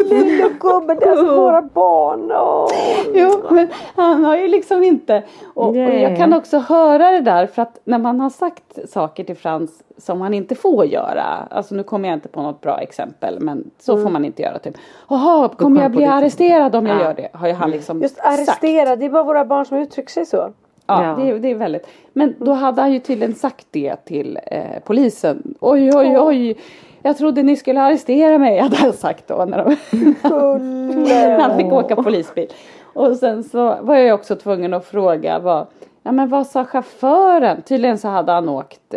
lilla 0.08 0.48
gubben, 0.60 0.96
det 1.00 1.04
är 1.06 1.10
alltså 1.10 1.36
våra 1.36 1.62
barn. 1.62 2.32
Åh. 2.32 2.68
Jo, 3.14 3.30
men 3.50 3.68
han 3.96 4.24
har 4.24 4.36
ju 4.36 4.48
liksom 4.48 4.82
inte. 4.82 5.22
Och, 5.54 5.68
och 5.68 5.76
jag 5.76 6.16
kan 6.16 6.32
också 6.32 6.58
höra 6.58 7.10
det 7.10 7.20
där 7.20 7.46
för 7.46 7.62
att 7.62 7.80
när 7.84 7.98
man 7.98 8.20
har 8.20 8.30
sagt 8.30 8.90
saker 8.90 9.24
till 9.24 9.36
Frans 9.36 9.70
som 9.98 10.20
han 10.20 10.34
inte 10.34 10.54
får 10.54 10.86
göra. 10.86 11.22
Alltså 11.50 11.74
nu 11.74 11.82
kommer 11.82 12.08
jag 12.08 12.16
inte 12.16 12.28
på 12.28 12.42
något 12.42 12.60
bra 12.60 12.78
exempel 12.80 13.40
men 13.40 13.70
så 13.78 14.02
får 14.02 14.10
man 14.10 14.24
inte 14.24 14.42
göra 14.42 14.58
typ. 14.58 14.74
Jaha, 15.08 15.48
kommer 15.48 15.82
jag 15.82 15.90
bli 15.90 16.04
arresterad 16.04 16.74
om 16.76 16.86
jag 16.86 16.96
Ja. 16.96 17.02
gör 17.04 17.14
det? 17.14 17.28
Har 17.32 17.46
ju 17.48 17.54
han 17.54 17.70
liksom 17.70 18.02
Just 18.02 18.16
sagt. 18.16 18.26
arrestera, 18.28 18.96
det 18.96 19.04
är 19.06 19.10
bara 19.10 19.22
våra 19.22 19.44
barn 19.44 19.64
som 19.66 19.78
uttrycker 19.78 20.10
sig 20.12 20.26
så. 20.26 20.52
Ja, 20.92 21.08
Ja. 21.18 21.24
Det, 21.24 21.38
det 21.38 21.50
är 21.50 21.54
väldigt. 21.54 21.86
Men 22.12 22.34
då 22.38 22.52
hade 22.52 22.80
han 22.80 22.92
ju 22.92 22.98
tydligen 22.98 23.34
sagt 23.34 23.66
det 23.70 23.96
till 24.04 24.38
eh, 24.46 24.60
polisen. 24.84 25.54
Oj, 25.60 25.90
oj, 25.94 26.18
oj. 26.18 26.56
Jag 27.02 27.18
trodde 27.18 27.42
ni 27.42 27.56
skulle 27.56 27.80
arrestera 27.80 28.38
mig, 28.38 28.58
hade 28.60 28.76
han 28.76 28.92
sagt 28.92 29.28
då. 29.28 29.44
När, 29.44 29.58
de, 29.58 29.76
när 31.08 31.38
han 31.38 31.56
fick 31.58 31.72
åka 31.72 31.96
polisbil. 31.96 32.48
Och 32.84 33.16
sen 33.16 33.44
så 33.44 33.76
var 33.80 33.96
jag 33.96 34.14
också 34.14 34.36
tvungen 34.36 34.74
att 34.74 34.84
fråga 34.86 35.38
vad, 35.38 35.66
ja 36.02 36.12
men 36.12 36.28
vad 36.28 36.46
sa 36.46 36.64
chauffören? 36.64 37.62
Tydligen 37.62 37.98
så 37.98 38.08
hade 38.08 38.32
han 38.32 38.48
åkt 38.48 38.94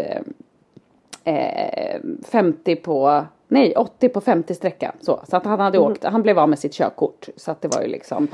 eh, 1.24 1.34
eh, 1.36 2.00
50 2.32 2.76
på, 2.76 3.24
nej 3.48 3.76
80 3.76 4.10
på 4.10 4.22
50 4.22 4.56
sträckan. 4.56 4.92
Så, 5.02 5.20
så 5.30 5.38
att 5.38 5.46
han 5.46 5.60
hade 5.60 5.80
åkt, 5.80 6.04
han 6.04 6.22
blev 6.22 6.40
av 6.40 6.50
med 6.50 6.60
sitt 6.60 6.74
körkort. 6.74 7.28
Så 7.36 7.52
att 7.52 7.62
det 7.62 7.68
var 7.76 7.82
ju 7.82 7.88
liksom 7.88 8.28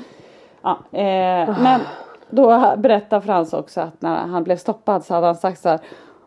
Ja, 0.62 0.80
eh, 0.92 1.60
men 1.64 1.80
då 2.32 2.74
berättar 2.78 3.22
Frans 3.22 3.54
också 3.54 3.82
att 3.82 4.02
när 4.02 4.16
han 4.16 4.44
blev 4.44 4.58
stoppad 4.58 5.06
så 5.06 5.14
hade 5.14 5.26
han 5.26 5.36
sagt 5.36 5.62
så 5.62 5.70
här. 5.70 5.80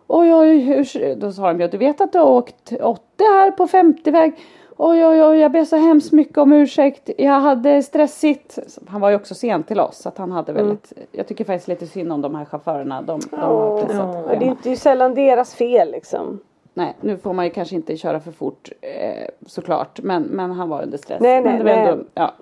Oj 0.07 0.35
oj, 0.35 0.59
hur, 0.59 1.15
då 1.15 1.33
sa 1.33 1.53
de 1.53 1.61
ju 1.61 1.69
du 1.69 1.79
vet 1.79 2.01
att 2.01 2.13
du 2.13 2.19
har 2.19 2.27
åkt 2.27 2.73
80 2.83 3.03
här 3.19 3.51
på 3.51 3.67
50-väg. 3.67 4.33
Oj 4.77 5.07
oj 5.07 5.23
oj, 5.23 5.39
jag 5.39 5.53
ber 5.53 5.65
så 5.65 5.77
hemskt 5.77 6.13
mycket 6.13 6.39
om 6.39 6.53
ursäkt. 6.53 7.11
Jag 7.19 7.41
hade 7.41 7.83
stressigt. 7.83 8.59
Han 8.89 9.01
var 9.01 9.11
ju 9.11 9.17
också 9.17 9.35
sen 9.35 9.63
till 9.63 9.81
oss 9.81 9.99
så 10.03 10.09
att 10.09 10.19
han 10.19 10.33
hade 10.33 10.53
väldigt. 10.53 10.93
Jag 11.13 11.27
tycker 11.27 11.45
faktiskt 11.45 11.69
lite 11.69 11.87
synd 11.87 12.13
om 12.13 12.21
de 12.21 12.35
här 12.35 12.45
chaufförerna. 12.45 13.03
De, 13.03 13.21
de 13.31 13.37
har 13.37 13.81
pressat 13.81 14.17
ja, 14.29 14.39
det 14.39 14.69
är 14.69 14.71
ju 14.71 14.77
sällan 14.77 15.15
deras 15.15 15.55
fel 15.55 15.91
liksom. 15.91 16.41
Nej, 16.75 16.97
nu 17.01 17.17
får 17.17 17.33
man 17.33 17.45
ju 17.45 17.51
kanske 17.51 17.75
inte 17.75 17.97
köra 17.97 18.21
för 18.21 18.33
fort 18.33 18.71
eh, 18.81 19.29
såklart. 19.47 20.01
Men, 20.03 20.23
men 20.23 20.51
han 20.51 20.69
var 20.69 20.83
under 20.83 20.99
stress. 20.99 21.21
Nej, 21.21 21.43
men 21.43 21.53
nej, 21.53 21.59
det 21.59 21.65
var 21.65 21.83
nej. 21.83 21.89
Ändå, 21.89 22.05
ja. 22.15 22.35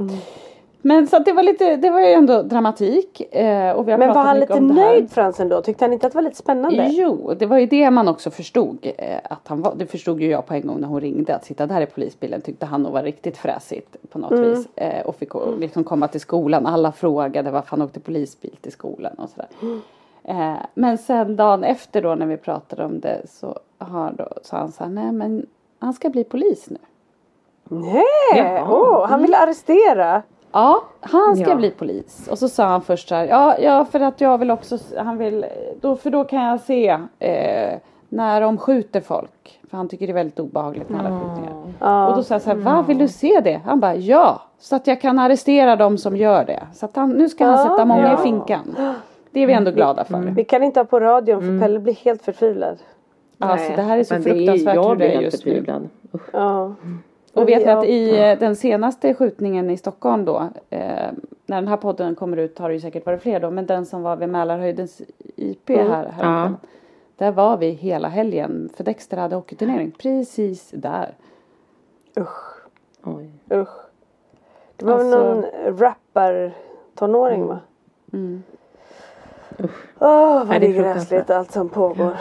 Men 0.84 1.06
så 1.06 1.16
att 1.16 1.24
det 1.24 1.32
var 1.32 1.42
lite, 1.42 1.76
det 1.76 1.90
var 1.90 2.00
ju 2.00 2.06
ändå 2.06 2.42
dramatik. 2.42 3.34
Eh, 3.34 3.72
och 3.72 3.88
vi 3.88 3.92
har 3.92 3.98
Men 3.98 4.08
var 4.14 4.22
han 4.22 4.40
lite 4.40 4.60
nöjd 4.60 5.10
Frans 5.10 5.40
ändå? 5.40 5.62
Tyckte 5.62 5.84
han 5.84 5.92
inte 5.92 6.06
att 6.06 6.12
det 6.12 6.16
var 6.16 6.22
lite 6.22 6.36
spännande? 6.36 6.88
Jo, 6.90 7.34
det 7.38 7.46
var 7.46 7.58
ju 7.58 7.66
det 7.66 7.90
man 7.90 8.08
också 8.08 8.30
förstod. 8.30 8.86
Eh, 8.98 9.18
att 9.24 9.48
han 9.48 9.62
var, 9.62 9.74
det 9.76 9.86
förstod 9.86 10.20
ju 10.20 10.30
jag 10.30 10.46
på 10.46 10.54
en 10.54 10.66
gång 10.66 10.80
när 10.80 10.88
hon 10.88 11.00
ringde. 11.00 11.34
Att 11.36 11.44
sitta 11.44 11.66
där 11.66 11.80
i 11.80 11.86
polisbilen 11.86 12.40
tyckte 12.40 12.66
han 12.66 12.82
nog 12.82 12.92
var 12.92 13.02
riktigt 13.02 13.36
fräsigt 13.38 13.96
på 14.10 14.18
något 14.18 14.30
Mm. 14.32 14.50
vis. 14.50 14.68
Eh, 14.76 15.06
och 15.06 15.16
fick 15.16 15.32
liksom 15.58 15.84
komma 15.84 16.08
till 16.08 16.20
skolan. 16.20 16.66
Alla 16.66 16.92
frågade 16.92 17.50
varför 17.50 17.70
han 17.70 17.82
åkte 17.82 18.00
polisbil 18.00 18.56
till 18.60 18.72
skolan 18.72 19.12
och 19.18 19.28
sådär. 19.28 19.48
Eh, 20.24 20.54
men 20.74 20.98
sen 20.98 21.36
dagen 21.36 21.64
efter 21.64 22.02
då 22.02 22.14
när 22.14 22.26
vi 22.26 22.36
pratade 22.36 22.84
om 22.84 23.00
det 23.00 23.22
så 23.28 23.58
har 23.78 24.12
då, 24.18 24.28
sa 24.42 24.56
han 24.56 24.72
så 24.72 24.84
här, 24.84 24.90
nej 24.90 25.12
men 25.12 25.46
han 25.78 25.92
ska 25.92 26.08
bli 26.10 26.24
polis 26.24 26.70
nu. 26.70 26.76
Nej, 27.68 28.62
åh, 28.68 29.06
han 29.06 29.22
ville 29.22 29.36
arrestera. 29.36 30.22
Ja, 30.52 30.82
han 31.00 31.36
ska 31.36 31.48
Ja. 31.50 31.54
bli 31.56 31.70
polis. 31.70 32.28
Och 32.30 32.38
så 32.38 32.48
sa 32.48 32.64
han 32.66 32.82
först 32.82 33.08
så 33.08 33.14
här, 33.14 33.26
ja, 33.26 33.58
ja 33.58 33.84
för 33.84 34.00
att 34.00 34.20
jag 34.20 34.38
vill 34.38 34.50
också, 34.50 34.78
han 34.96 35.18
vill, 35.18 35.46
då, 35.80 35.96
för 35.96 36.10
då 36.10 36.24
kan 36.24 36.42
jag 36.42 36.60
se 36.60 36.98
eh, 37.18 37.78
när 38.08 38.40
de 38.40 38.58
skjuter 38.58 39.00
folk. 39.00 39.60
För 39.70 39.76
han 39.76 39.88
tycker 39.88 40.06
det 40.06 40.12
är 40.12 40.14
väldigt 40.14 40.40
obehagligt 40.40 40.88
med 40.88 41.00
alla 41.00 41.20
skjutningar. 41.20 42.06
Och 42.08 42.16
då 42.16 42.22
sa 42.22 42.34
jag 42.34 42.42
så 42.42 42.50
här, 42.50 42.56
va 42.56 42.84
vill 42.88 42.98
du 42.98 43.08
se 43.08 43.40
det? 43.44 43.60
Han 43.64 43.80
bara, 43.80 43.94
ja, 43.94 44.42
så 44.58 44.76
att 44.76 44.86
jag 44.86 45.00
kan 45.00 45.18
arrestera 45.18 45.76
de 45.76 45.98
som 45.98 46.16
gör 46.16 46.44
det. 46.44 46.62
Så 46.74 46.86
att 46.86 46.96
han, 46.96 47.10
nu 47.10 47.28
ska 47.28 47.44
han 47.44 47.58
sätta 47.58 47.84
många 47.84 48.08
ja. 48.08 48.14
i 48.14 48.22
finkan. 48.22 48.76
Det 49.30 49.40
är 49.40 49.46
vi 49.46 49.52
ändå 49.52 49.70
glada 49.70 50.04
för. 50.04 50.18
Vi 50.18 50.44
kan 50.44 50.62
inte 50.62 50.80
ha 50.80 50.84
på 50.84 51.00
radion 51.00 51.40
för 51.40 51.60
Pelle 51.60 51.78
blir 51.78 51.94
helt 51.94 52.22
förtvivlad. 52.22 52.78
Alltså 53.38 53.72
det 53.76 53.82
här 53.82 53.98
är 53.98 54.04
så 54.04 54.14
men 54.14 54.22
fruktansvärt 54.22 54.74
jag 54.74 54.88
hur 54.88 54.96
det 54.96 55.04
är 55.06 55.10
helt 55.10 55.22
just 55.22 55.44
nu. 55.46 55.52
förtvivlad. 55.52 55.88
Ja. 56.32 56.74
Och 57.34 57.48
vet 57.48 57.58
ni 57.66 57.70
Ja. 57.70 57.78
att 57.78 57.84
i 57.84 58.18
eh, 58.20 58.38
den 58.38 58.56
senaste 58.56 59.14
skjutningen 59.14 59.70
i 59.70 59.76
Stockholm 59.76 60.24
då, 60.24 60.48
eh, 60.70 61.10
när 61.46 61.56
den 61.56 61.68
här 61.68 61.76
podden 61.76 62.14
kommer 62.14 62.36
ut 62.36 62.58
har 62.58 62.68
det 62.68 62.74
ju 62.74 62.80
säkert 62.80 63.06
varit 63.06 63.22
fler 63.22 63.40
då, 63.40 63.50
men 63.50 63.66
den 63.66 63.86
som 63.86 64.02
var 64.02 64.16
vid 64.16 64.28
Mälarhöjdens 64.28 65.02
IP 65.36 65.70
Mm. 65.70 65.90
här, 65.90 66.08
här 66.08 66.24
Ja. 66.24 66.52
Där 67.16 67.32
var 67.32 67.56
vi 67.56 67.70
hela 67.70 68.08
helgen, 68.08 68.68
för 68.76 68.84
Dexter 68.84 69.16
hade 69.16 69.34
hockeyturnering 69.36 69.90
precis 69.90 70.70
där. 70.70 71.14
Usch, 72.18 72.66
Oj. 73.04 73.30
usch. 73.52 73.68
Det 74.76 74.84
var 74.84 74.96
väl 74.98 75.06
Alltså- 75.06 75.24
någon 75.34 75.44
rappar-tonåring 75.78 77.46
va? 77.46 77.58
Mm. 78.12 78.42
Åh, 79.98 80.38
vad 80.38 80.48
Nej, 80.48 80.60
det 80.60 80.66
är 80.66 80.72
gräsligt 80.72 81.30
allt 81.30 81.52
som 81.52 81.68
pågår. 81.68 82.16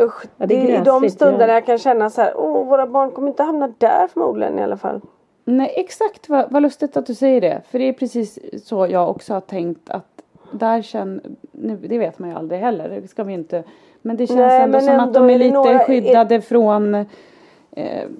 Usch, 0.00 0.24
Ja, 0.36 0.46
det 0.46 0.46
det 0.46 0.70
är 0.72 0.76
är 0.76 0.80
i 0.80 0.84
de 0.84 1.10
stunderna 1.10 1.46
ja. 1.48 1.54
jag 1.54 1.66
kan 1.66 1.78
känna 1.78 2.10
så 2.10 2.20
här, 2.22 2.32
åh 2.36 2.66
våra 2.68 2.86
barn 2.86 3.10
kommer 3.10 3.28
inte 3.28 3.42
hamna 3.42 3.72
där 3.78 4.08
förmodligen 4.08 4.58
i 4.58 4.62
alla 4.62 4.76
fall. 4.76 5.00
Nej, 5.44 5.72
exakt 5.76 6.28
vad, 6.28 6.50
vad 6.52 6.62
lustigt 6.62 6.96
att 6.96 7.06
du 7.06 7.14
säger 7.14 7.40
det. 7.40 7.62
För 7.70 7.78
det 7.78 7.84
är 7.84 7.92
precis 7.92 8.38
så 8.68 8.86
jag 8.90 9.10
också 9.10 9.34
har 9.34 9.40
tänkt 9.40 9.90
att 9.90 10.22
där 10.52 10.82
känner, 10.82 11.22
nu, 11.52 11.76
det 11.76 11.98
vet 11.98 12.18
man 12.18 12.30
ju 12.30 12.36
aldrig 12.36 12.60
heller, 12.60 13.00
det 13.02 13.08
ska 13.08 13.24
vi 13.24 13.32
inte. 13.32 13.64
Men 14.02 14.16
det 14.16 14.26
känns 14.26 14.38
Nej, 14.38 14.60
ändå 14.60 14.78
men 14.78 14.86
som 14.86 14.94
att 15.00 15.06
ändå 15.06 15.20
de 15.20 15.30
är 15.30 15.34
är 15.34 15.38
det 15.38 15.44
lite 15.44 15.54
några- 15.54 15.78
skyddade 15.84 16.40
från 16.40 16.94
eh, 16.94 17.04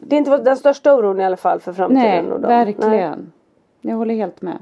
Det 0.01 0.17
är 0.17 0.19
inte 0.19 0.39
den 0.39 0.57
största 0.57 0.95
oron 0.95 1.21
i 1.21 1.25
alla 1.25 1.37
fall 1.37 1.61
för 1.61 1.73
framtiden. 1.73 2.25
Nej, 2.25 2.33
och 2.33 2.41
dem. 2.41 2.49
verkligen. 2.49 3.33
Jag 3.81 3.97
håller 3.97 4.15
helt 4.15 4.43
med. 4.43 4.59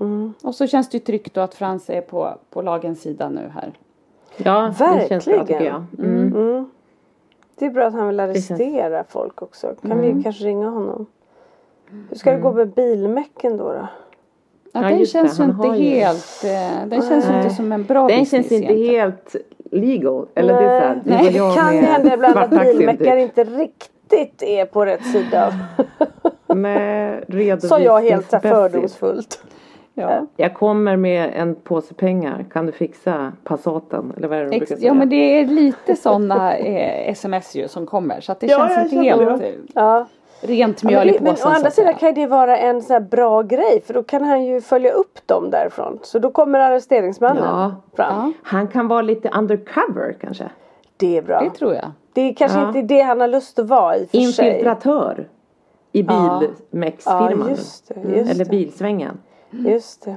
Mm. 0.00 0.34
Och 0.42 0.54
så 0.54 0.66
känns 0.66 0.88
det 0.88 0.96
ju 0.96 1.04
tryggt 1.04 1.34
då 1.34 1.40
att 1.40 1.54
Frans 1.54 1.90
är 1.90 2.00
på, 2.00 2.34
på 2.50 2.62
lagens 2.62 3.00
sida 3.02 3.28
nu 3.28 3.50
här. 3.54 3.72
Ja, 4.36 4.72
det 4.78 5.08
känns 5.08 5.24
bra 5.24 5.40
tycker 5.46 5.54
jag. 5.54 5.60
Verkligen. 5.60 5.86
Mm. 5.98 6.13
Mm. 6.34 6.70
Det 7.58 7.66
är 7.66 7.70
bra 7.70 7.86
att 7.86 7.92
han 7.94 8.08
vill 8.08 8.18
känns- 8.18 8.50
arrestera 8.50 9.04
folk 9.08 9.42
också. 9.42 9.74
Kan 9.82 9.92
Mm. 9.92 10.16
vi 10.16 10.22
kanske 10.22 10.44
ringa 10.44 10.68
honom? 10.68 11.06
Hur 12.08 12.16
ska 12.16 12.32
det 12.32 12.38
gå 12.40 12.52
med 12.52 12.68
bilmäcken 12.68 13.56
då? 13.56 13.64
då? 13.72 13.74
Ja, 14.72 14.82
Ja, 14.82 14.88
den 14.88 14.98
det, 14.98 15.06
känns 15.06 15.38
ju 15.38 15.42
han 15.42 15.50
inte 15.50 15.68
har 15.68 15.76
ju- 15.76 15.82
helt, 15.88 16.44
eh, 16.44 16.86
den 16.86 17.02
känns 17.02 17.26
Nej. 17.28 17.42
inte 17.42 17.54
som 17.54 17.72
en 17.72 17.84
bra 17.84 18.08
Den 18.08 18.20
business 18.20 18.30
känns 18.30 18.52
inte 18.52 18.72
egentligen. 18.74 19.00
helt 19.00 19.36
legal. 19.70 20.26
Eller 20.34 20.54
det 20.60 20.66
är 20.68 20.80
så 20.80 20.86
här, 20.86 21.00
det 21.04 21.10
Nej. 21.10 21.36
jag 21.36 21.54
kan 21.54 21.66
hända 21.74 22.14
ibland 22.14 22.36
att 22.38 22.50
bilmäckare 22.50 23.26
typ. 23.26 23.38
inte 23.38 23.44
riktigt 23.44 24.42
är 24.42 24.64
på 24.66 24.84
rätt 24.86 25.06
sida. 25.06 25.52
Sa 27.68 27.78
jag 27.78 28.00
helt 28.00 28.30
fördomsfullt. 28.42 29.44
Ja. 29.96 30.26
Jag 30.36 30.54
kommer 30.54 30.96
med 30.96 31.30
en 31.34 31.54
påse 31.54 31.94
pengar. 31.94 32.44
Kan 32.52 32.66
du 32.66 32.72
fixa 32.72 33.32
Passaten? 33.44 34.12
Eller 34.16 34.28
vad 34.28 34.38
är 34.38 34.44
det 34.44 34.50
de 34.50 34.56
Ex- 34.56 34.60
brukar 34.68 34.76
säga? 34.80 34.88
ja 34.88 34.94
men 34.94 35.08
det 35.08 35.16
är 35.40 35.46
lite 35.46 35.96
sådana 35.96 36.56
eh, 36.56 37.10
sms 37.10 37.54
ju 37.56 37.68
som 37.68 37.86
kommer 37.86 38.20
så 38.20 38.32
att 38.32 38.40
det 38.40 38.46
Ja, 38.46 38.68
känns 38.68 38.92
inte 38.92 39.04
helt 39.04 39.38
det. 39.40 39.48
eh, 39.48 39.54
Ja. 39.74 40.06
rent 40.40 40.82
Ja, 40.82 40.88
mjöl 40.88 41.06
men, 41.06 41.14
i 41.14 41.18
det, 41.18 41.24
men 41.24 41.32
påsen 41.32 41.50
å 41.50 41.54
andra 41.54 41.70
sidan 41.70 41.94
kan 41.94 42.14
det 42.14 42.26
vara 42.26 42.58
en 42.58 42.82
sån 42.82 42.94
här 42.94 43.00
bra 43.00 43.42
grej 43.42 43.82
för 43.86 43.94
då 43.94 44.02
kan 44.02 44.22
han 44.24 44.44
ju 44.44 44.60
följa 44.60 44.92
upp 44.92 45.18
dem 45.26 45.50
därifrån. 45.50 45.98
Så 46.02 46.18
då 46.18 46.30
kommer 46.30 46.58
arresteringsmannen 46.58 47.44
Ja. 47.44 47.74
fram. 47.96 48.14
Ja, 48.16 48.32
Han 48.42 48.68
kan 48.68 48.88
vara 48.88 49.02
lite 49.02 49.28
undercover 49.38 50.16
kanske. 50.20 50.44
Det 50.96 51.18
är 51.18 51.22
bra. 51.22 51.40
det 51.40 51.50
tror 51.50 51.74
jag. 51.74 51.90
Det 52.12 52.20
är 52.20 52.34
kanske 52.34 52.58
Ja. 52.58 52.66
inte 52.68 52.82
det 52.82 53.00
han 53.00 53.20
har 53.20 53.28
lust 53.28 53.58
att 53.58 53.68
vara 53.68 53.96
i 53.96 54.06
för 54.06 54.18
sig. 54.18 54.48
Infiltratör. 54.48 55.28
I 55.92 56.02
Ja. 56.08 56.42
Ja, 57.06 57.30
just 57.48 57.88
det, 57.88 57.94
just 58.16 58.30
Eller 58.34 58.44
det. 58.44 58.50
bilsvängen. 58.50 59.18
Just 59.58 60.04
det. 60.04 60.16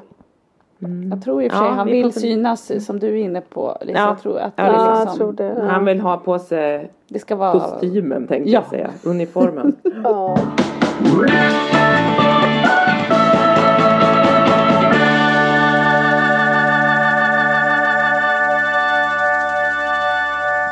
Jag 1.11 1.23
tror 1.23 1.43
i 1.43 1.47
och 1.47 1.51
för 1.51 1.57
sig 1.59 1.67
Ja, 1.67 1.73
han 1.73 1.87
vi 1.87 1.93
vill 1.93 2.03
får 2.13 2.19
synas 2.19 2.85
som 2.85 2.99
du 2.99 3.07
är 3.07 3.15
inne 3.15 3.41
på. 3.41 3.77
Lisa. 3.81 3.99
Ja. 3.99 4.07
Jag 4.07 4.19
tror 4.21 4.39
att 4.39 4.57
det, 4.57 4.63
Ja, 4.63 4.69
är 4.69 4.73
Ja, 4.73 5.03
liksom, 5.03 5.07
jag 5.07 5.15
tror 5.17 5.33
det. 5.33 5.67
Han 5.71 5.85
vill 5.85 5.99
ha 6.01 6.17
på 6.17 6.39
sig 6.39 6.91
det 7.07 7.19
ska 7.19 7.35
vara 7.35 7.59
kostymen 7.59 8.27
tänkte 8.27 8.51
Ja. 8.51 8.59
jag 8.59 8.69
säga. 8.69 8.89
Uniformen. 9.03 9.75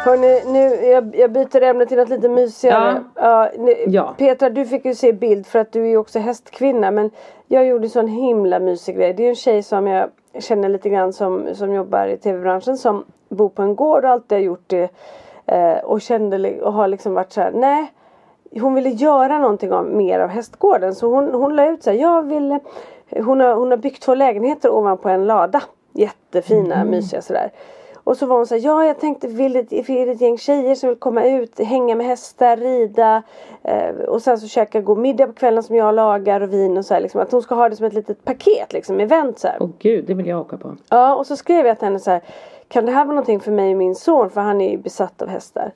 Hörrni, 0.05 0.41
nu, 0.45 0.85
jag, 0.85 1.15
jag 1.15 1.31
byter 1.31 1.61
ämne 1.61 1.85
till 1.85 1.97
något 1.97 2.09
lite 2.09 2.29
mysigare. 2.29 3.03
Ja. 3.15 3.49
nu, 3.57 3.75
Ja. 3.87 4.15
Petra, 4.17 4.49
du 4.49 4.65
fick 4.65 4.85
ju 4.85 4.95
se 4.95 5.13
bild 5.13 5.47
för 5.47 5.59
att 5.59 5.71
du 5.71 5.81
är 5.81 5.87
ju 5.87 5.97
också 5.97 6.19
hästkvinna. 6.19 6.91
Men 6.91 7.11
jag 7.47 7.65
gjorde 7.65 7.89
så 7.89 7.99
en 7.99 8.07
himla 8.07 8.59
mysig 8.59 8.95
grej. 8.95 9.13
Det 9.13 9.25
är 9.25 9.29
en 9.29 9.35
tjej 9.35 9.63
som 9.63 9.87
jag 9.87 10.09
känner 10.39 10.69
lite 10.69 10.89
grann 10.89 11.13
som, 11.13 11.47
som 11.53 11.73
jobbar 11.73 12.07
i 12.07 12.17
tv-branschen. 12.17 12.77
Som 12.77 13.05
bor 13.29 13.49
på 13.49 13.61
en 13.61 13.75
gård 13.75 14.05
och 14.05 14.09
alltid 14.11 14.37
har 14.37 14.43
gjort 14.43 14.63
det. 14.67 14.89
Eh, 15.45 15.77
och 15.77 16.01
kände 16.01 16.61
och 16.61 16.73
har 16.73 16.87
liksom 16.87 17.13
varit 17.13 17.31
så 17.31 17.41
här, 17.41 17.51
nej. 17.51 17.93
Hon 18.61 18.73
ville 18.73 18.89
göra 18.89 19.39
någonting 19.39 19.73
om, 19.73 19.97
mer 19.97 20.19
av 20.19 20.29
hästgården. 20.29 20.95
Så 20.95 21.07
hon, 21.07 21.33
hon 21.33 21.55
la 21.55 21.69
ut 21.69 21.83
så 21.83 21.91
här, 21.91 21.97
jag 21.97 22.21
vill 22.21 22.59
hon 23.09 23.39
har, 23.39 23.55
hon 23.55 23.71
har 23.71 23.77
byggt 23.77 24.03
två 24.03 24.15
lägenheter 24.15 24.73
ovanpå 24.73 25.09
en 25.09 25.25
lada. 25.25 25.61
Jättefina, 25.93 26.83
mysiga 26.83 27.21
sådär. 27.21 27.51
Och 28.05 28.17
så 28.17 28.25
var 28.25 28.37
hon 28.37 28.47
så 28.47 28.55
här, 28.55 28.61
ja 28.61 28.85
jag 28.85 28.99
tänkte 28.99 29.27
vill 29.27 29.55
ett, 29.55 29.71
vill 29.89 30.09
ett 30.09 30.21
gäng 30.21 30.37
tjejer 30.37 30.75
som 30.75 30.89
vill 30.89 30.97
komma 30.97 31.25
ut, 31.25 31.59
hänga 31.59 31.95
med 31.95 32.05
hästar, 32.05 32.57
rida 32.57 33.23
eh, 33.63 33.95
och 33.95 34.21
sen 34.21 34.37
så 34.37 34.47
käka 34.47 34.81
god 34.81 34.97
middag 34.97 35.27
på 35.27 35.33
kvällen 35.33 35.63
som 35.63 35.75
jag 35.75 35.95
lagar 35.95 36.41
och 36.41 36.53
vin 36.53 36.77
och 36.77 36.85
så 36.85 36.93
här, 36.93 37.01
liksom, 37.01 37.21
Att 37.21 37.31
hon 37.31 37.41
ska 37.41 37.55
ha 37.55 37.69
det 37.69 37.75
som 37.75 37.85
ett 37.85 37.93
litet 37.93 38.25
paket 38.25 38.73
liksom, 38.73 38.99
event 38.99 39.39
så 39.39 39.47
här. 39.47 39.57
Åh 39.59 39.69
gud, 39.79 40.05
det 40.07 40.13
vill 40.13 40.27
jag 40.27 40.41
åka 40.41 40.57
på. 40.57 40.75
Ja 40.89 41.15
och 41.15 41.27
så 41.27 41.37
skrev 41.37 41.65
jag 41.65 41.79
till 41.79 41.85
henne 41.85 41.99
så 41.99 42.11
här. 42.11 42.21
Kan 42.67 42.85
det 42.85 42.91
här 42.91 43.05
vara 43.05 43.15
någonting 43.15 43.39
för 43.39 43.51
mig 43.51 43.71
och 43.71 43.77
min 43.77 43.95
son? 43.95 44.29
För 44.29 44.41
han 44.41 44.61
är 44.61 44.71
ju 44.71 44.77
besatt 44.77 45.21
av 45.21 45.27
hästar. 45.27 45.71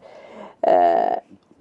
Eh, 0.61 1.17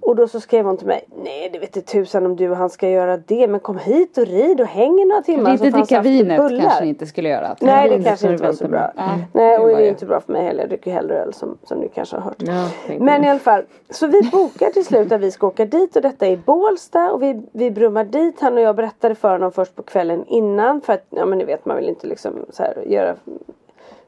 och 0.09 0.15
då 0.15 0.27
så 0.27 0.39
skrev 0.39 0.65
hon 0.65 0.77
till 0.77 0.87
mig. 0.87 1.05
Nej 1.23 1.49
det 1.53 1.59
vet 1.59 1.75
inte 1.75 1.91
tusan 1.91 2.25
om 2.25 2.35
du 2.35 2.49
och 2.49 2.57
han 2.57 2.69
ska 2.69 2.89
göra 2.89 3.17
det. 3.17 3.47
Men 3.47 3.59
kom 3.59 3.77
hit 3.77 4.17
och 4.17 4.25
rid 4.25 4.61
och 4.61 4.67
häng 4.67 4.99
i 4.99 5.05
några 5.05 5.21
timmar. 5.21 5.57
Fanns 5.57 5.61
dricka 5.61 6.01
vinet 6.01 6.37
kanske 6.37 6.83
ni 6.83 6.89
inte 6.89 7.05
skulle 7.05 7.29
göra. 7.29 7.55
Nej 7.59 7.89
det 7.89 8.03
kanske 8.03 8.31
inte 8.31 8.43
var 8.43 8.53
så 8.53 8.67
bra. 8.67 8.91
med. 8.95 9.25
Nej, 9.33 9.57
och 9.57 9.67
det 9.67 9.85
är 9.85 9.89
inte 9.89 10.05
bra 10.05 10.21
för 10.21 10.33
mig 10.33 10.43
heller. 10.43 10.59
Jag 10.59 10.69
dricker 10.69 10.91
hellre 10.91 11.21
öl 11.21 11.33
som, 11.33 11.57
som 11.63 11.79
ni 11.79 11.87
kanske 11.87 12.15
har 12.15 12.21
hört. 12.21 12.35
Ja, 12.37 12.69
Men 12.99 13.23
i 13.23 13.29
alla 13.29 13.39
fall. 13.39 13.63
Så 13.89 14.07
vi 14.07 14.21
bokar 14.31 14.71
till 14.71 14.85
slut 14.85 15.11
att 15.11 15.21
vi 15.21 15.31
ska 15.31 15.47
åka 15.47 15.65
dit 15.65 15.95
och 15.95 16.01
detta 16.01 16.27
är 16.27 16.31
i 16.31 16.37
Bålsta 16.37 17.11
och 17.11 17.23
vi, 17.23 17.41
vi 17.51 17.71
brummar 17.71 18.03
dit. 18.03 18.39
Han 18.39 18.53
och 18.53 18.61
jag 18.61 18.75
berättade 18.75 19.15
för 19.15 19.31
honom 19.31 19.51
först 19.51 19.75
på 19.75 19.83
kvällen 19.83 20.25
innan 20.27 20.81
för 20.81 20.93
att 20.93 21.05
ja 21.09 21.25
men 21.25 21.37
ni 21.37 21.45
vet 21.45 21.65
man 21.65 21.77
vill 21.77 21.89
inte 21.89 22.07
liksom 22.07 22.45
så 22.49 22.63
här, 22.63 22.83
göra 22.85 23.15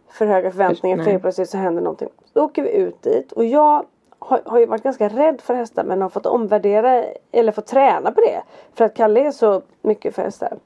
för 0.10 0.26
höga 0.26 0.52
förväntningar 0.52 0.98
för 1.04 1.12
helt 1.12 1.22
plötsligt 1.24 1.50
så 1.50 1.58
händer 1.58 1.82
någonting. 1.82 2.10
Då 2.34 2.44
åker 2.44 2.64
vi 2.64 2.70
ut 2.70 3.02
dit 3.02 3.32
och 3.32 3.46
jag 3.46 3.86
har, 4.22 4.42
har 4.46 4.60
ju 4.60 4.66
varit 4.66 4.84
ganska 4.84 5.08
rädd 5.10 5.42
för 5.42 5.54
hästar 5.54 5.84
men 5.84 6.02
har 6.02 6.10
fått 6.10 6.26
omvärdera 6.26 7.04
eller 7.32 7.52
fått 7.52 7.68
träna 7.68 8.12
på 8.12 8.22
det. 8.22 8.42
För 8.74 8.86
att 8.86 8.96
Kalle 8.96 9.28
är 9.28 9.32
så 9.32 9.62
mycket 9.82 10.16
för 10.16 10.22
hästar. 10.22 10.58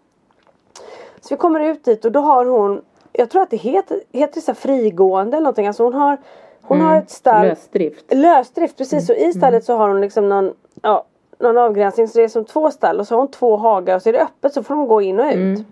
Så 1.22 1.28
vi 1.30 1.38
kommer 1.38 1.60
ut 1.60 1.84
dit 1.84 2.06
och 2.06 2.12
då 2.12 2.20
har 2.20 2.46
hon 2.46 2.82
Jag 3.12 3.30
tror 3.30 3.42
att 3.42 3.50
det 3.50 3.58
heter, 3.58 4.00
heter 4.12 4.42
så 4.42 4.52
här 4.52 4.56
frigående 4.56 5.38
eller 5.38 5.44
någonting. 5.44 5.68
Alltså 5.68 5.84
hon 5.84 5.94
har 5.94 6.18
Hon 6.62 6.82
har 6.82 6.98
ett 6.98 7.10
stall 7.10 7.48
Lösdrift. 7.48 8.14
Lösdrift 8.14 8.78
precis 8.78 9.10
och 9.10 9.16
i 9.16 9.34
stallet 9.34 9.66
så 9.66 9.76
har 9.76 9.88
hon 9.88 10.02
liksom 10.02 10.30
någon 10.30 10.54
Ja 10.82 11.06
Någon 11.40 11.58
avgränsning 11.58 12.08
så 12.08 12.18
det 12.18 12.24
är 12.24 12.28
som 12.28 12.46
två 12.46 12.72
stall 12.72 13.00
och 13.00 13.08
så 13.08 13.16
har 13.16 13.20
hon 13.20 13.32
två 13.32 13.58
hagar 13.58 13.96
och 13.96 14.02
så 14.02 14.10
är 14.10 14.14
det 14.14 14.22
öppet 14.22 14.54
så 14.54 14.64
får 14.64 14.76
de 14.76 14.88
gå 14.88 15.02
in 15.02 15.20
och 15.20 15.26
ut. 15.26 15.66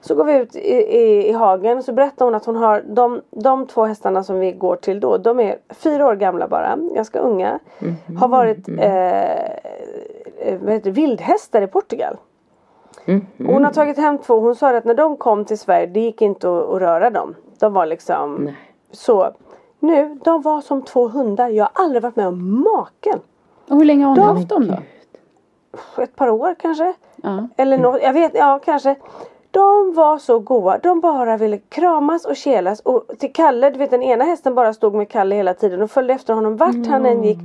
Så 0.00 0.14
går 0.14 0.24
vi 0.24 0.34
ut 0.36 0.56
i, 0.56 0.74
i, 0.74 1.28
i 1.28 1.32
hagen 1.32 1.78
och 1.78 1.84
så 1.84 1.92
berättar 1.92 2.24
hon 2.24 2.34
att 2.34 2.44
hon 2.44 2.56
har 2.56 2.84
de, 2.88 3.22
de 3.30 3.66
två 3.66 3.84
hästarna 3.84 4.22
som 4.22 4.38
vi 4.38 4.52
går 4.52 4.76
till 4.76 5.00
då. 5.00 5.16
De 5.18 5.40
är 5.40 5.58
fyra 5.68 6.06
år 6.06 6.14
gamla 6.14 6.48
bara, 6.48 6.76
ganska 6.94 7.18
unga. 7.18 7.58
Har 8.18 8.28
varit 8.28 8.68
eh, 8.68 9.30
eh, 9.30 10.58
vad 10.62 10.72
heter 10.72 10.84
det, 10.84 10.90
vildhästar 10.90 11.62
i 11.62 11.66
Portugal. 11.66 12.16
Och 13.38 13.44
Hon 13.46 13.64
har 13.64 13.72
tagit 13.72 13.96
hem 13.98 14.18
två. 14.18 14.40
Hon 14.40 14.56
sa 14.56 14.76
att 14.76 14.84
när 14.84 14.94
de 14.94 15.16
kom 15.16 15.44
till 15.44 15.58
Sverige 15.58 15.86
det 15.86 16.00
gick 16.00 16.22
inte 16.22 16.48
att, 16.58 16.70
att 16.70 16.80
röra 16.80 17.10
dem. 17.10 17.34
De 17.58 17.72
var 17.72 17.86
liksom 17.86 18.34
Nej. 18.34 18.54
så. 18.90 19.30
Nu, 19.78 20.18
de 20.24 20.42
var 20.42 20.60
som 20.60 20.82
två 20.82 21.08
hundar. 21.08 21.48
Jag 21.48 21.64
har 21.64 21.84
aldrig 21.84 22.02
varit 22.02 22.16
med 22.16 22.26
om 22.28 22.62
maken. 22.62 23.20
Och 23.68 23.76
hur 23.76 23.84
länge 23.84 24.04
har 24.04 24.16
hon 24.16 24.26
De- 24.26 24.36
haft 24.36 24.48
dem 24.48 24.66
då? 24.66 26.02
Ett 26.02 26.16
par 26.16 26.28
år 26.30 26.54
kanske. 26.58 26.92
Ja. 27.16 27.48
Eller 27.56 27.78
något, 27.78 28.02
jag 28.02 28.12
vet, 28.12 28.34
ja 28.34 28.60
kanske. 28.64 28.94
De 29.56 29.94
var 29.94 30.18
så 30.18 30.38
goa. 30.38 30.78
De 30.78 31.00
bara 31.00 31.36
ville 31.36 31.58
kramas 31.58 32.24
och 32.24 32.36
kelas. 32.36 32.80
Och 32.80 33.04
till 33.18 33.32
Kalle, 33.32 33.70
du 33.70 33.78
vet 33.78 33.90
den 33.90 34.02
ena 34.02 34.24
hästen 34.24 34.54
bara 34.54 34.72
stod 34.72 34.94
med 34.94 35.08
Kalle 35.08 35.34
hela 35.34 35.54
tiden 35.54 35.82
och 35.82 35.90
följde 35.90 36.14
efter 36.14 36.34
honom 36.34 36.56
vart 36.56 36.86
han 36.86 37.06
än 37.06 37.24
gick. 37.24 37.38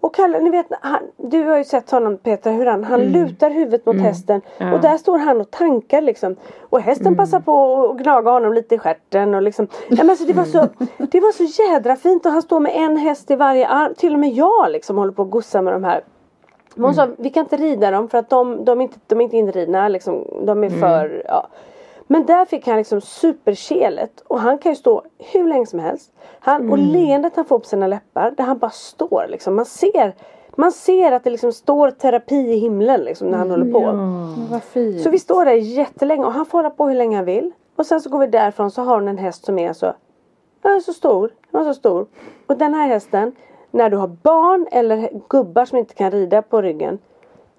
Och 0.00 0.14
Kalle, 0.14 0.40
ni 0.40 0.50
vet, 0.50 0.66
han, 0.80 1.00
du 1.16 1.44
har 1.44 1.58
ju 1.58 1.64
sett 1.64 1.90
honom 1.90 2.16
Petra 2.16 2.52
hur 2.52 2.66
han, 2.66 2.84
han 2.84 3.00
lutar 3.00 3.50
huvudet 3.50 3.86
mot 3.86 3.96
hästen. 4.00 4.40
Och 4.74 4.80
där 4.80 4.96
står 4.96 5.18
han 5.18 5.40
och 5.40 5.50
tankar 5.50 6.00
liksom. 6.00 6.36
Och 6.60 6.80
hästen 6.80 7.16
passar 7.16 7.40
på 7.40 7.84
att 7.90 7.96
gnaga 7.96 8.30
honom 8.30 8.52
lite 8.52 8.74
i 8.74 8.78
stjärten 8.78 9.34
och 9.34 9.42
liksom. 9.42 9.68
Ja, 9.88 9.96
men 9.96 10.10
alltså, 10.10 10.26
det, 10.26 10.32
var 10.32 10.44
så, 10.44 10.68
det 10.98 11.20
var 11.20 11.32
så 11.32 11.62
jädra 11.62 11.96
fint 11.96 12.26
och 12.26 12.32
han 12.32 12.42
står 12.42 12.60
med 12.60 12.72
en 12.74 12.96
häst 12.96 13.30
i 13.30 13.36
varje 13.36 13.68
arm. 13.68 13.94
Till 13.94 14.14
och 14.14 14.20
med 14.20 14.30
jag 14.30 14.70
liksom 14.70 14.98
håller 14.98 15.12
på 15.12 15.22
att 15.22 15.30
gossa 15.30 15.62
med 15.62 15.72
de 15.72 15.84
här. 15.84 16.00
Men 16.78 16.84
hon 16.84 16.94
sa 16.94 17.08
vi 17.18 17.30
kan 17.30 17.42
inte 17.42 17.56
rida 17.56 17.90
dem 17.90 18.08
för 18.08 18.18
att 18.18 18.30
de, 18.30 18.64
de, 18.64 18.78
är, 18.78 18.82
inte, 18.82 18.98
de 19.06 19.20
är 19.20 19.24
inte 19.24 19.36
inridna 19.36 19.88
liksom. 19.88 20.24
De 20.42 20.64
är 20.64 20.70
för, 20.70 21.22
ja. 21.28 21.48
Men 22.06 22.26
där 22.26 22.44
fick 22.44 22.66
han 22.66 22.76
liksom 22.76 23.00
superkelet 23.00 24.20
och 24.20 24.40
han 24.40 24.58
kan 24.58 24.72
ju 24.72 24.76
stå 24.76 25.02
hur 25.18 25.48
länge 25.48 25.66
som 25.66 25.78
helst. 25.78 26.12
Han, 26.40 26.70
Och 26.70 26.78
leendet 26.78 27.36
han 27.36 27.44
får 27.44 27.58
på 27.58 27.66
sina 27.66 27.86
läppar 27.86 28.34
där 28.36 28.44
han 28.44 28.58
bara 28.58 28.70
står 28.70 29.26
liksom. 29.28 29.56
Man 29.56 29.64
ser, 29.64 30.14
man 30.56 30.72
ser 30.72 31.12
att 31.12 31.24
det 31.24 31.30
liksom 31.30 31.52
står 31.52 31.90
terapi 31.90 32.36
i 32.36 32.58
himlen 32.58 33.00
liksom 33.00 33.28
när 33.28 33.38
han 33.38 33.50
håller 33.50 33.72
på. 33.72 33.80
Vad 34.50 34.62
fint. 34.62 35.02
Så 35.02 35.10
vi 35.10 35.18
står 35.18 35.44
där 35.44 35.52
jättelänge 35.52 36.24
och 36.24 36.32
han 36.32 36.46
får 36.46 36.58
hålla 36.58 36.70
på 36.70 36.88
hur 36.88 36.94
länge 36.94 37.16
han 37.16 37.24
vill. 37.24 37.50
Och 37.76 37.86
sen 37.86 38.00
så 38.00 38.10
går 38.10 38.18
vi 38.18 38.26
därifrån 38.26 38.70
så 38.70 38.82
har 38.82 38.94
hon 38.94 39.08
en 39.08 39.18
häst 39.18 39.44
som 39.44 39.58
är 39.58 39.72
så 39.72 39.92
den 40.62 40.76
är 40.76 40.80
så 40.80 40.92
stor. 40.92 41.30
Den 41.50 41.60
är 41.60 41.64
så 41.64 41.74
stor. 41.74 42.06
Och 42.46 42.56
den 42.56 42.74
här 42.74 42.88
hästen 42.88 43.32
när 43.70 43.90
du 43.90 43.96
har 43.96 44.08
barn 44.08 44.66
eller 44.70 45.10
gubbar 45.28 45.64
som 45.64 45.78
inte 45.78 45.94
kan 45.94 46.10
rida 46.10 46.42
på 46.42 46.62
ryggen. 46.62 46.98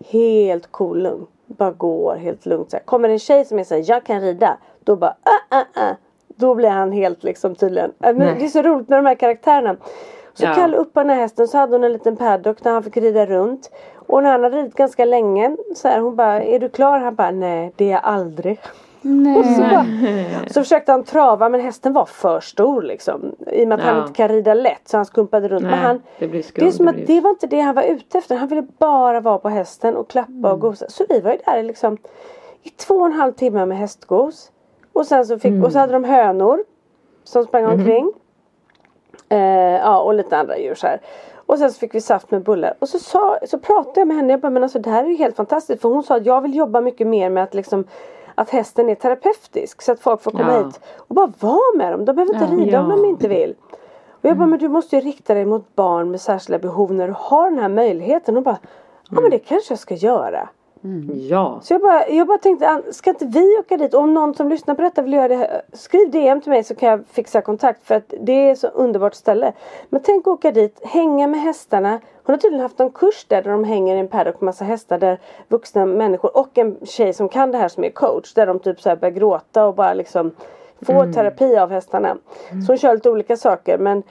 Helt 0.05 0.72
cool 0.72 1.01
lugn. 1.03 1.28
Bara 1.45 1.72
går 1.72 2.16
helt 2.16 2.45
lugnt. 2.45 2.72
Så 2.72 2.78
här. 2.78 2.84
Kommer 2.84 3.10
en 3.10 3.20
tjej 3.20 3.45
som 3.45 3.60
är 3.60 3.64
såhär, 3.64 3.84
jag 3.88 4.03
kan 4.03 4.22
rida. 4.22 4.57
Då 4.84 4.95
bara, 4.95 5.16
äh, 5.51 5.60
äh, 5.60 5.89
äh. 5.89 5.95
Då 6.28 6.55
blir 6.55 6.70
han 6.70 6.91
helt 6.91 7.24
liksom 7.24 7.55
tydligen. 7.55 7.89
Äh, 7.89 7.93
Men 7.99 8.18
Nej. 8.18 8.36
det 8.39 8.45
är 8.45 8.49
så 8.49 8.62
roligt 8.62 8.89
med 8.89 8.97
de 8.97 9.05
här 9.05 9.16
karaktärerna. 9.16 9.76
Så 10.34 10.45
Ja. 10.45 10.53
Kalle 10.53 10.78
upp 10.78 10.93
den 10.93 11.10
här 11.10 11.16
hästen 11.16 11.47
så 11.47 11.57
hade 11.57 11.76
hon 11.76 11.84
en 11.84 11.93
liten 11.93 12.18
paddock 12.18 12.64
där 12.64 12.72
han 12.72 12.84
fick 12.84 12.97
rida 12.97 13.26
runt. 13.26 13.72
Och 13.95 14.24
när 14.24 14.32
han 14.32 14.43
hade 14.43 14.57
ridit 14.57 14.76
ganska 14.76 15.05
länge 15.05 15.57
så 15.76 15.88
här, 15.88 15.99
hon 15.99 16.16
bara, 16.16 16.43
är 16.43 16.60
du 16.60 16.70
klar? 16.70 16.99
Han 16.99 17.16
bara, 17.16 17.32
nej 17.32 17.74
det 17.76 17.86
är 17.86 17.91
jag 17.91 18.01
aldrig. 18.03 18.60
Och 19.38 19.45
så, 19.45 19.62
bara, 19.62 19.86
så 20.47 20.62
försökte 20.64 20.91
han 20.91 21.04
trava 21.04 21.50
men 21.50 21.62
hästen 21.62 21.93
var 21.93 22.06
för 22.06 22.39
stor 22.39 22.82
liksom. 22.82 23.36
I 23.52 23.64
och 23.64 23.68
med 23.68 23.80
att 23.80 23.86
han 23.86 23.95
Ja. 23.95 24.02
inte 24.02 24.14
kan 24.14 24.28
rida 24.28 24.54
lätt 24.54 24.88
så 24.88 24.97
han 24.97 25.06
skumpade 25.06 25.47
runt. 25.47 25.62
Nej, 25.62 25.72
men 25.72 25.80
han, 25.80 26.02
det 26.20 26.28
blir 26.28 26.45
det 26.56 26.68
är 26.68 26.72
som 26.72 26.86
det 26.86 26.91
att 26.91 27.08
det 27.08 27.22
var 27.22 27.30
inte 27.30 27.47
det 27.47 27.60
han 27.60 27.76
var 27.76 27.84
ute 27.84 28.18
efter. 28.18 28.36
Han 28.36 28.47
ville 28.47 28.68
bara 28.78 29.20
vara 29.20 29.38
på 29.38 29.50
hästen 29.50 29.95
och 29.97 30.10
klappa 30.10 30.52
och 30.54 30.60
gosa. 30.60 30.86
Så 30.89 31.06
vi 31.10 31.20
var 31.20 31.32
ju 31.32 31.38
där 31.45 31.58
i 31.58 31.64
liksom 31.64 31.97
i 32.64 32.70
två 32.70 32.95
och 32.95 33.06
en 33.06 33.14
halv 33.14 33.34
timme 33.34 33.66
med 33.66 33.78
hästgos. 33.78 34.52
Och 34.93 35.06
sen 35.06 35.26
så, 35.26 35.39
fick, 35.39 35.64
och 35.64 35.72
så 35.72 35.80
hade 35.80 35.93
de 35.93 36.04
hönor 36.04 36.64
som 37.24 37.43
sprang 37.43 37.66
omkring. 37.66 38.12
Eh, 39.30 39.39
ja 39.78 40.00
och 40.02 40.14
lite 40.14 40.38
andra 40.38 40.58
djur 40.58 40.76
så 40.76 40.88
här. 40.88 41.02
Och 41.45 41.58
sen 41.58 41.72
så 41.72 41.80
fick 41.80 41.95
vi 41.95 42.02
saft 42.02 42.32
med 42.32 42.43
bullar. 42.43 42.74
Och 42.80 42.89
så, 42.89 43.00
sa, 43.00 43.38
så 43.47 43.60
pratade 43.60 44.00
jag 44.00 44.08
med 44.08 44.18
henne. 44.18 44.34
Jag 44.34 44.39
bara, 44.39 44.50
men 44.50 44.64
alltså 44.64 44.80
det 44.80 44.89
här 44.89 45.04
är 45.04 45.08
ju 45.08 45.16
helt 45.16 45.36
fantastiskt. 45.36 45.82
För 45.82 45.89
hon 45.89 46.04
sa 46.04 46.16
att 46.16 46.26
jag 46.26 46.41
vill 46.41 46.56
jobba 46.56 46.82
mycket 46.82 47.08
mer 47.08 47.30
med 47.30 47.43
att 47.43 47.54
liksom 47.54 47.84
att 48.40 48.50
hästen 48.50 48.90
är 48.90 48.96
terapeutisk. 48.96 49.82
Så 49.82 49.92
att 49.92 50.00
folk 50.00 50.22
får 50.22 50.32
komma 50.32 50.54
Ja. 50.54 50.66
hit 50.66 50.80
och 50.98 51.16
bara 51.16 51.32
vara 51.40 51.78
med 51.78 51.92
dem. 51.94 52.06
De 52.06 52.16
behöver 52.16 52.34
inte 52.34 52.46
rida 52.46 52.82
om 52.82 52.90
Ja. 52.90 52.96
de 52.96 53.06
inte 53.06 53.28
vill. 53.28 53.56
Och 54.22 54.26
jag 54.30 54.38
bara, 54.38 54.48
men 54.48 54.60
du 54.60 54.68
måste 54.70 54.96
ju 54.96 55.02
rikta 55.02 55.34
dig 55.34 55.46
mot 55.46 55.76
barn 55.76 56.12
med 56.12 56.22
särskilda 56.22 56.60
behov 56.60 56.94
när 56.94 57.08
du 57.08 57.14
har 57.18 57.50
den 57.50 57.60
här 57.60 57.70
möjligheten. 57.70 58.38
Och 58.38 58.44
bara, 58.44 58.58
ja 59.10 59.22
men 59.22 59.32
det 59.32 59.40
kanske 59.40 59.72
jag 59.72 59.80
ska 59.80 59.96
göra. 59.96 60.50
Ja. 61.30 61.60
Så 61.64 61.74
jag 61.74 61.82
bara, 61.82 62.08
jag 62.08 62.28
bara 62.28 62.38
tänkte, 62.38 62.70
"Ann, 62.70 62.84
ska 62.92 63.10
inte 63.10 63.26
vi 63.26 63.58
åka 63.60 63.78
dit? 63.78 63.94
Om 63.94 64.14
någon 64.14 64.36
som 64.36 64.50
lyssnar 64.50 64.76
på 64.76 64.82
detta 64.82 65.02
vill 65.02 65.14
göra 65.14 65.28
det, 65.28 65.62
skriv 65.74 66.12
DM 66.12 66.42
till 66.42 66.50
mig 66.50 66.64
så 66.64 66.76
kan 66.76 66.90
jag 66.90 67.02
fixa 67.12 67.42
kontakt. 67.42 67.88
För 67.88 67.96
att 67.96 68.14
det 68.22 68.50
är 68.50 68.56
så 68.56 68.68
underbart 68.68 69.14
ställe. 69.14 69.54
Men 69.90 70.02
tänk 70.04 70.28
att 70.28 70.34
åka 70.34 70.52
dit, 70.52 70.80
hänga 70.84 71.28
med 71.28 71.42
hästarna. 71.42 72.00
Hon 72.24 72.34
har 72.34 72.38
tydligen 72.38 72.62
haft 72.62 72.80
en 72.80 72.90
kurs 72.90 73.26
där, 73.28 73.42
där 73.42 73.52
de 73.52 73.64
hänger 73.64 73.96
i 73.96 74.00
en 74.00 74.08
paddock 74.08 74.42
med 74.42 74.46
massa 74.46 74.66
hästar. 74.66 74.98
Där 74.98 75.20
vuxna 75.48 75.86
människor 75.86 76.38
och 76.38 76.58
en 76.58 76.78
tjej 76.84 77.14
som 77.14 77.30
kan 77.30 77.52
det 77.52 77.58
här 77.58 77.68
som 77.68 77.84
är 77.84 77.90
coach. 77.90 78.34
Där 78.34 78.46
de 78.48 78.60
typ 78.60 78.82
så 78.82 78.90
här 78.90 78.96
börjar 78.96 79.14
gråta 79.14 79.66
och 79.68 79.76
bara 79.76 79.94
liksom 79.94 80.32
får 80.82 81.14
terapi 81.14 81.58
av 81.58 81.72
hästarna. 81.72 82.18
Så 82.66 82.72
hon 82.72 82.78
kör 82.78 82.94
lite 82.94 83.10
olika 83.10 83.38
saker. 83.38 83.78
Men 83.78 84.04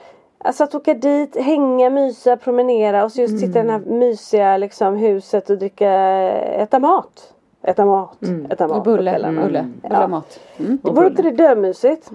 Alltså 0.43 0.63
att 0.63 0.75
åka 0.75 0.93
dit, 0.93 1.37
hänga, 1.37 1.89
mysa, 1.89 2.37
promenera 2.37 3.03
och 3.03 3.11
så 3.11 3.21
just 3.21 3.39
sitta 3.39 3.59
i 3.59 3.63
det 3.63 3.71
här 3.71 3.79
mysiga 3.79 4.57
liksom, 4.57 4.95
huset 4.95 5.49
och 5.49 5.57
dricka, 5.57 5.91
äta 5.91 6.79
mat. 6.79 7.33
Äta 7.61 7.85
mat, 7.85 8.17
äta 8.49 8.67
mat 8.67 8.77
Och 8.77 8.83
på 8.83 8.91
bulle, 8.91 9.11
kvällarna. 9.11 9.41
bulle, 9.45 9.65
bulle 9.81 10.03
och 10.03 10.09
mat. 10.09 10.39
Mm. 10.57 10.79
Och 10.83 10.95
Vore 10.95 11.07
inte 11.07 11.21
det 11.21 11.31
dömysigt? 11.31 12.11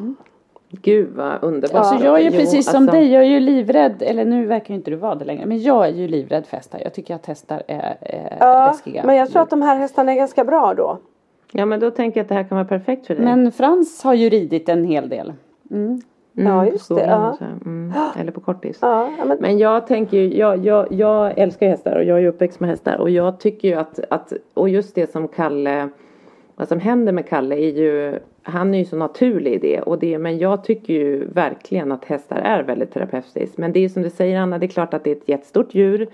Gud 0.71 1.09
vad 1.17 1.45
underbart. 1.45 1.75
Alltså 1.87 2.05
jag 2.05 2.15
är 2.19 2.23
ju 2.23 2.31
Jo, 2.31 2.41
precis 2.41 2.71
som 2.71 2.77
alltså, 2.83 2.97
dig, 2.97 3.13
jag 3.13 3.23
är 3.23 3.27
ju 3.29 3.41
livrädd, 3.41 4.03
eller 4.03 4.25
nu 4.25 4.47
verkar 4.47 4.69
ju 4.69 4.75
inte 4.75 4.91
du 4.91 4.97
vara 4.97 5.15
det 5.15 5.25
längre, 5.25 5.47
men 5.47 5.63
jag 5.63 5.87
är 5.87 5.93
ju 5.93 6.09
livrädd 6.09 6.47
för 6.47 6.57
hästar. 6.57 6.81
Jag 6.85 6.95
tycker 6.95 7.15
att 7.15 7.27
hästar 7.27 7.63
är, 7.69 7.97
är 8.01 8.37
Ja, 8.41 8.67
läskiga. 8.67 9.03
men 9.05 9.17
jag 9.17 9.31
tror 9.31 9.43
att 9.43 9.51
de 9.51 9.63
här 9.63 9.77
hästarna 9.77 10.13
är 10.13 10.17
ganska 10.17 10.45
bra 10.45 10.75
då. 10.75 10.99
Ja 11.53 11.65
men 11.67 11.81
då 11.81 11.91
tänker 11.91 12.21
jag 12.21 12.25
att 12.25 12.29
det 12.29 12.35
här 12.35 12.45
kan 12.45 12.57
vara 12.59 12.69
perfekt 12.69 13.07
för 13.07 13.15
dig. 13.15 13.25
Men 13.25 13.53
Frans 13.53 14.03
har 14.05 14.15
ju 14.15 14.29
ridit 14.29 14.69
en 14.69 14.85
hel 14.85 15.09
del. 15.09 15.33
Mm, 15.71 16.01
Ja, 16.35 16.61
på 16.61 16.67
just 16.67 16.89
det, 16.89 17.01
ja. 17.01 17.37
Mm, 17.65 17.93
eller 18.17 18.33
på 18.33 18.41
kortis. 18.41 18.79
Ja, 18.83 19.11
ja, 19.19 19.25
men, 19.25 19.39
Men 19.41 19.59
jag 19.59 19.87
tänker 19.87 20.17
ju, 20.17 20.37
jag, 20.37 20.67
jag, 20.67 20.93
jag 20.93 21.39
älskar 21.39 21.69
hästar 21.69 21.97
och 21.97 22.05
jag 22.05 22.23
är 22.23 22.27
uppväxt 22.27 22.61
med 22.61 22.71
hästar 22.71 22.99
och 22.99 23.11
jag 23.11 23.41
tycker 23.41 23.69
ju 23.69 23.75
att, 23.75 24.01
att, 24.11 24.33
och 24.55 24.69
just 24.69 24.95
det 24.95 25.11
som 25.11 25.29
Kalle, 25.29 25.89
vad 26.57 26.69
som 26.69 26.81
händer 26.81 27.13
med 27.13 27.29
Kalle 27.29 27.55
är 27.55 27.71
ju, 27.71 28.19
han 28.43 28.75
är 28.75 28.79
ju 28.79 28.85
så 28.85 28.97
naturlig 28.97 29.53
i 29.53 29.59
det 29.59 29.81
och 29.81 29.99
det, 29.99 30.19
men 30.19 30.39
jag 30.39 30.65
tycker 30.65 30.93
ju 30.93 31.25
verkligen 31.25 31.93
att 31.93 32.05
hästar 32.05 32.37
är 32.37 32.63
väldigt 32.63 32.93
terapeutiskt. 32.93 33.59
Men 33.59 33.73
det 33.73 33.81
är 33.81 33.89
som 33.89 34.03
du 34.03 34.11
säger 34.11 34.39
Anna, 34.39 34.59
det 34.59 34.67
är 34.67 34.69
klart 34.69 34.95
att 34.95 35.05
det 35.05 35.11
är 35.11 35.17
ett 35.17 35.29
jättestort 35.29 35.75
djur. 35.75 36.09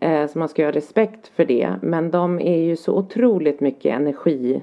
Eh, 0.00 0.26
så 0.26 0.38
man 0.38 0.48
ska 0.48 0.64
ha 0.64 0.72
respekt 0.72 1.28
för 1.28 1.44
det. 1.44 1.74
Men 1.82 2.10
de 2.10 2.40
är 2.40 2.58
ju 2.58 2.76
så 2.76 2.96
otroligt 2.96 3.60
mycket 3.60 3.94
energi. 3.94 4.62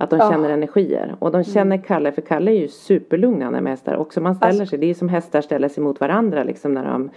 Att 0.00 0.10
de 0.10 0.18
Ja. 0.18 0.30
känner 0.30 0.50
energier. 0.50 1.16
Och 1.18 1.30
de 1.32 1.44
känner 1.44 1.76
Kalle, 1.76 2.12
för 2.12 2.22
Kalle 2.22 2.50
är 2.50 2.54
ju 2.54 2.68
superlugn 2.68 3.38
när 3.38 3.44
han 3.44 3.54
är 3.54 3.60
med 3.60 3.72
hästar. 3.72 3.94
Och 3.94 4.12
som 4.14 4.22
man 4.22 4.34
ställer 4.34 4.50
Alltså- 4.60 4.66
sig, 4.66 4.78
det 4.78 4.86
är 4.90 4.94
som 4.94 5.08
hästar 5.08 5.40
ställer 5.40 5.68
sig 5.68 5.82
mot 5.82 6.00
varandra 6.00 6.44
liksom 6.44 6.74
när 6.74 6.84
de 6.84 7.10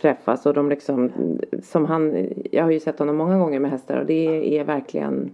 träffas. 0.00 0.46
Och 0.46 0.54
de 0.54 0.68
liksom, 0.68 1.10
som 1.62 1.84
han, 1.84 2.26
jag 2.50 2.64
har 2.64 2.70
ju 2.70 2.80
sett 2.80 2.98
honom 2.98 3.16
många 3.16 3.38
gånger 3.38 3.60
med 3.60 3.70
hästar 3.70 4.00
och 4.00 4.06
det 4.06 4.58
är 4.58 4.64
verkligen 4.64 5.30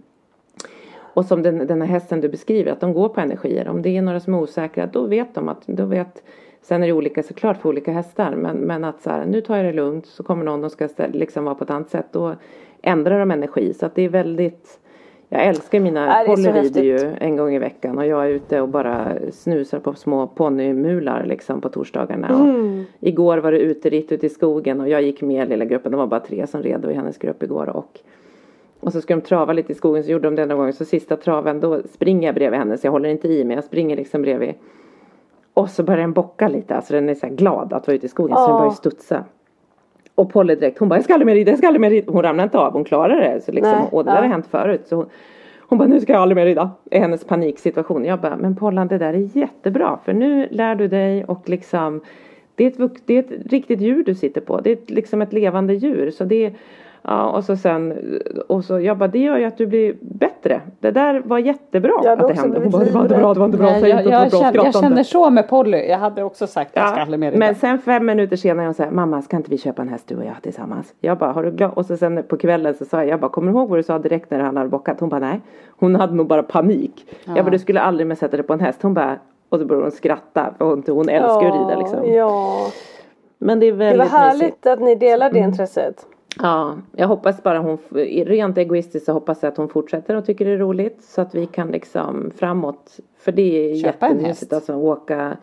och 0.95 1.25
som 1.25 1.41
den, 1.41 1.67
den 1.67 1.81
här 1.81 1.87
hästen 1.87 2.21
du 2.21 2.29
beskriver, 2.29 2.71
att 2.71 2.79
de 2.79 2.93
går 2.93 3.09
på 3.09 3.21
energier. 3.21 3.67
Om 3.67 3.81
det 3.81 3.97
är 3.97 4.01
några 4.01 4.19
som 4.19 4.33
är 4.33 4.41
osäkra, 4.41 4.85
då 4.85 5.05
vet 5.05 5.35
de 5.35 5.49
att, 5.49 5.67
då 5.67 5.85
vet 5.85 6.23
Sen 6.61 6.83
är 6.83 6.87
det 6.87 6.93
olika 6.93 7.23
såklart 7.23 7.57
för 7.57 7.69
olika 7.69 7.91
hästar 7.91 8.35
men, 8.35 8.57
men 8.57 8.83
att 8.83 9.01
så 9.01 9.09
här, 9.09 9.25
nu 9.25 9.41
tar 9.41 9.55
jag 9.57 9.65
det 9.65 9.73
lugnt 9.73 10.05
så 10.05 10.23
kommer 10.23 10.45
någon 10.45 10.61
som 10.61 10.69
ska 10.69 10.87
stä- 10.87 11.13
liksom 11.13 11.45
vara 11.45 11.55
på 11.55 11.63
ett 11.63 11.69
annat 11.69 11.89
sätt 11.89 12.05
då 12.11 12.35
ändrar 12.81 13.19
de 13.19 13.31
energi 13.31 13.73
så 13.73 13.85
att 13.85 13.95
det 13.95 14.01
är 14.01 14.09
väldigt 14.09 14.79
Jag 15.33 15.45
älskar 15.45 15.79
mina, 15.79 16.07
Ja, 16.07 16.23
det 16.23 16.31
är 16.31 16.35
så 16.35 16.51
Polly 16.51 16.61
rider 16.61 16.83
ju 16.83 17.15
en 17.19 17.37
gång 17.37 17.55
i 17.55 17.59
veckan 17.59 17.97
och 17.97 18.05
jag 18.05 18.25
är 18.25 18.29
ute 18.29 18.61
och 18.61 18.69
bara 18.69 19.15
snusar 19.31 19.79
på 19.79 19.93
små 19.93 20.27
ponnymular 20.27 21.25
liksom 21.25 21.61
på 21.61 21.69
torsdagarna. 21.69 22.27
Mm. 22.27 22.83
Igår 22.99 23.37
var 23.37 23.51
det 23.51 23.59
uteritt 23.59 24.11
ute 24.11 24.25
i 24.25 24.29
skogen 24.29 24.81
och 24.81 24.89
jag 24.89 25.01
gick 25.01 25.21
med 25.21 25.49
lilla 25.49 25.65
gruppen, 25.65 25.91
det 25.91 25.97
var 25.97 26.07
bara 26.07 26.19
tre 26.19 26.47
som 26.47 26.63
red 26.63 26.85
i 26.91 26.93
hennes 26.93 27.17
grupp 27.17 27.43
igår 27.43 27.69
och 27.69 27.99
och 28.79 28.91
så 28.91 29.01
ska 29.01 29.15
de 29.15 29.21
trava 29.21 29.53
lite 29.53 29.71
i 29.71 29.75
skogen 29.75 30.03
så 30.03 30.11
gjorde 30.11 30.27
de 30.27 30.35
det 30.35 30.45
någon 30.45 30.57
gång 30.57 30.73
så 30.73 30.85
sista 30.85 31.17
traven 31.17 31.59
då 31.59 31.81
springer 31.93 32.27
jag 32.27 32.35
bredvid 32.35 32.59
henne 32.59 32.77
så 32.77 32.87
jag 32.87 32.91
håller 32.91 33.09
inte 33.09 33.27
i 33.27 33.43
men 33.43 33.55
jag 33.55 33.63
springer 33.63 33.95
liksom 33.95 34.21
bredvid. 34.21 34.53
Och 35.53 35.69
så 35.69 35.83
börjar 35.83 36.01
den 36.01 36.13
bocka 36.13 36.47
lite, 36.47 36.75
alltså 36.75 36.93
den 36.93 37.09
är 37.09 37.15
så 37.15 37.25
här 37.25 37.33
glad 37.33 37.73
att 37.73 37.87
vara 37.87 37.95
ute 37.95 38.05
i 38.05 38.09
skogen 38.09 38.37
så 38.37 38.47
den 38.47 38.57
börjar 38.57 38.71
studsa. 38.71 39.25
Och 40.15 40.33
Polly 40.33 40.55
direkt, 40.55 40.79
hon 40.79 40.89
bara 40.89 40.95
jag 40.95 41.03
ska 41.03 41.13
aldrig 41.13 41.25
mer 41.25 41.35
rida, 41.35 41.51
jag 41.51 41.57
ska 41.57 41.67
aldrig 41.67 41.81
mer 41.81 41.89
rida. 41.89 42.11
Hon 42.11 42.23
ramlar 42.23 42.43
inte 42.43 42.57
av, 42.57 42.73
hon 42.73 42.83
klarar 42.83 43.21
det. 43.21 43.41
Så 43.41 43.51
liksom, 43.51 43.71
Nej, 43.71 43.87
och 43.91 44.05
det 44.05 44.11
där 44.11 44.17
ja. 44.17 44.21
har 44.21 44.29
hänt 44.29 44.47
förut. 44.47 44.81
Så 44.85 44.95
hon, 44.95 45.09
Hon 45.73 45.77
bara, 45.77 45.87
nu 45.87 45.99
ska 45.99 46.13
jag 46.13 46.21
aldrig 46.21 46.35
mer 46.35 46.45
rida. 46.45 46.71
I 46.91 46.99
hennes 46.99 47.23
paniksituation. 47.23 48.05
Jag 48.05 48.19
bara, 48.19 48.35
men 48.35 48.55
Pollan 48.55 48.87
det 48.87 48.97
där 48.97 49.13
är 49.13 49.37
jättebra. 49.37 49.99
För 50.05 50.13
nu 50.13 50.47
lär 50.51 50.75
du 50.75 50.87
dig 50.87 51.25
och 51.25 51.49
liksom 51.49 52.01
det 52.55 52.63
är, 52.65 52.85
ett, 52.85 53.01
det 53.05 53.13
är 53.13 53.19
ett 53.19 53.51
riktigt 53.51 53.81
djur 53.81 54.03
du 54.03 54.15
sitter 54.15 54.41
på. 54.41 54.61
Det 54.61 54.71
är 54.71 54.93
liksom 54.93 55.21
ett 55.21 55.33
levande 55.33 55.73
djur. 55.73 56.11
Så 56.11 56.23
det 56.23 56.45
är, 56.45 56.53
ja, 57.03 57.29
och 57.29 57.43
så 57.43 57.55
sen, 57.55 57.93
och 58.47 58.65
så 58.65 58.79
jag 58.79 58.97
bara, 58.97 59.07
det 59.07 59.19
gör 59.19 59.37
ju 59.37 59.45
att 59.45 59.57
du 59.57 59.67
blir 59.67 59.95
bättre. 60.01 60.61
Det 60.79 60.91
där 60.91 61.21
var 61.25 61.37
jättebra 61.39 61.91
Jag 62.03 62.21
att 62.21 62.27
det 62.27 62.33
hände. 62.33 62.59
Hon 62.59 62.69
bara, 62.71 62.83
det 62.83 62.91
var 62.91 63.01
inte 63.01 63.15
bra, 63.17 63.33
det 63.33 63.39
var 63.39 63.45
inte 63.45 63.57
bra. 63.57 63.67
Nej, 63.71 63.81
Säg 63.81 63.89
jag, 63.89 63.99
inte 63.99 64.09
det 64.09 64.15
jag, 64.15 64.29
bra 64.31 64.39
känner, 64.39 64.65
jag 64.65 64.73
känner 64.75 65.03
så 65.03 65.29
med 65.29 65.49
Polly. 65.49 65.77
Jag 65.87 65.97
hade 65.97 66.23
också 66.23 66.47
sagt 66.47 66.69
att 66.77 66.83
jag 66.83 66.89
ska 66.91 67.01
aldrig 67.01 67.19
mer 67.19 67.31
rida. 67.31 67.39
men 67.45 67.55
sen 67.55 67.79
fem 67.79 68.05
minuter 68.05 68.35
senare 68.35 68.65
hon 68.65 68.73
säger 68.73 68.91
mamma 68.91 69.21
ska 69.21 69.37
inte 69.37 69.49
vi 69.49 69.57
köpa 69.57 69.81
en 69.81 69.89
häst 69.89 70.07
du 70.07 70.15
och 70.17 70.25
jag 70.25 70.41
tillsammans? 70.41 70.93
Jag 70.99 71.17
bara 71.17 71.31
har 71.31 71.43
du 71.43 71.51
glömt? 71.51 71.77
Och 71.77 71.85
så 71.85 71.97
sen 71.97 72.23
på 72.27 72.37
kvällen 72.37 72.73
så 72.73 72.85
sa 72.85 72.97
jag, 72.97 73.07
jag 73.07 73.19
bara 73.19 73.31
kommer 73.31 73.51
du 73.51 73.57
ihåg 73.57 73.69
vad 73.69 73.79
du 73.79 73.83
sa 73.83 73.99
direkt 73.99 74.31
när 74.31 74.39
han 74.39 74.57
hade 74.57 74.69
bockat? 74.69 74.99
Hon 74.99 75.09
bara 75.09 75.19
nej. 75.19 75.41
Hon 75.79 75.95
hade 75.95 76.13
nog 76.15 76.27
bara 76.27 76.43
panik. 76.43 77.05
Jag 77.35 77.45
bara 77.45 77.51
du 77.51 77.59
skulle 77.59 77.81
aldrig 77.81 78.07
mer 78.07 78.15
sätta 78.15 78.37
dig 78.37 78.45
på 78.45 78.53
en 78.53 78.59
häst. 78.59 78.79
Hon 78.81 78.93
bara 78.93 79.15
och 79.49 79.59
så 79.59 79.65
började 79.65 79.85
hon 79.85 79.91
skratta 79.91 80.53
för 80.57 80.65
hon, 80.65 80.83
hon 80.87 81.09
älskar 81.09 81.41
ju 81.41 81.47
att 81.47 81.53
rida 81.69 81.79
liksom. 81.79 82.13
Ja. 82.13 82.57
Men 83.37 83.59
det 83.59 83.65
är 83.65 83.71
Det 83.71 83.77
väldigt 83.77 84.11
var 84.11 84.19
härligt 84.19 84.41
mysigt. 84.41 84.65
att 84.67 84.79
ni 84.81 84.95
delar 84.95 85.29
Mm. 85.29 85.41
det 85.41 85.47
intresset. 85.49 86.05
Ja, 86.39 86.77
jag 86.91 87.07
hoppas 87.07 87.43
bara 87.43 87.59
hon, 87.59 87.77
rent 88.25 88.57
egoistiskt 88.57 89.05
så 89.05 89.13
hoppas 89.13 89.43
jag 89.43 89.51
att 89.51 89.57
hon 89.57 89.69
fortsätter 89.69 90.15
och 90.15 90.25
tycker 90.25 90.45
det 90.45 90.51
är 90.51 90.57
roligt 90.57 91.03
så 91.03 91.21
att 91.21 91.35
vi 91.35 91.45
kan 91.45 91.67
liksom 91.67 92.31
framåt. 92.35 92.99
För 93.17 93.31
det 93.31 93.71
är 93.71 93.75
Köpa 93.75 94.07
jättemysigt 94.07 94.53
alltså 94.53 94.75
åka. 94.75 95.37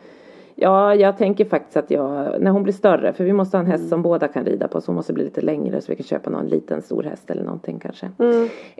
Ja, 0.55 0.95
jag 0.95 1.17
tänker 1.17 1.45
faktiskt 1.45 1.77
att 1.77 1.91
jag, 1.91 2.41
när 2.41 2.51
hon 2.51 2.63
blir 2.63 2.73
större, 2.73 3.13
för 3.13 3.23
vi 3.23 3.33
måste 3.33 3.57
ha 3.57 3.63
en 3.63 3.71
häst 3.71 3.89
som 3.89 4.01
båda 4.01 4.27
kan 4.27 4.45
rida 4.45 4.67
på 4.67 4.81
så 4.81 4.87
hon 4.87 4.95
måste 4.95 5.13
bli 5.13 5.23
lite 5.23 5.41
längre 5.41 5.81
så 5.81 5.91
vi 5.91 5.95
kan 5.95 6.03
köpa 6.03 6.29
någon 6.29 6.47
liten 6.47 6.81
stor 6.81 7.03
häst 7.03 7.29
eller 7.29 7.43
någonting 7.43 7.79
kanske. 7.79 8.11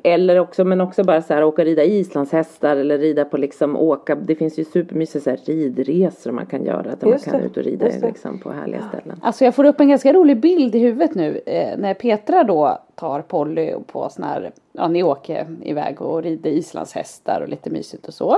Eller 0.03 0.39
också, 0.39 0.65
men 0.65 0.82
också 0.82 1.03
bara 1.03 1.22
så 1.22 1.34
här 1.34 1.43
åka 1.43 1.61
och 1.61 1.65
rida 1.65 1.84
islandshästar 1.84 2.78
eller 2.78 2.97
rida 2.97 3.26
på 3.26 3.38
liksom 3.38 3.78
åka, 3.78 4.15
det 4.15 4.36
finns 4.36 4.59
ju 4.59 4.63
supermysiga 4.63 5.22
så 5.22 5.30
här 5.30 5.39
ridresor 5.45 6.32
man 6.32 6.45
kan 6.45 6.65
göra 6.65 6.95
där 6.99 7.07
Just 7.07 7.26
man 7.26 7.32
kan 7.32 7.41
det, 7.41 7.47
ut 7.47 7.57
och 7.57 7.63
rida 7.63 7.86
liksom 8.01 8.39
på 8.39 8.51
härliga 8.51 8.82
ställen. 8.82 9.19
Alltså 9.22 9.45
jag 9.45 9.55
får 9.55 9.65
upp 9.65 9.80
en 9.80 9.89
ganska 9.89 10.13
rolig 10.13 10.39
bild 10.39 10.76
i 10.76 10.80
huvudet 10.80 11.15
nu 11.15 11.41
eh, 11.45 11.78
när 11.78 11.93
Petra 11.93 12.43
då 12.43 12.80
tar 12.95 13.22
Polly 13.22 13.74
på 13.88 14.09
sån 14.09 14.24
här, 14.24 14.51
ja 14.72 14.88
ni 14.88 15.03
åker 15.03 15.47
iväg 15.63 16.01
och 16.01 16.24
rider 16.24 16.49
islandshästar 16.49 17.41
och 17.41 17.49
lite 17.49 17.69
mysigt 17.69 18.07
och 18.07 18.13
så. 18.13 18.38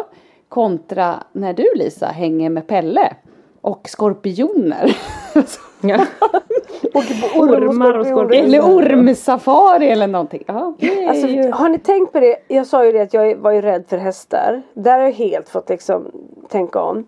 Kontra 0.49 1.23
när 1.31 1.53
du 1.53 1.65
Lisa 1.75 2.05
hänger 2.05 2.49
med 2.49 2.67
Pelle 2.67 3.15
och 3.63 3.89
skorpioner. 3.89 4.97
Ja. 5.81 5.97
Ormar 7.35 7.97
och 7.97 8.05
skorpioner. 8.05 8.43
eller 8.43 8.61
ormsafari 8.61 9.89
eller 9.89 10.07
någonting. 10.07 10.43
Ja, 10.47 10.73
Alltså, 11.09 11.27
har 11.51 11.69
ni 11.69 11.79
tänkt 11.79 12.11
på 12.13 12.19
det? 12.19 12.35
Jag 12.47 12.67
sa 12.67 12.85
ju 12.85 12.91
det 12.91 12.99
att 13.01 13.13
jag 13.13 13.35
var 13.35 13.51
ju 13.51 13.61
rädd 13.61 13.83
för 13.87 13.97
hästar. 13.97 14.61
Där 14.73 14.91
har 14.99 15.05
jag 15.05 15.11
helt 15.11 15.49
fått 15.49 15.69
liksom 15.69 16.11
tänka 16.49 16.81
om. 16.81 17.05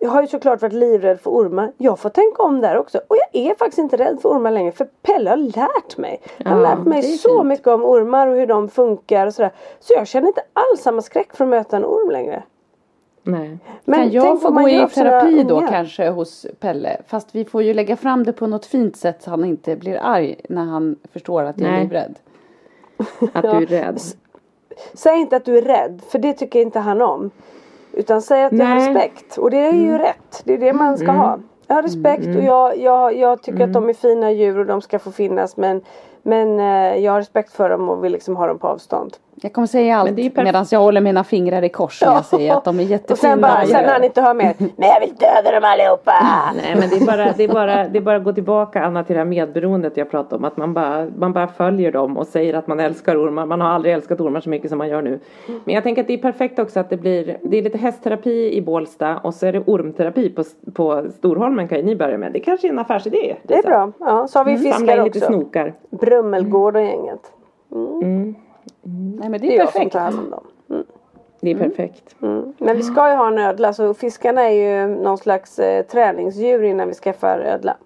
Jag 0.00 0.10
har 0.10 0.22
ju 0.22 0.28
såklart 0.28 0.62
varit 0.62 0.72
livrädd 0.72 1.20
för 1.20 1.30
ormar. 1.30 1.72
Jag 1.78 1.98
får 1.98 2.08
tänka 2.10 2.42
om 2.42 2.60
där 2.60 2.76
också. 2.78 2.98
Och 3.08 3.16
jag 3.16 3.42
är 3.42 3.54
faktiskt 3.54 3.78
inte 3.78 3.96
rädd 3.96 4.18
för 4.22 4.28
ormar 4.28 4.50
längre. 4.50 4.72
För 4.72 4.84
Pelle 5.02 5.30
har 5.30 5.36
lärt 5.36 5.96
mig. 5.98 6.20
Han 6.44 6.52
har 6.58 6.62
Ja, 6.64 6.68
lärt 6.74 6.84
mig 6.86 7.02
så 7.02 7.28
fint. 7.38 7.46
mycket 7.46 7.66
om 7.66 7.84
ormar 7.84 8.26
och 8.26 8.36
hur 8.36 8.46
de 8.46 8.68
funkar 8.68 9.26
och 9.26 9.34
sådär. 9.34 9.50
Så 9.80 9.94
jag 9.94 10.06
känner 10.06 10.28
inte 10.28 10.42
alls 10.52 10.82
samma 10.82 11.02
skräck 11.02 11.36
för 11.36 11.44
att 11.44 11.50
möta 11.50 11.76
en 11.76 11.84
orm 11.84 12.10
längre. 12.10 12.42
Nej. 13.26 13.58
Men 13.84 14.00
kan 14.00 14.10
jag 14.10 14.42
få 14.42 14.50
gå 14.50 14.68
i 14.68 14.86
terapi 14.94 15.42
då 15.42 15.56
ungar. 15.56 15.68
kanske 15.68 16.08
hos 16.08 16.46
Pelle? 16.60 16.96
Fast 17.06 17.34
vi 17.34 17.44
får 17.44 17.62
ju 17.62 17.74
lägga 17.74 17.96
fram 17.96 18.24
det 18.24 18.32
på 18.32 18.46
något 18.46 18.66
fint 18.66 18.96
sätt 18.96 19.22
så 19.22 19.30
han 19.30 19.44
inte 19.44 19.76
blir 19.76 19.98
arg 20.02 20.36
när 20.48 20.64
han 20.64 20.96
förstår 21.12 21.42
att 21.42 21.60
jag 21.60 21.70
är 21.70 21.80
livrädd. 21.80 22.18
Att 23.32 23.42
du 23.42 23.48
är 23.48 23.66
rädd. 23.66 24.00
Säg 24.94 25.20
inte 25.20 25.36
att 25.36 25.44
du 25.44 25.58
är 25.58 25.62
rädd. 25.62 26.02
För 26.08 26.18
det 26.18 26.32
tycker 26.32 26.60
inte 26.60 26.78
han 26.78 27.02
om. 27.02 27.30
Utan 27.92 28.22
säg 28.22 28.44
att 28.44 28.52
jag 28.52 28.66
har 28.66 28.76
respekt. 28.76 29.38
Och 29.38 29.50
det 29.50 29.66
är 29.66 29.72
ju 29.72 29.98
rätt. 29.98 30.42
Det 30.44 30.54
är 30.54 30.58
det 30.58 30.72
man 30.72 30.98
ska 30.98 31.10
ha. 31.10 31.38
Jag 31.66 31.74
har 31.74 31.82
respekt 31.82 32.26
och 32.26 32.42
jag, 32.42 32.78
jag, 32.78 33.16
jag 33.16 33.42
tycker 33.42 33.64
att 33.64 33.72
de 33.72 33.88
är 33.88 33.92
fina 33.92 34.32
djur 34.32 34.58
och 34.58 34.66
de 34.66 34.82
ska 34.82 34.98
få 34.98 35.12
finnas. 35.12 35.56
Men, 35.56 35.80
men 36.22 36.60
eh, 36.60 37.04
jag 37.04 37.12
har 37.12 37.18
respekt 37.18 37.52
för 37.52 37.70
dem 37.70 37.88
och 37.88 38.04
vill 38.04 38.12
liksom 38.12 38.36
ha 38.36 38.46
dem 38.46 38.58
på 38.58 38.68
avstånd. 38.68 39.16
Jag 39.42 39.52
kommer 39.52 39.66
säga 39.66 39.96
allt 39.96 40.36
medan 40.36 40.66
jag 40.70 40.78
håller 40.78 41.00
mina 41.00 41.24
fingrar 41.24 41.62
i 41.62 41.68
kors 41.68 42.02
när 42.02 42.12
jag 42.12 42.24
säger 42.24 42.56
att 42.56 42.64
de 42.64 42.80
är 42.80 42.82
jättefina. 42.82 43.12
Och 43.12 43.18
sen 43.18 43.40
bara, 43.40 43.66
sen 43.66 43.82
när 43.84 43.92
han 43.92 44.04
inte 44.04 44.22
hör 44.22 44.34
mer. 44.34 44.54
Men 44.58 44.88
jag 44.88 45.00
vill 45.00 45.14
döda 45.14 45.60
dem 45.60 45.64
allihopa. 45.64 46.12
Nej 46.56 46.76
men 46.80 46.88
det 46.90 46.96
är 46.96 47.06
bara, 47.06 47.32
det 47.32 47.44
är 47.44 47.48
bara, 47.48 47.88
det 47.88 47.98
är 47.98 48.02
bara 48.02 48.16
att 48.16 48.24
gå 48.24 48.32
tillbaka 48.32 48.84
Anna 48.84 49.04
till 49.04 49.14
det 49.14 49.20
här 49.20 49.26
medberoendet 49.26 49.96
jag 49.96 50.10
pratade 50.10 50.36
om. 50.36 50.44
Att 50.44 50.56
man 50.56 50.74
bara, 50.74 51.06
man 51.16 51.32
bara 51.32 51.48
följer 51.48 51.92
dem 51.92 52.16
och 52.16 52.26
säger 52.26 52.54
att 52.54 52.66
man 52.66 52.80
älskar 52.80 53.16
ormar. 53.16 53.46
Man 53.46 53.60
har 53.60 53.68
aldrig 53.68 53.94
älskat 53.94 54.20
ormar 54.20 54.40
så 54.40 54.50
mycket 54.50 54.68
som 54.70 54.78
man 54.78 54.88
gör 54.88 55.02
nu. 55.02 55.20
Men 55.64 55.74
jag 55.74 55.82
tänker 55.84 56.02
att 56.02 56.08
det 56.08 56.14
är 56.14 56.18
perfekt 56.18 56.58
också 56.58 56.80
att 56.80 56.90
det 56.90 56.96
blir, 56.96 57.38
det 57.42 57.58
är 57.58 57.62
lite 57.62 57.78
hästterapi 57.78 58.56
i 58.56 58.62
Bålsta 58.62 59.16
och 59.18 59.34
så 59.34 59.46
är 59.46 59.52
det 59.52 59.60
ormterapi 59.66 60.28
på, 60.30 60.44
på 60.74 61.04
Storholmen 61.18 61.68
kan 61.68 61.78
ju 61.78 61.84
ni 61.84 61.96
börja 61.96 62.18
med. 62.18 62.32
Det 62.32 62.40
kanske 62.40 62.68
är 62.68 62.72
en 62.72 62.78
affärsidé. 62.78 63.36
Det 63.42 63.54
är 63.54 63.62
bra. 63.62 63.92
Ja, 63.98 64.26
så 64.28 64.38
har 64.38 64.44
vi 64.44 64.56
Samla 64.56 64.72
fiskar 64.76 64.98
in 64.98 65.04
lite 65.04 65.18
också. 65.18 65.32
snokar. 65.32 65.74
Brummelgård 65.90 66.76
och 66.76 66.82
gänget. 66.82 67.32
Nej 68.88 69.28
men 69.28 69.32
det 69.32 69.38
Det 69.38 69.46
är 69.46 69.52
är 69.52 69.56
jag 69.58 69.72
som 69.72 69.72
perfekt. 69.72 69.92
tar 69.92 70.00
hand 70.00 70.18
om 70.18 70.30
dem. 70.30 70.84
Det 71.40 71.50
är 71.50 71.54
perfekt. 71.54 72.16
Mm. 72.22 72.52
Men 72.58 72.76
vi 72.76 72.82
ska 72.82 73.10
ju 73.10 73.16
ha 73.16 73.28
en 73.28 73.38
ödla 73.38 73.72
så 73.72 73.94
fiskarna 73.94 74.42
är 74.42 74.50
ju 74.88 74.94
någon 75.02 75.18
slags 75.18 75.58
eh, 75.58 75.84
träningsdjur 75.86 76.62
innan 76.62 76.88
vi 76.88 76.94
skaffar 76.94 77.38
ödla. 77.40 77.76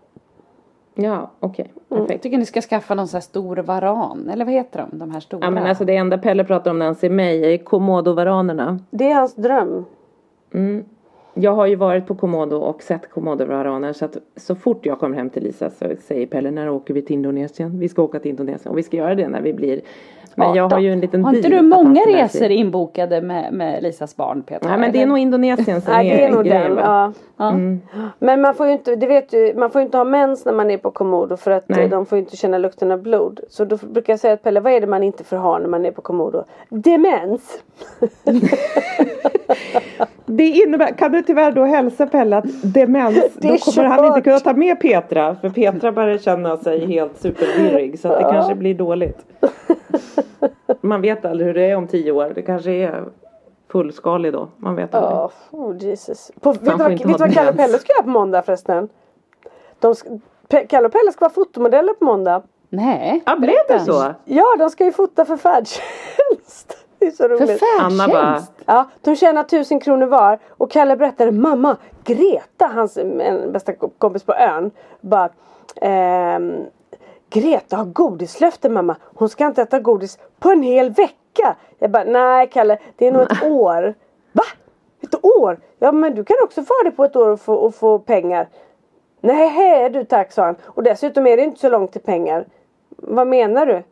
Ja 0.95 1.31
okej. 1.41 1.73
Jag 1.89 1.99
Perfekt. 1.99 2.23
tycker 2.23 2.39
ni 2.39 2.47
ska 2.47 2.61
skaffa 2.61 2.95
någon 2.95 3.09
sån 3.09 3.17
här 3.17 3.23
stor 3.23 3.57
varan. 3.57 4.29
Eller 4.33 4.45
vad 4.45 4.55
heter 4.55 4.87
de? 4.91 4.99
De 4.99 5.11
här 5.11 5.21
stora. 5.21 5.45
Ja 5.47 5.51
men 5.51 5.67
alltså 5.67 5.85
det 5.85 5.97
enda 5.97 6.19
Pelle 6.19 6.45
pratar 6.45 6.71
om 6.71 6.79
när 6.79 6.87
han 6.87 6.95
ser 6.95 7.11
mig 7.11 7.55
är 7.55 7.59
komodovaranerna. 7.59 8.79
Det 8.91 9.11
är 9.11 9.15
hans 9.15 9.35
dröm. 9.35 9.85
Jag 11.41 11.55
har 11.55 11.66
ju 11.66 11.76
varit 11.76 12.07
på 12.07 12.14
Komodo 12.14 12.57
och 12.57 12.82
sett 12.82 13.11
komodovaraner 13.11 13.93
så 13.93 14.05
att 14.05 14.16
så 14.36 14.55
fort 14.55 14.86
jag 14.86 14.99
kommer 14.99 15.16
hem 15.16 15.30
till 15.30 15.43
Lisa 15.43 15.70
så 15.70 15.84
säger 16.01 16.26
Pelle 16.26 16.51
när 16.51 16.70
åker 16.70 16.95
vi 16.95 17.03
till 17.03 17.14
Indonesien? 17.14 17.78
Vi 17.78 17.88
ska 17.88 18.03
åka 18.03 18.20
till 18.20 18.30
Indonesien 18.30 18.72
och 18.72 18.78
vi 18.78 18.82
ska 18.82 18.97
göra 18.97 19.14
det 19.14 19.28
när 19.28 19.41
vi 19.41 19.53
blir 19.53 19.80
Men 20.34 20.55
jag 20.55 20.72
har 20.72 20.78
ju 20.78 20.93
en 20.93 21.01
liten 21.01 21.24
Har 21.24 21.34
inte 21.34 21.49
du 21.49 21.62
många 21.62 22.01
resor 22.01 22.51
inbokade 22.51 23.20
med, 23.20 23.53
med 23.53 23.82
Lisas 23.82 24.16
barn 24.16 24.43
Petra? 24.43 24.70
Nej 24.70 24.78
men 24.78 24.93
det 24.93 25.03
är 25.03 25.07
nog 25.07 25.18
Indonesien 25.18 25.80
som 25.80 25.93
Nej, 25.93 26.11
det 26.11 26.24
är 26.24 26.30
nog 26.30 26.45
grejen? 26.45 26.76
Ja. 26.76 27.12
Ja. 27.36 27.53
Men 28.18 28.41
man 28.41 28.55
får 28.55 28.66
ju 28.66 28.72
inte, 28.72 28.97
det 28.97 29.07
vet 29.07 29.30
du, 29.30 29.55
man 29.57 29.70
får 29.70 29.82
inte 29.82 29.97
ha 29.97 30.05
mens 30.05 30.45
när 30.45 30.53
man 30.53 30.70
är 30.70 30.78
på 30.78 30.91
Komodo 30.91 31.36
för 31.36 31.51
att 31.51 31.68
Nej. 31.68 31.88
de 31.88 32.07
får 32.07 32.18
ju 32.18 32.24
inte 32.24 32.36
känna 32.36 32.59
lukten 32.59 32.91
av 32.91 33.03
blod. 33.03 33.41
Så 33.49 33.64
då 33.64 33.76
brukar 33.76 34.12
jag 34.12 34.20
säga 34.20 34.34
att 34.34 34.43
Pelle, 34.43 34.61
vad 34.61 34.72
är 34.72 34.80
det 34.80 34.86
man 34.86 35.03
inte 35.03 35.24
får 35.24 35.36
ha 35.36 35.59
när 35.59 35.68
man 35.68 35.86
är 35.86 35.91
på 35.91 36.03
Komodo? 36.03 36.45
Demens! 36.68 37.62
Det 40.36 40.49
innebär, 40.49 40.93
kan 40.93 41.12
du 41.12 41.22
tyvärr 41.31 41.53
då 41.53 41.64
hälsa 41.64 42.07
Pelle 42.07 42.37
att 42.37 42.45
demens, 42.62 43.14
Det 43.35 43.49
då 43.49 43.57
kommer 43.59 43.85
han 43.89 44.05
inte 44.05 44.20
kunna 44.20 44.41
ta 44.41 44.53
med 44.53 44.81
Petra 44.81 45.35
för 45.35 45.51
Petra 45.51 45.93
börjar 45.93 46.18
känna 46.18 46.57
sig 46.57 46.87
helt 46.87 47.20
supervirrig 47.20 48.01
så 48.01 48.09
att 48.09 48.18
det 48.18 48.24
kanske 48.33 48.55
blir 48.55 48.74
dåligt. 48.74 49.26
Man 50.81 51.01
vet 51.01 51.24
aldrig 51.24 51.47
hur 51.47 51.55
det 51.55 51.70
är 51.70 51.76
om 51.76 51.87
tio 51.87 52.12
år, 52.12 52.33
det 52.35 52.43
kanske 52.43 52.70
är 52.70 53.05
fullskalig 53.68 54.33
då, 54.33 54.49
man 54.57 54.76
vet 54.76 54.95
aldrig. 54.95 55.12
Ja, 55.16 55.31
oh 55.51 55.76
Jesus. 55.76 56.31
På, 56.41 56.53
vet 56.53 56.64
du 56.64 56.70
vad, 56.70 56.91
vet 56.91 57.20
vad 57.20 57.35
Kalle 57.35 57.51
och. 57.51 57.57
Pelle 57.57 57.78
ska 57.78 57.93
göra 57.93 58.03
på 58.03 58.09
måndag 58.09 58.43
förresten? 58.43 58.89
De 59.78 59.95
ska, 59.95 60.09
Pe- 60.49 60.66
Kalle 60.66 60.87
och 60.87 60.93
Pelle 60.93 61.12
ska 61.12 61.24
vara 61.24 61.33
fotomodeller 61.33 61.93
på 61.95 62.05
måndag. 62.05 62.43
Nej. 62.68 63.22
Ja, 63.26 63.37
blev 63.37 63.55
det 63.68 63.81
så? 63.81 64.14
Ja, 64.24 64.45
de 64.59 64.70
ska 64.70 64.85
ju 64.85 64.93
fota 64.93 65.24
för 65.24 65.37
färdtjänst. 65.37 66.80
Det 67.01 67.07
är 67.07 67.11
så 67.11 67.17
För 67.17 67.29
roligt. 67.29 67.63
Anna 67.81 68.09
bara? 68.09 68.43
Ja, 68.67 68.91
de 69.01 69.17
tjänar 69.17 69.43
tusen 69.43 69.81
kronor 69.81 70.07
var 70.07 70.39
och 70.49 70.71
Kalle 70.71 70.97
berättade 70.97 71.33
mamma 71.33 71.77
Greta, 72.05 72.67
hans 72.67 72.97
en, 72.97 73.53
bästa 73.53 73.73
kompis 73.99 74.23
på 74.23 74.35
ön, 74.35 74.71
bara 75.01 75.29
ehm, 75.77 76.67
Greta 77.31 77.77
har 77.77 77.85
godislöfte 77.85 78.69
mamma. 78.69 78.97
Hon 79.15 79.29
ska 79.29 79.47
inte 79.47 79.63
äta 79.63 79.81
godis 79.81 80.19
på 80.39 80.51
en 80.51 80.63
hel 80.63 80.91
vecka. 80.91 81.57
Jag 81.79 81.91
bara 81.91 82.05
nej 82.05 82.49
Kalle, 82.53 82.79
det 82.97 83.07
är 83.07 83.13
nog 83.13 83.23
ett 83.23 83.43
år. 83.45 83.95
Va? 84.33 84.45
Ett 85.01 85.25
år? 85.25 85.61
Ja 85.79 85.93
men 85.93 86.15
du 86.15 86.25
kan 86.25 86.37
också 86.45 86.63
få 86.63 86.75
det 86.85 86.91
på 86.91 87.05
ett 87.05 87.17
år 87.17 87.29
och 87.29 87.41
få, 87.41 87.55
och 87.55 87.75
få 87.75 87.99
pengar. 87.99 88.49
Nej 89.21 89.91
du 89.91 90.05
tack 90.05 90.33
sa 90.33 90.45
han. 90.45 90.57
Och 90.65 90.83
dessutom 90.83 91.27
är 91.27 91.37
det 91.37 91.43
inte 91.43 91.61
så 91.61 91.69
långt 91.69 91.93
till 91.93 92.01
pengar. 92.01 92.47
Vad 92.97 93.27
menar 93.27 93.67
du? 93.67 93.83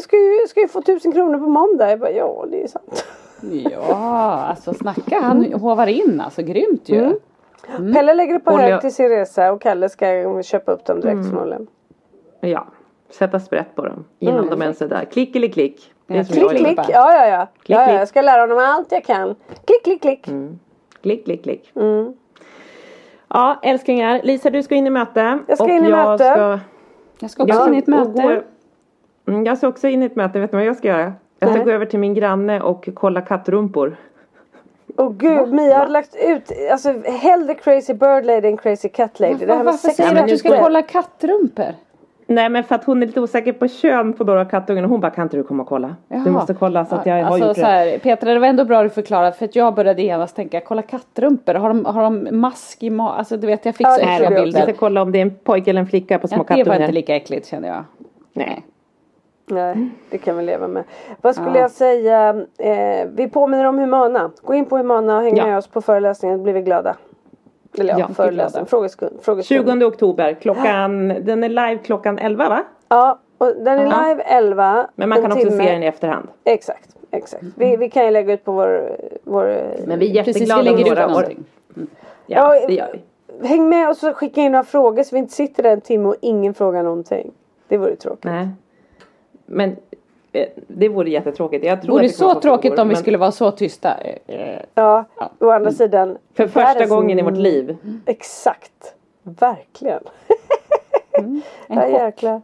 Ja, 0.00 0.02
jag 0.02 0.02
ska 0.02 0.16
ju, 0.16 0.40
jag 0.40 0.48
ska 0.48 0.60
ju 0.60 0.68
få 0.68 0.82
tusen 0.82 1.12
kronor 1.12 1.38
på 1.38 1.46
måndag. 1.46 1.90
Jag 1.90 1.98
bara 1.98 2.10
ja 2.10 2.44
det 2.50 2.62
är 2.62 2.68
sant. 2.68 3.04
Ja, 3.70 4.46
alltså 4.50 4.74
snacka 4.74 5.20
han 5.20 5.52
hovar 5.52 5.86
in 5.86 6.20
alltså 6.20 6.42
grymt 6.42 6.88
ju. 6.88 7.14
Mm. 7.78 7.92
Pelle 7.94 8.14
lägger 8.14 8.34
det 8.34 8.40
på 8.40 8.50
hög 8.50 8.80
till 8.80 8.94
sin 8.94 9.08
resa 9.08 9.52
och 9.52 9.60
Kalle 9.60 9.88
ska 9.88 10.42
köpa 10.42 10.72
upp 10.72 10.84
dem 10.84 11.00
direkt 11.00 11.28
förmodligen. 11.28 11.66
ja, 12.40 12.66
sätta 13.10 13.40
sprätt 13.40 13.74
på 13.74 13.84
dem 13.84 14.04
innan 14.18 14.50
de 14.50 14.62
ens 14.62 14.82
är 14.82 14.88
där. 14.88 15.04
Klick 15.04 15.36
eller 15.36 15.48
klick. 15.48 15.92
Ja, 16.06 16.24
Klick 16.24 16.42
jag 16.42 16.50
klick, 16.50 16.78
ja 16.78 17.14
ja 17.14 17.26
ja. 17.26 17.46
Klick, 17.62 17.76
ja, 17.78 17.92
ja 17.92 17.98
jag 17.98 18.08
ska 18.08 18.22
lära 18.22 18.40
honom 18.40 18.58
allt 18.58 18.92
jag 18.92 19.04
kan. 19.04 19.34
Klick 19.64 19.84
klick 19.84 20.02
klick. 20.02 20.26
Klick, 21.02 21.24
klick, 21.24 21.42
klick. 21.42 21.72
Mm. 21.76 22.14
Ja, 23.28 23.60
älsklingar. 23.62 24.20
Lisa, 24.22 24.50
du 24.50 24.62
ska 24.62 24.74
in 24.74 24.86
i 24.86 24.90
möte. 24.90 25.38
Jag 25.48 25.58
ska 25.58 25.64
och 25.64 25.70
in 25.70 25.84
i 25.84 25.88
jag 25.90 26.08
möte. 26.08 26.24
Ska, 26.24 26.58
Jag 27.18 27.30
ska 27.30 27.42
också 27.42 27.54
jag 27.54 27.68
in 27.68 27.74
i 27.74 27.78
ett 27.78 27.84
och 27.84 27.90
möte. 27.90 28.42
Mm, 29.30 29.46
jag 29.46 29.58
ska 29.58 29.68
också 29.68 29.88
in 29.88 30.02
i 30.02 30.06
ett 30.06 30.16
möte. 30.16 30.40
Vet 30.40 30.52
ni 30.52 30.56
vad 30.56 30.66
jag 30.66 30.76
ska 30.76 30.88
göra? 30.88 31.12
Jag 31.38 31.50
ska 31.50 31.62
gå 31.64 31.70
över 31.70 31.86
till 31.86 31.98
min 31.98 32.14
granne 32.14 32.60
och 32.60 32.88
kolla 32.94 33.20
kattrumpor. 33.20 33.96
Åh 34.96 35.12
gud, 35.12 35.52
Mia 35.52 35.78
hade 35.78 35.90
lagt 35.90 36.16
ut, 36.24 36.52
alltså 36.72 36.92
hellre 37.04 37.54
crazy 37.54 37.94
bird 37.94 38.24
lady 38.26 38.48
än 38.48 38.56
crazy 38.56 38.88
cat 38.88 39.20
lady. 39.20 39.34
Det 39.46 39.54
här 39.54 39.64
Varför 39.64 39.78
sex 39.78 39.96
säger 39.96 40.14
du 40.14 40.20
att 40.20 40.28
du 40.28 40.36
ska 40.36 40.58
kolla 40.62 40.82
kattrumpor? 40.82 41.64
Nej 42.26 42.48
men 42.48 42.64
för 42.64 42.74
att 42.74 42.84
hon 42.84 43.02
är 43.02 43.06
lite 43.06 43.20
osäker 43.20 43.52
på 43.52 43.68
kön 43.68 44.12
på 44.12 44.24
några 44.24 44.40
av 44.40 44.44
kattungarna. 44.44 44.88
Hon 44.88 45.00
bara 45.00 45.10
kan 45.10 45.22
inte 45.22 45.36
du 45.36 45.42
komma 45.42 45.62
och 45.62 45.68
kolla? 45.68 45.96
Du 46.08 46.16
Jaha. 46.16 46.28
måste 46.30 46.54
kolla 46.54 46.84
så 46.84 46.94
att 46.94 47.06
jag 47.06 47.14
har 47.14 47.22
alltså, 47.22 47.46
gjort 47.48 47.56
så 47.56 47.60
det. 47.62 47.66
här, 47.68 47.98
Petra, 47.98 48.32
det 48.32 48.38
var 48.38 48.46
ändå 48.46 48.64
bra 48.64 48.82
du 48.82 48.88
förklarade 48.90 49.32
för 49.32 49.44
att 49.44 49.56
jag 49.56 49.74
började 49.74 50.02
genast 50.02 50.36
tänka, 50.36 50.60
kolla 50.60 50.82
kattrumpor, 50.82 51.54
har 51.54 51.68
de, 51.68 51.84
har 51.84 52.02
de 52.02 52.28
mask 52.40 52.82
i 52.82 52.90
ma- 52.90 53.12
Alltså 53.14 53.36
du 53.36 53.46
vet 53.46 53.64
jag 53.66 53.74
fick 53.76 53.86
Ja, 53.86 53.90
så 53.90 54.00
äckliga 54.00 54.16
trodde 54.18 54.40
jag 54.40 54.52
ska 54.52 54.60
bilder. 54.60 54.78
kolla 54.78 55.02
om 55.02 55.12
det 55.12 55.18
är 55.18 55.22
en 55.22 55.34
pojke 55.44 55.70
eller 55.70 55.80
en 55.80 55.86
flicka 55.86 56.18
på 56.18 56.28
små 56.28 56.36
Ja, 56.36 56.42
det 56.42 56.48
var 56.54 56.58
inte 56.60 56.70
kattungar. 56.70 56.92
lika 56.92 57.16
äckligt 57.16 57.46
kände 57.46 57.68
jag. 57.68 57.84
Nej. 58.32 58.62
Nej, 59.50 59.88
det 60.10 60.18
kan 60.18 60.36
vi 60.36 60.42
leva 60.44 60.68
med. 60.68 60.84
Vad 61.20 61.34
skulle 61.34 61.58
jag 61.58 61.70
säga? 61.70 62.28
Eh, 62.58 63.08
vi 63.14 63.28
påminner 63.28 63.64
om 63.64 63.78
Humana. 63.78 64.30
Gå 64.42 64.54
in 64.54 64.64
på 64.66 64.76
Humana 64.76 65.16
och 65.16 65.22
häng 65.22 65.36
Ja. 65.36 65.46
med 65.46 65.58
oss 65.58 65.66
på 65.66 65.80
föreläsningen, 65.80 66.38
då 66.38 66.42
blir 66.44 66.52
vi 66.52 66.60
glada. 66.62 66.96
Eller 67.78 67.92
ja, 67.92 67.98
Ja, 67.98 68.06
vi 68.06 68.12
är 68.12 68.14
föreläsning, 68.14 68.52
glada. 68.60 68.66
frågestund. 68.66 69.18
frågestund. 69.22 69.66
20 69.80 69.84
oktober 69.86 70.34
klockan, 70.34 71.08
den 71.08 71.44
är 71.44 71.48
live 71.48 71.78
klockan 71.84 72.18
11 72.18 72.48
va? 72.48 72.62
Ja, 72.88 73.18
och 73.38 73.46
den 73.56 73.78
är 73.78 73.84
Ja. 73.84 74.06
live 74.08 74.22
11. 74.22 74.86
Men 74.94 75.08
man 75.08 75.22
kan 75.22 75.32
också 75.32 75.48
timme. 75.48 75.64
se 75.64 75.72
den 75.72 75.82
i 75.82 75.86
efterhand. 75.86 76.28
Exakt, 76.44 76.96
exakt. 77.10 77.44
Vi, 77.56 77.76
vi 77.76 77.90
kan 77.90 78.04
ju 78.04 78.10
lägga 78.10 78.32
ut 78.34 78.44
på 78.44 78.52
vår... 78.52 78.96
vår 79.24 79.44
Men 79.86 79.98
vi 79.98 80.18
är 80.18 80.24
Precis, 80.24 80.36
vi 80.36 80.40
jätteglada 80.46 80.60
om 80.60 80.64
lägger 80.76 80.92
ut 80.92 80.98
våra... 80.98 81.06
någonting. 81.06 81.44
Ja, 81.74 81.84
Ja, 82.56 82.66
det 82.66 82.74
gör 82.74 82.88
vi. 82.92 83.00
Häng 83.48 83.68
med 83.68 83.88
och 83.88 83.96
så 83.96 84.12
skicka 84.12 84.40
in 84.40 84.52
några 84.52 84.64
frågor 84.64 85.02
så 85.02 85.14
vi 85.14 85.18
inte 85.18 85.32
sitter 85.32 85.62
där 85.62 85.70
en 85.72 85.80
timme 85.80 86.08
och 86.08 86.16
ingen 86.20 86.54
frågar 86.54 86.82
någonting. 86.82 87.30
Det 87.68 87.76
vore 87.76 87.96
tråkigt. 87.96 88.24
Nej. 88.24 88.48
Men 89.50 89.76
eh, 90.32 90.48
det 90.68 90.88
vore 90.88 91.10
jättetråkigt. 91.10 91.64
Jag 91.64 91.78
Det 91.78 91.82
tror 91.82 91.92
vore 91.92 92.02
det 92.02 92.08
så 92.08 92.34
tråkigt 92.40 92.70
frågor, 92.72 92.82
om 92.82 92.88
vi 92.88 92.94
men 92.94 93.02
skulle 93.02 93.18
vara 93.18 93.32
så 93.32 93.50
tysta. 93.50 93.94
Eh, 94.26 94.58
Ja, 94.74 95.04
å 95.38 95.50
andra 95.50 95.70
sidan. 95.70 96.18
För 96.34 96.46
första 96.46 96.86
gången 96.86 97.18
i 97.18 97.22
vårt 97.22 97.36
liv. 97.36 97.76
Exakt. 98.06 98.94
Verkligen. 99.22 100.02
En 101.12 101.42
Ja 101.68 101.88
jäklar. 101.88 102.42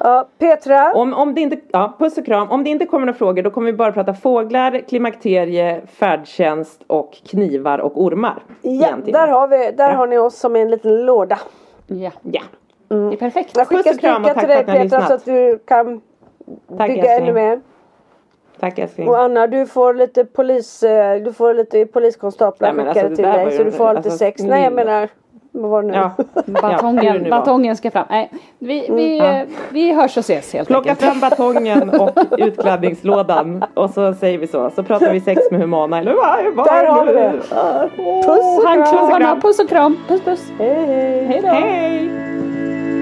Ja, 0.00 0.28
Petra. 0.38 0.92
Om, 0.94 1.14
om 1.14 1.34
det 1.34 1.40
inte, 1.40 1.56
ja, 1.70 1.96
puss 1.98 2.18
och 2.18 2.26
kram. 2.26 2.50
Om 2.50 2.64
det 2.64 2.70
inte 2.70 2.86
kommer 2.86 3.06
några 3.06 3.18
frågor 3.18 3.42
då 3.42 3.50
kommer 3.50 3.66
vi 3.72 3.76
bara 3.76 3.92
prata 3.92 4.14
fåglar, 4.14 4.80
klimakterie, 4.88 5.80
färdtjänst 5.86 6.82
och 6.86 7.12
knivar 7.30 7.78
och 7.78 8.02
ormar. 8.02 8.42
Ja, 8.62 8.88
där 9.04 9.28
har 9.28 9.48
vi, 9.48 9.56
där 9.76 9.88
Ja. 9.90 9.96
har 9.96 10.06
ni 10.06 10.18
oss 10.18 10.38
som 10.38 10.56
en 10.56 10.70
liten 10.70 11.06
låda. 11.06 11.38
Ja, 11.86 12.10
Ja. 12.22 12.40
Det 12.96 13.14
är 13.14 13.16
perfekt. 13.16 13.56
Jag 13.56 13.66
skickar 13.68 13.82
Puss 13.82 13.94
och 13.94 14.00
kram 14.00 14.24
och 14.24 14.30
spricka 14.30 14.40
tack 14.40 14.40
till 14.40 14.48
för 14.48 14.54
dig 14.54 14.60
att 14.60 14.66
ni 14.66 14.72
har 14.78 14.84
Petra 14.84 15.06
så 15.06 15.14
att 15.14 15.24
du 15.24 15.58
kan 15.66 16.00
Tack 16.78 16.88
bygga 16.88 17.02
älskling. 17.12 17.28
ännu 17.28 17.32
mer. 17.48 17.60
Tack 18.60 18.78
älskling. 18.78 19.08
Och 19.08 19.18
Anna 19.20 19.46
du 19.46 19.66
får 19.66 19.94
lite 19.94 20.24
polis, 20.24 20.82
eh, 20.82 21.22
du 21.22 21.32
får 21.32 21.54
lite 21.54 21.86
poliskonstaplar 21.86 22.72
skickade 22.72 22.90
alltså, 22.90 23.14
till 23.16 23.24
dig 23.24 23.56
så 23.56 23.62
du 23.64 23.70
får 23.70 23.84
ha 23.84 23.92
lite 23.92 23.98
alltså, 24.08 24.18
sex. 24.18 24.42
Nej 24.42 24.64
jag 24.64 24.72
menar, 24.72 25.08
vad 25.52 25.70
var 25.70 25.82
det 25.82 25.88
nu? 25.88 25.94
Ja. 25.94 26.10
Batongen, 26.62 27.30
batongen 27.30 27.76
ska 27.76 27.90
fram. 27.90 28.06
Nej, 28.10 28.30
vi, 28.58 28.86
vi, 28.90 29.18
Ja. 29.18 29.24
eh, 29.32 29.46
vi 29.70 29.92
hörs 29.92 30.16
och 30.16 30.20
ses 30.20 30.52
helt 30.52 30.68
Plocka 30.68 30.90
enkelt. 30.90 31.10
fram 31.10 31.20
batongen 31.20 31.90
och 32.00 32.10
utklädningslådan 32.38 33.64
och 33.74 33.90
så 33.90 34.14
säger 34.14 34.38
vi 34.38 34.46
så. 34.46 34.70
Så 34.70 34.82
pratar 34.82 35.12
vi 35.12 35.20
sex 35.20 35.42
med 35.50 35.60
Humana. 35.60 35.98
Eller 35.98 36.14
vad 36.14 36.54
vad 36.54 36.66
Där 36.66 36.84
är 36.84 36.88
har 36.88 37.06
vi 37.06 37.12
det. 37.12 37.32
Puss 38.22 38.58
och 39.12 39.20
kram. 39.20 39.40
puss 39.40 39.58
och 39.60 39.68
kram. 39.68 39.96
Puss 40.08 40.22
puss. 40.22 40.52
Hej 40.58 40.74
hej. 40.86 41.24
Hej 41.24 41.40
då. 41.42 41.48
Hej! 41.48 42.10